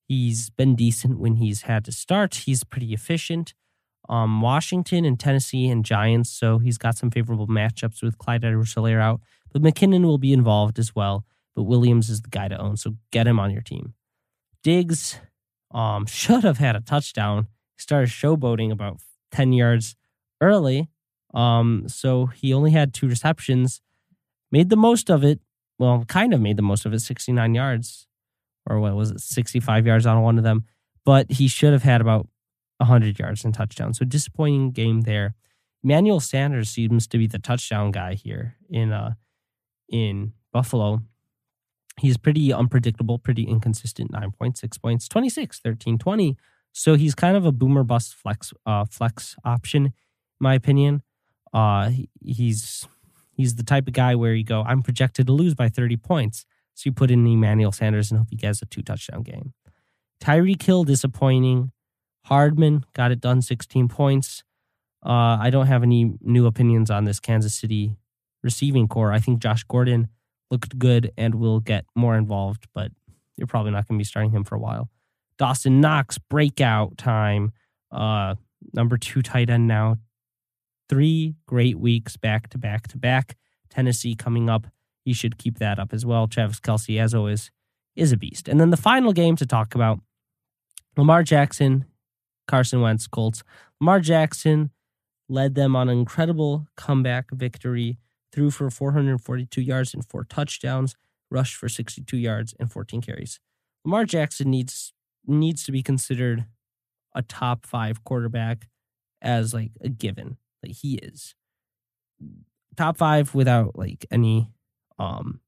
He's 0.09 0.49
been 0.49 0.75
decent 0.75 1.19
when 1.19 1.37
he's 1.37 1.63
had 1.63 1.85
to 1.85 1.93
start. 1.93 2.35
He's 2.47 2.65
pretty 2.65 2.95
efficient. 2.95 3.53
Um, 4.09 4.41
Washington 4.41 5.05
and 5.05 5.21
Tennessee 5.21 5.69
and 5.69 5.85
Giants, 5.85 6.31
so 6.31 6.59
he's 6.59 6.79
got 6.79 6.97
some 6.97 7.11
favorable 7.11 7.47
matchups 7.47 8.03
with 8.03 8.17
Clyde 8.17 8.43
Edwards-Helaire 8.43 9.03
out. 9.03 9.21
But 9.53 9.61
McKinnon 9.61 10.05
will 10.05 10.17
be 10.17 10.33
involved 10.33 10.79
as 10.79 10.95
well. 10.95 11.27
But 11.55 11.65
Williams 11.65 12.09
is 12.09 12.23
the 12.23 12.31
guy 12.31 12.49
to 12.49 12.59
own, 12.59 12.79
so 12.79 12.95
get 13.11 13.27
him 13.27 13.39
on 13.39 13.51
your 13.51 13.61
team. 13.61 13.93
Diggs 14.63 15.19
um, 15.73 16.07
should 16.07 16.43
have 16.43 16.57
had 16.57 16.75
a 16.75 16.81
touchdown. 16.81 17.49
He 17.77 17.83
started 17.83 18.09
showboating 18.09 18.73
about 18.73 19.01
10 19.33 19.53
yards 19.53 19.95
early. 20.41 20.89
Um, 21.34 21.84
so 21.89 22.26
he 22.26 22.53
only 22.53 22.70
had 22.70 22.95
two 22.95 23.09
receptions, 23.09 23.80
made 24.51 24.70
the 24.70 24.76
most 24.76 25.11
of 25.11 25.24
it. 25.24 25.41
Well, 25.78 26.05
kind 26.07 26.34
of 26.34 26.41
made 26.41 26.57
the 26.57 26.62
most 26.62 26.86
of 26.86 26.93
it, 26.93 27.01
69 27.01 27.55
yards, 27.55 28.09
or 28.66 28.80
what 28.80 28.97
was 28.97 29.11
it, 29.12 29.20
65 29.20 29.86
yards 29.86 30.07
on 30.07 30.22
one 30.22 30.39
of 30.39 30.45
them. 30.45 30.64
But 31.05 31.30
he 31.30 31.47
should 31.49 31.72
have 31.72 31.84
had 31.84 32.01
about 32.01 32.28
100 32.78 33.18
yards 33.18 33.45
and 33.45 33.55
touchdown. 33.55 33.95
So 33.95 34.05
disappointing 34.05 34.72
game 34.72 35.03
there. 35.03 35.34
Emmanuel 35.84 36.20
Sanders 36.20 36.70
seems 36.70 37.07
to 37.09 37.18
be 37.18 37.26
the 37.26 37.39
touchdown 37.39 37.93
guy 37.93 38.14
here 38.14 38.57
in 38.68 38.93
uh 38.93 39.14
in 39.89 40.32
Buffalo. 40.53 41.01
He's 41.99 42.16
pretty 42.16 42.53
unpredictable, 42.53 43.18
pretty 43.18 43.45
inconsistent. 43.45 44.12
9 44.12 44.32
points, 44.32 44.61
6 44.61 44.78
points, 44.78 45.09
26, 45.09 45.61
13, 45.61 45.99
20. 45.99 46.36
So 46.72 46.95
he's 46.95 47.14
kind 47.14 47.36
of 47.36 47.45
a 47.45 47.53
boomer 47.53 47.84
bust 47.84 48.14
flex 48.14 48.53
uh 48.66 48.84
flex 48.84 49.36
option 49.45 49.93
my 50.41 50.55
opinion. 50.55 51.03
Uh, 51.53 51.91
he's 52.20 52.86
he's 53.32 53.55
the 53.55 53.62
type 53.62 53.86
of 53.86 53.95
guy 53.95 54.14
where 54.14 54.34
you 54.34 54.45
go, 54.45 54.62
I'm 54.62 54.82
projected 54.82 55.26
to 55.26 55.32
lose 55.32 55.55
by 55.55 55.68
30 55.68 55.97
points. 55.97 56.45
So 56.74 56.82
you 56.86 56.93
put 56.93 57.11
in 57.11 57.26
Emmanuel 57.26 57.72
Sanders 57.72 58.11
and 58.11 58.18
hope 58.18 58.28
he 58.30 58.36
gets 58.36 58.62
a 58.62 58.66
two 58.66 58.82
touchdown 58.82 59.22
game. 59.22 59.53
Tyreek 60.22 60.62
Hill 60.62 60.84
disappointing. 60.84 61.72
Hardman 62.26 62.84
got 62.93 63.11
it 63.11 63.20
done, 63.20 63.41
16 63.41 63.89
points. 63.89 64.45
Uh, 65.05 65.39
I 65.41 65.51
don't 65.51 65.66
have 65.66 65.82
any 65.82 66.12
new 66.20 66.47
opinions 66.47 66.91
on 66.91 67.05
this 67.05 67.20
Kansas 67.20 67.55
City 67.55 67.97
receiving 68.43 68.89
corps. 68.89 69.12
I 69.12 69.20
think 69.20 69.41
Josh 69.41 69.64
Gordon 69.64 70.09
looked 70.51 70.78
good 70.78 71.12
and 71.16 71.36
will 71.36 71.61
get 71.61 71.84
more 71.95 72.16
involved, 72.16 72.66
but 72.74 72.91
you're 73.36 73.47
probably 73.47 73.70
not 73.70 73.86
going 73.86 73.99
to 73.99 74.01
be 74.01 74.05
starting 74.05 74.30
him 74.30 74.45
for 74.45 74.57
a 74.57 74.59
while. 74.59 74.91
Dawson 75.39 75.80
Knox, 75.80 76.18
breakout 76.18 76.99
time. 76.99 77.53
Uh, 77.91 78.34
number 78.74 78.99
two 78.99 79.22
tight 79.22 79.51
end 79.51 79.68
now, 79.68 79.97
three 80.89 81.36
great 81.47 81.78
weeks 81.78 82.16
back 82.16 82.49
to 82.51 82.59
back 82.59 82.89
to 82.89 82.99
back. 82.99 83.36
Tennessee 83.70 84.14
coming 84.14 84.49
up. 84.49 84.66
You 85.05 85.14
should 85.14 85.39
keep 85.39 85.59
that 85.59 85.78
up 85.78 85.93
as 85.93 86.05
well. 86.05 86.26
Travis 86.26 86.61
Kelce, 86.61 87.01
as 87.01 87.14
always, 87.14 87.51
is 87.97 88.12
a 88.12 88.16
beast. 88.16 88.49
And 88.49 88.61
then 88.61 88.70
the 88.70 88.76
final 88.76 89.12
game 89.12 89.36
to 89.36 89.47
talk 89.47 89.74
about 89.74 90.01
Lamar 90.97 91.22
Jackson, 91.22 91.84
Carson 92.47 92.80
Wentz, 92.80 93.07
Colts. 93.07 93.43
Lamar 93.80 94.01
Jackson 94.01 94.70
led 95.28 95.55
them 95.55 95.76
on 95.76 95.89
an 95.89 95.99
incredible 95.99 96.66
comeback 96.76 97.30
victory, 97.30 97.99
threw 98.32 98.51
for 98.51 98.70
442 98.70 99.61
yards 99.61 99.95
and 99.95 100.05
four 100.05 100.24
touchdowns, 100.24 100.95
rushed 101.30 101.57
for 101.57 101.68
62 101.68 102.16
yards 102.16 102.55
and 102.59 102.72
14 102.72 103.01
carries. 103.01 103.39
Lamar 103.84 104.05
Jackson 104.05 104.51
needs 104.51 104.93
needs 105.26 105.62
to 105.64 105.72
be 105.72 105.82
considered 105.82 106.47
a 107.14 107.22
top 107.22 107.66
five 107.66 108.03
quarterback 108.03 108.68
as 109.20 109.53
like 109.53 109.72
a 109.82 109.89
given. 109.89 110.39
Like 110.63 110.77
he 110.77 110.95
is 110.97 111.35
top 112.77 112.97
five 112.97 113.35
without 113.35 113.77
like 113.77 114.07
any 114.11 114.51
um 114.99 115.41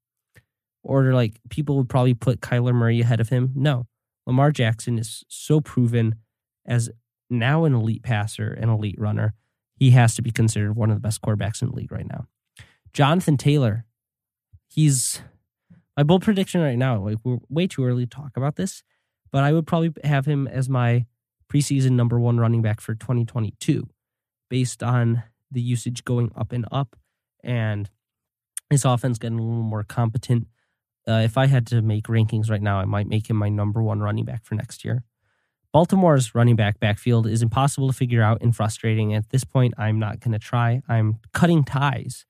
order. 0.83 1.13
Like 1.13 1.39
people 1.49 1.77
would 1.77 1.89
probably 1.89 2.13
put 2.13 2.41
Kyler 2.41 2.73
Murray 2.73 3.01
ahead 3.01 3.19
of 3.19 3.29
him. 3.29 3.51
No, 3.55 3.87
Lamar 4.25 4.51
Jackson 4.51 4.97
is 4.97 5.23
so 5.27 5.61
proven 5.61 6.15
as 6.65 6.89
now 7.29 7.65
an 7.65 7.73
elite 7.73 8.03
passer 8.03 8.51
and 8.51 8.69
elite 8.69 8.99
runner. 8.99 9.33
He 9.75 9.91
has 9.91 10.15
to 10.15 10.21
be 10.21 10.31
considered 10.31 10.75
one 10.75 10.91
of 10.91 10.95
the 10.95 11.01
best 11.01 11.21
quarterbacks 11.21 11.61
in 11.61 11.69
the 11.69 11.75
league 11.75 11.91
right 11.91 12.07
now. 12.07 12.27
Jonathan 12.93 13.37
Taylor, 13.37 13.85
he's 14.67 15.21
my 15.97 16.03
bold 16.03 16.21
prediction 16.21 16.61
right 16.61 16.77
now. 16.77 16.99
Like 16.99 17.17
we're 17.23 17.39
way 17.49 17.67
too 17.67 17.83
early 17.85 18.05
to 18.05 18.09
talk 18.09 18.37
about 18.37 18.57
this, 18.57 18.83
but 19.31 19.43
I 19.43 19.53
would 19.53 19.65
probably 19.65 19.91
have 20.03 20.25
him 20.25 20.47
as 20.47 20.69
my 20.69 21.05
preseason 21.51 21.91
number 21.91 22.19
one 22.19 22.37
running 22.37 22.61
back 22.61 22.79
for 22.79 22.95
2022, 22.95 23.87
based 24.51 24.83
on 24.83 25.23
the 25.49 25.61
usage 25.61 26.03
going 26.03 26.29
up 26.35 26.51
and 26.51 26.65
up, 26.73 26.97
and 27.41 27.89
his 28.69 28.83
offense 28.83 29.17
getting 29.17 29.39
a 29.39 29.41
little 29.41 29.63
more 29.63 29.83
competent. 29.83 30.45
Uh, 31.07 31.21
if 31.23 31.37
I 31.37 31.47
had 31.47 31.65
to 31.67 31.81
make 31.81 32.07
rankings 32.07 32.51
right 32.51 32.61
now, 32.61 32.77
I 32.77 32.85
might 32.85 33.07
make 33.07 33.29
him 33.29 33.37
my 33.37 33.47
number 33.47 33.81
one 33.81 34.01
running 34.01 34.25
back 34.25 34.43
for 34.43 34.55
next 34.55 34.83
year. 34.83 35.03
Baltimore's 35.71 36.35
running 36.35 36.57
back 36.57 36.81
backfield 36.81 37.27
is 37.27 37.41
impossible 37.41 37.87
to 37.87 37.93
figure 37.93 38.21
out 38.21 38.41
and 38.41 38.53
frustrating. 38.53 39.13
At 39.13 39.29
this 39.29 39.45
point, 39.45 39.73
I'm 39.77 39.99
not 39.99 40.19
going 40.19 40.33
to 40.33 40.39
try. 40.39 40.81
I'm 40.89 41.19
cutting 41.33 41.63
ties 41.63 42.25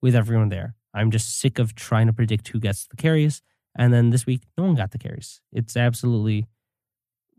with 0.00 0.16
everyone 0.16 0.48
there. 0.48 0.74
I'm 0.94 1.10
just 1.10 1.38
sick 1.38 1.58
of 1.58 1.74
trying 1.74 2.06
to 2.06 2.14
predict 2.14 2.48
who 2.48 2.60
gets 2.60 2.86
the 2.86 2.96
carries. 2.96 3.42
And 3.76 3.92
then 3.92 4.08
this 4.08 4.24
week, 4.24 4.44
no 4.56 4.64
one 4.64 4.74
got 4.74 4.92
the 4.92 4.98
carries. 4.98 5.42
It's 5.52 5.76
absolutely 5.76 6.46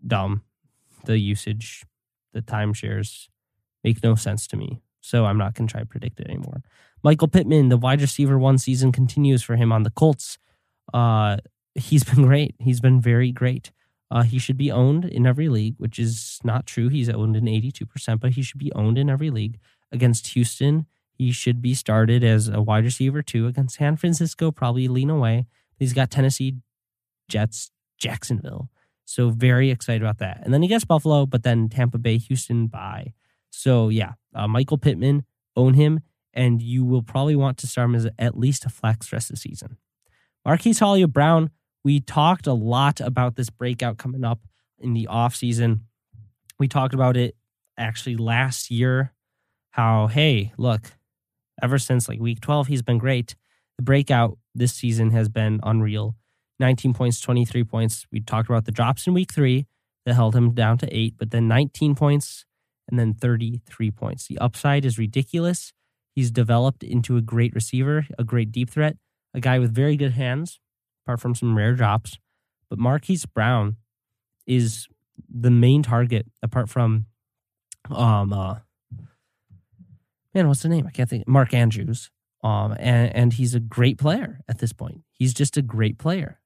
dumb. 0.06 0.44
The 1.06 1.18
usage, 1.18 1.84
the 2.32 2.44
timeshares 2.44 3.28
make 3.84 4.04
no 4.04 4.16
sense 4.16 4.48
to 4.48 4.58
me. 4.58 4.82
So 5.02 5.26
I'm 5.26 5.38
not 5.38 5.54
going 5.54 5.68
to 5.68 5.72
try 5.72 5.82
to 5.82 5.88
predict 5.88 6.20
it 6.20 6.28
anymore. 6.28 6.62
Michael 7.04 7.28
Pittman, 7.28 7.70
the 7.70 7.78
wide 7.78 8.02
receiver 8.02 8.38
one 8.38 8.58
season 8.58 8.92
continues 8.92 9.42
for 9.42 9.56
him 9.56 9.72
on 9.72 9.84
the 9.84 9.90
Colts. 9.90 10.38
Uh, 10.94 11.38
he's 11.76 12.04
been 12.04 12.24
great. 12.28 12.56
He's 12.60 12.82
been 12.82 13.00
very 13.00 13.32
great. 13.32 13.72
Uh, 14.12 14.24
he 14.24 14.40
should 14.40 14.58
be 14.58 14.72
owned 14.72 15.06
in 15.06 15.28
every 15.28 15.50
league, 15.50 15.76
which 15.78 16.00
is 16.00 16.40
not 16.44 16.66
true. 16.66 16.90
He's 16.90 17.10
owned 17.10 17.36
in 17.36 17.46
82%, 17.46 18.20
but 18.20 18.32
he 18.32 18.42
should 18.42 18.58
be 18.58 18.74
owned 18.74 18.98
in 18.98 19.10
every 19.10 19.30
league. 19.30 19.60
Against 19.92 20.28
Houston, 20.28 20.88
he 21.14 21.32
should 21.32 21.62
be 21.62 21.74
started 21.74 22.24
as 22.24 22.48
a 22.48 22.62
wide 22.62 22.86
receiver 22.86 23.22
too. 23.22 23.48
Against 23.48 23.78
San 23.78 23.98
Francisco, 23.98 24.52
probably 24.52 24.88
lean 24.88 25.10
away. 25.10 25.46
He's 25.78 25.94
got 25.94 26.10
Tennessee, 26.10 26.56
Jets, 27.28 27.72
Jacksonville. 27.98 28.70
So 29.06 29.30
very 29.30 29.70
excited 29.70 30.02
about 30.02 30.20
that. 30.20 30.42
And 30.44 30.54
then 30.54 30.62
he 30.62 30.68
gets 30.68 30.86
Buffalo, 30.86 31.26
but 31.26 31.44
then 31.44 31.70
Tampa 31.70 31.98
Bay, 31.98 32.18
Houston, 32.18 32.68
bye. 32.68 33.14
So 33.50 33.90
yeah, 33.90 34.14
uh, 34.34 34.48
Michael 34.48 34.78
Pittman, 34.78 35.26
own 35.56 35.74
him, 35.74 36.02
and 36.34 36.62
you 36.62 36.86
will 36.86 37.04
probably 37.04 37.36
want 37.36 37.58
to 37.60 37.68
start 37.68 37.90
him 37.90 37.96
as 37.96 38.08
at 38.18 38.38
least 38.38 38.66
a 38.66 38.70
flex 38.70 39.12
rest 39.12 39.30
of 39.30 39.36
the 39.36 39.40
season. 39.40 39.78
Marquise 40.46 40.80
Hollywood 40.80 41.14
Brown, 41.14 41.50
we 41.84 42.00
talked 42.00 42.48
a 42.48 42.54
lot 42.54 43.00
about 43.02 43.36
this 43.36 43.50
breakout 43.50 43.98
coming 43.98 44.24
up 44.24 44.40
in 44.78 44.94
the 44.94 45.08
offseason. 45.10 45.82
We 46.58 46.68
talked 46.68 46.94
about 46.94 47.18
it 47.18 47.36
actually 47.78 48.16
last 48.16 48.72
year. 48.72 49.14
How, 49.72 50.08
hey, 50.08 50.52
look, 50.58 50.92
ever 51.62 51.78
since 51.78 52.10
like 52.10 52.20
week 52.20 52.42
12, 52.42 52.68
he's 52.68 52.82
been 52.82 52.98
great. 52.98 53.36
The 53.78 53.84
breakout 53.84 54.38
this 54.56 54.74
season 54.74 55.12
has 55.12 55.30
been 55.30 55.60
unreal 55.64 56.16
19 56.60 56.94
points, 56.94 57.22
23 57.22 57.64
points. 57.64 58.06
We 58.12 58.20
talked 58.20 58.50
about 58.50 58.66
the 58.66 58.72
drops 58.72 59.08
in 59.08 59.14
week 59.14 59.32
three 59.34 59.68
that 60.06 60.16
held 60.16 60.36
him 60.36 60.54
down 60.54 60.78
to 60.80 60.88
eight, 60.96 61.16
but 61.18 61.32
then 61.32 61.48
19 61.48 61.96
points 61.96 62.46
and 62.90 63.00
then 63.00 63.14
33 63.14 63.92
points. 63.92 64.28
The 64.28 64.40
upside 64.40 64.86
is 64.86 64.98
ridiculous. 64.98 65.74
He's 66.16 66.32
developed 66.32 66.84
into 66.84 67.18
a 67.18 67.22
great 67.22 67.54
receiver, 67.54 68.06
a 68.18 68.24
great 68.24 68.52
deep 68.52 68.70
threat, 68.70 68.98
a 69.34 69.40
guy 69.40 69.60
with 69.60 69.74
very 69.74 69.96
good 69.96 70.14
hands, 70.14 70.60
apart 71.06 71.20
from 71.20 71.36
some 71.36 71.56
rare 71.56 71.74
drops. 71.74 72.18
But 72.70 72.80
Marquise 72.80 73.26
Brown 73.26 73.78
is 74.46 74.88
the 75.30 75.52
main 75.52 75.84
target, 75.84 76.28
apart 76.42 76.70
from 76.70 77.06
um 77.90 78.34
uh 78.34 78.56
man, 80.34 80.48
what's 80.48 80.62
the 80.62 80.70
name? 80.70 80.88
I 80.88 80.92
can't 80.92 81.10
think. 81.10 81.28
Mark 81.28 81.54
Andrews. 81.54 82.10
Um, 82.42 82.74
and, 82.80 83.14
and 83.16 83.34
he's 83.34 83.54
a 83.54 83.60
great 83.60 83.98
player 83.98 84.40
at 84.48 84.60
this 84.60 84.72
point. 84.72 85.02
He's 85.12 85.34
just 85.34 85.58
a 85.58 85.62
great 85.62 85.98
player. 85.98 86.40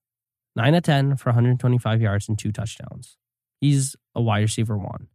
Nine 0.55 0.73
of 0.75 0.83
10 0.83 1.17
for 1.17 1.29
125 1.29 2.01
yards 2.01 2.27
and 2.27 2.37
two 2.37 2.51
touchdowns. 2.51 3.17
He's 3.61 3.95
a 4.15 4.21
wide 4.21 4.41
receiver 4.41 4.77
one, 4.77 5.07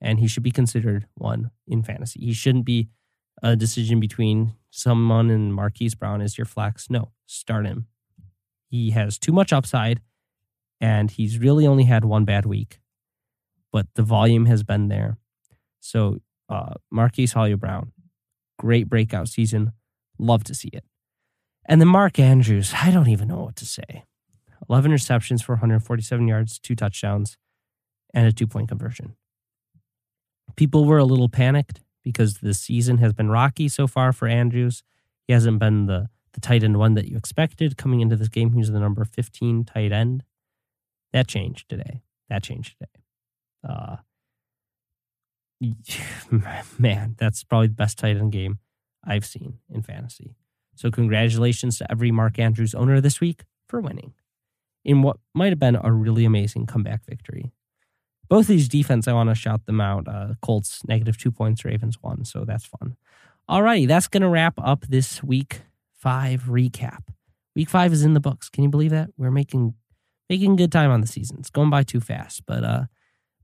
and 0.00 0.20
he 0.20 0.28
should 0.28 0.42
be 0.42 0.50
considered 0.50 1.06
one 1.14 1.50
in 1.66 1.82
fantasy. 1.82 2.20
He 2.20 2.32
shouldn't 2.32 2.64
be 2.64 2.88
a 3.42 3.56
decision 3.56 4.00
between 4.00 4.54
someone 4.70 5.30
and 5.30 5.54
Marquise 5.54 5.94
Brown 5.94 6.20
as 6.20 6.36
your 6.36 6.44
flex. 6.44 6.90
No, 6.90 7.12
start 7.26 7.66
him. 7.66 7.86
He 8.68 8.90
has 8.90 9.18
too 9.18 9.32
much 9.32 9.52
upside, 9.52 10.00
and 10.80 11.10
he's 11.10 11.38
really 11.38 11.66
only 11.66 11.84
had 11.84 12.04
one 12.04 12.24
bad 12.24 12.44
week, 12.44 12.80
but 13.72 13.86
the 13.94 14.02
volume 14.02 14.46
has 14.46 14.62
been 14.62 14.88
there. 14.88 15.16
So, 15.80 16.18
uh, 16.48 16.74
Marquise 16.90 17.32
Hollywood 17.32 17.60
Brown, 17.60 17.92
great 18.58 18.88
breakout 18.88 19.28
season. 19.28 19.72
Love 20.18 20.44
to 20.44 20.54
see 20.54 20.68
it. 20.72 20.84
And 21.64 21.80
then 21.80 21.88
Mark 21.88 22.18
Andrews, 22.18 22.72
I 22.74 22.90
don't 22.90 23.08
even 23.08 23.28
know 23.28 23.44
what 23.44 23.56
to 23.56 23.66
say. 23.66 24.04
11 24.68 24.90
receptions 24.90 25.42
for 25.42 25.52
147 25.52 26.26
yards, 26.26 26.58
two 26.58 26.74
touchdowns, 26.74 27.36
and 28.12 28.26
a 28.26 28.32
two 28.32 28.46
point 28.46 28.68
conversion. 28.68 29.16
People 30.56 30.84
were 30.84 30.98
a 30.98 31.04
little 31.04 31.28
panicked 31.28 31.80
because 32.02 32.38
the 32.38 32.54
season 32.54 32.98
has 32.98 33.12
been 33.12 33.30
rocky 33.30 33.68
so 33.68 33.86
far 33.86 34.12
for 34.12 34.28
Andrews. 34.28 34.82
He 35.26 35.32
hasn't 35.32 35.58
been 35.58 35.86
the, 35.86 36.08
the 36.32 36.40
tight 36.40 36.62
end 36.62 36.78
one 36.78 36.94
that 36.94 37.08
you 37.08 37.16
expected 37.16 37.76
coming 37.76 38.00
into 38.00 38.16
this 38.16 38.28
game. 38.28 38.52
He 38.52 38.58
was 38.58 38.70
the 38.70 38.80
number 38.80 39.04
15 39.04 39.64
tight 39.64 39.92
end. 39.92 40.24
That 41.12 41.28
changed 41.28 41.68
today. 41.68 42.02
That 42.28 42.42
changed 42.42 42.76
today. 42.78 43.02
Uh, 43.68 43.96
man, 46.78 47.14
that's 47.18 47.44
probably 47.44 47.68
the 47.68 47.74
best 47.74 47.98
tight 47.98 48.16
end 48.16 48.32
game 48.32 48.58
I've 49.04 49.26
seen 49.26 49.58
in 49.70 49.82
fantasy. 49.82 50.34
So, 50.76 50.90
congratulations 50.90 51.78
to 51.78 51.90
every 51.90 52.12
Mark 52.12 52.38
Andrews 52.38 52.74
owner 52.74 53.00
this 53.00 53.20
week 53.20 53.42
for 53.66 53.80
winning 53.80 54.14
in 54.84 55.02
what 55.02 55.18
might 55.34 55.50
have 55.50 55.58
been 55.58 55.76
a 55.82 55.92
really 55.92 56.24
amazing 56.24 56.66
comeback 56.66 57.04
victory. 57.04 57.52
Both 58.28 58.46
these 58.46 58.68
defense, 58.68 59.08
I 59.08 59.12
want 59.12 59.30
to 59.30 59.34
shout 59.34 59.66
them 59.66 59.80
out. 59.80 60.06
Uh, 60.06 60.34
Colts 60.42 60.82
negative 60.86 61.16
two 61.16 61.30
points, 61.30 61.64
Ravens 61.64 61.98
one, 62.00 62.24
so 62.24 62.44
that's 62.44 62.66
fun. 62.66 62.96
All 63.48 63.62
righty, 63.62 63.86
that's 63.86 64.08
going 64.08 64.22
to 64.22 64.28
wrap 64.28 64.54
up 64.62 64.84
this 64.88 65.22
week 65.22 65.62
five 65.96 66.44
recap. 66.44 67.04
Week 67.56 67.70
five 67.70 67.92
is 67.92 68.02
in 68.02 68.14
the 68.14 68.20
books. 68.20 68.48
Can 68.50 68.64
you 68.64 68.70
believe 68.70 68.90
that? 68.90 69.10
We're 69.16 69.30
making 69.30 69.74
making 70.28 70.56
good 70.56 70.70
time 70.70 70.90
on 70.90 71.00
the 71.00 71.06
season. 71.06 71.38
It's 71.40 71.50
going 71.50 71.70
by 71.70 71.82
too 71.82 72.00
fast, 72.00 72.44
but 72.46 72.64
uh, 72.64 72.84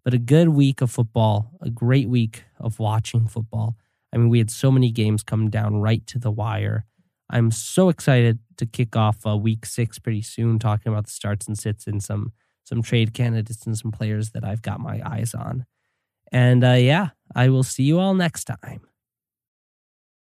but 0.04 0.12
a 0.12 0.18
good 0.18 0.50
week 0.50 0.82
of 0.82 0.90
football, 0.90 1.52
a 1.62 1.70
great 1.70 2.08
week 2.08 2.44
of 2.60 2.78
watching 2.78 3.26
football. 3.26 3.76
I 4.12 4.18
mean, 4.18 4.28
we 4.28 4.38
had 4.38 4.50
so 4.50 4.70
many 4.70 4.92
games 4.92 5.22
come 5.22 5.50
down 5.50 5.76
right 5.76 6.06
to 6.08 6.18
the 6.18 6.30
wire. 6.30 6.84
I'm 7.30 7.50
so 7.50 7.88
excited 7.88 8.38
to 8.58 8.66
kick 8.66 8.94
off 8.94 9.26
uh, 9.26 9.36
week 9.36 9.64
six 9.64 9.98
pretty 9.98 10.22
soon, 10.22 10.58
talking 10.58 10.92
about 10.92 11.06
the 11.06 11.10
starts 11.10 11.48
and 11.48 11.58
sits 11.58 11.86
and 11.86 12.02
some 12.02 12.32
some 12.64 12.82
trade 12.82 13.14
candidates 13.14 13.66
and 13.66 13.78
some 13.78 13.92
players 13.92 14.30
that 14.30 14.44
I've 14.44 14.62
got 14.62 14.80
my 14.80 15.00
eyes 15.04 15.34
on. 15.34 15.66
And 16.32 16.64
uh, 16.64 16.72
yeah, 16.72 17.10
I 17.34 17.48
will 17.48 17.62
see 17.62 17.84
you 17.84 18.00
all 18.00 18.14
next 18.14 18.44
time. 18.44 18.80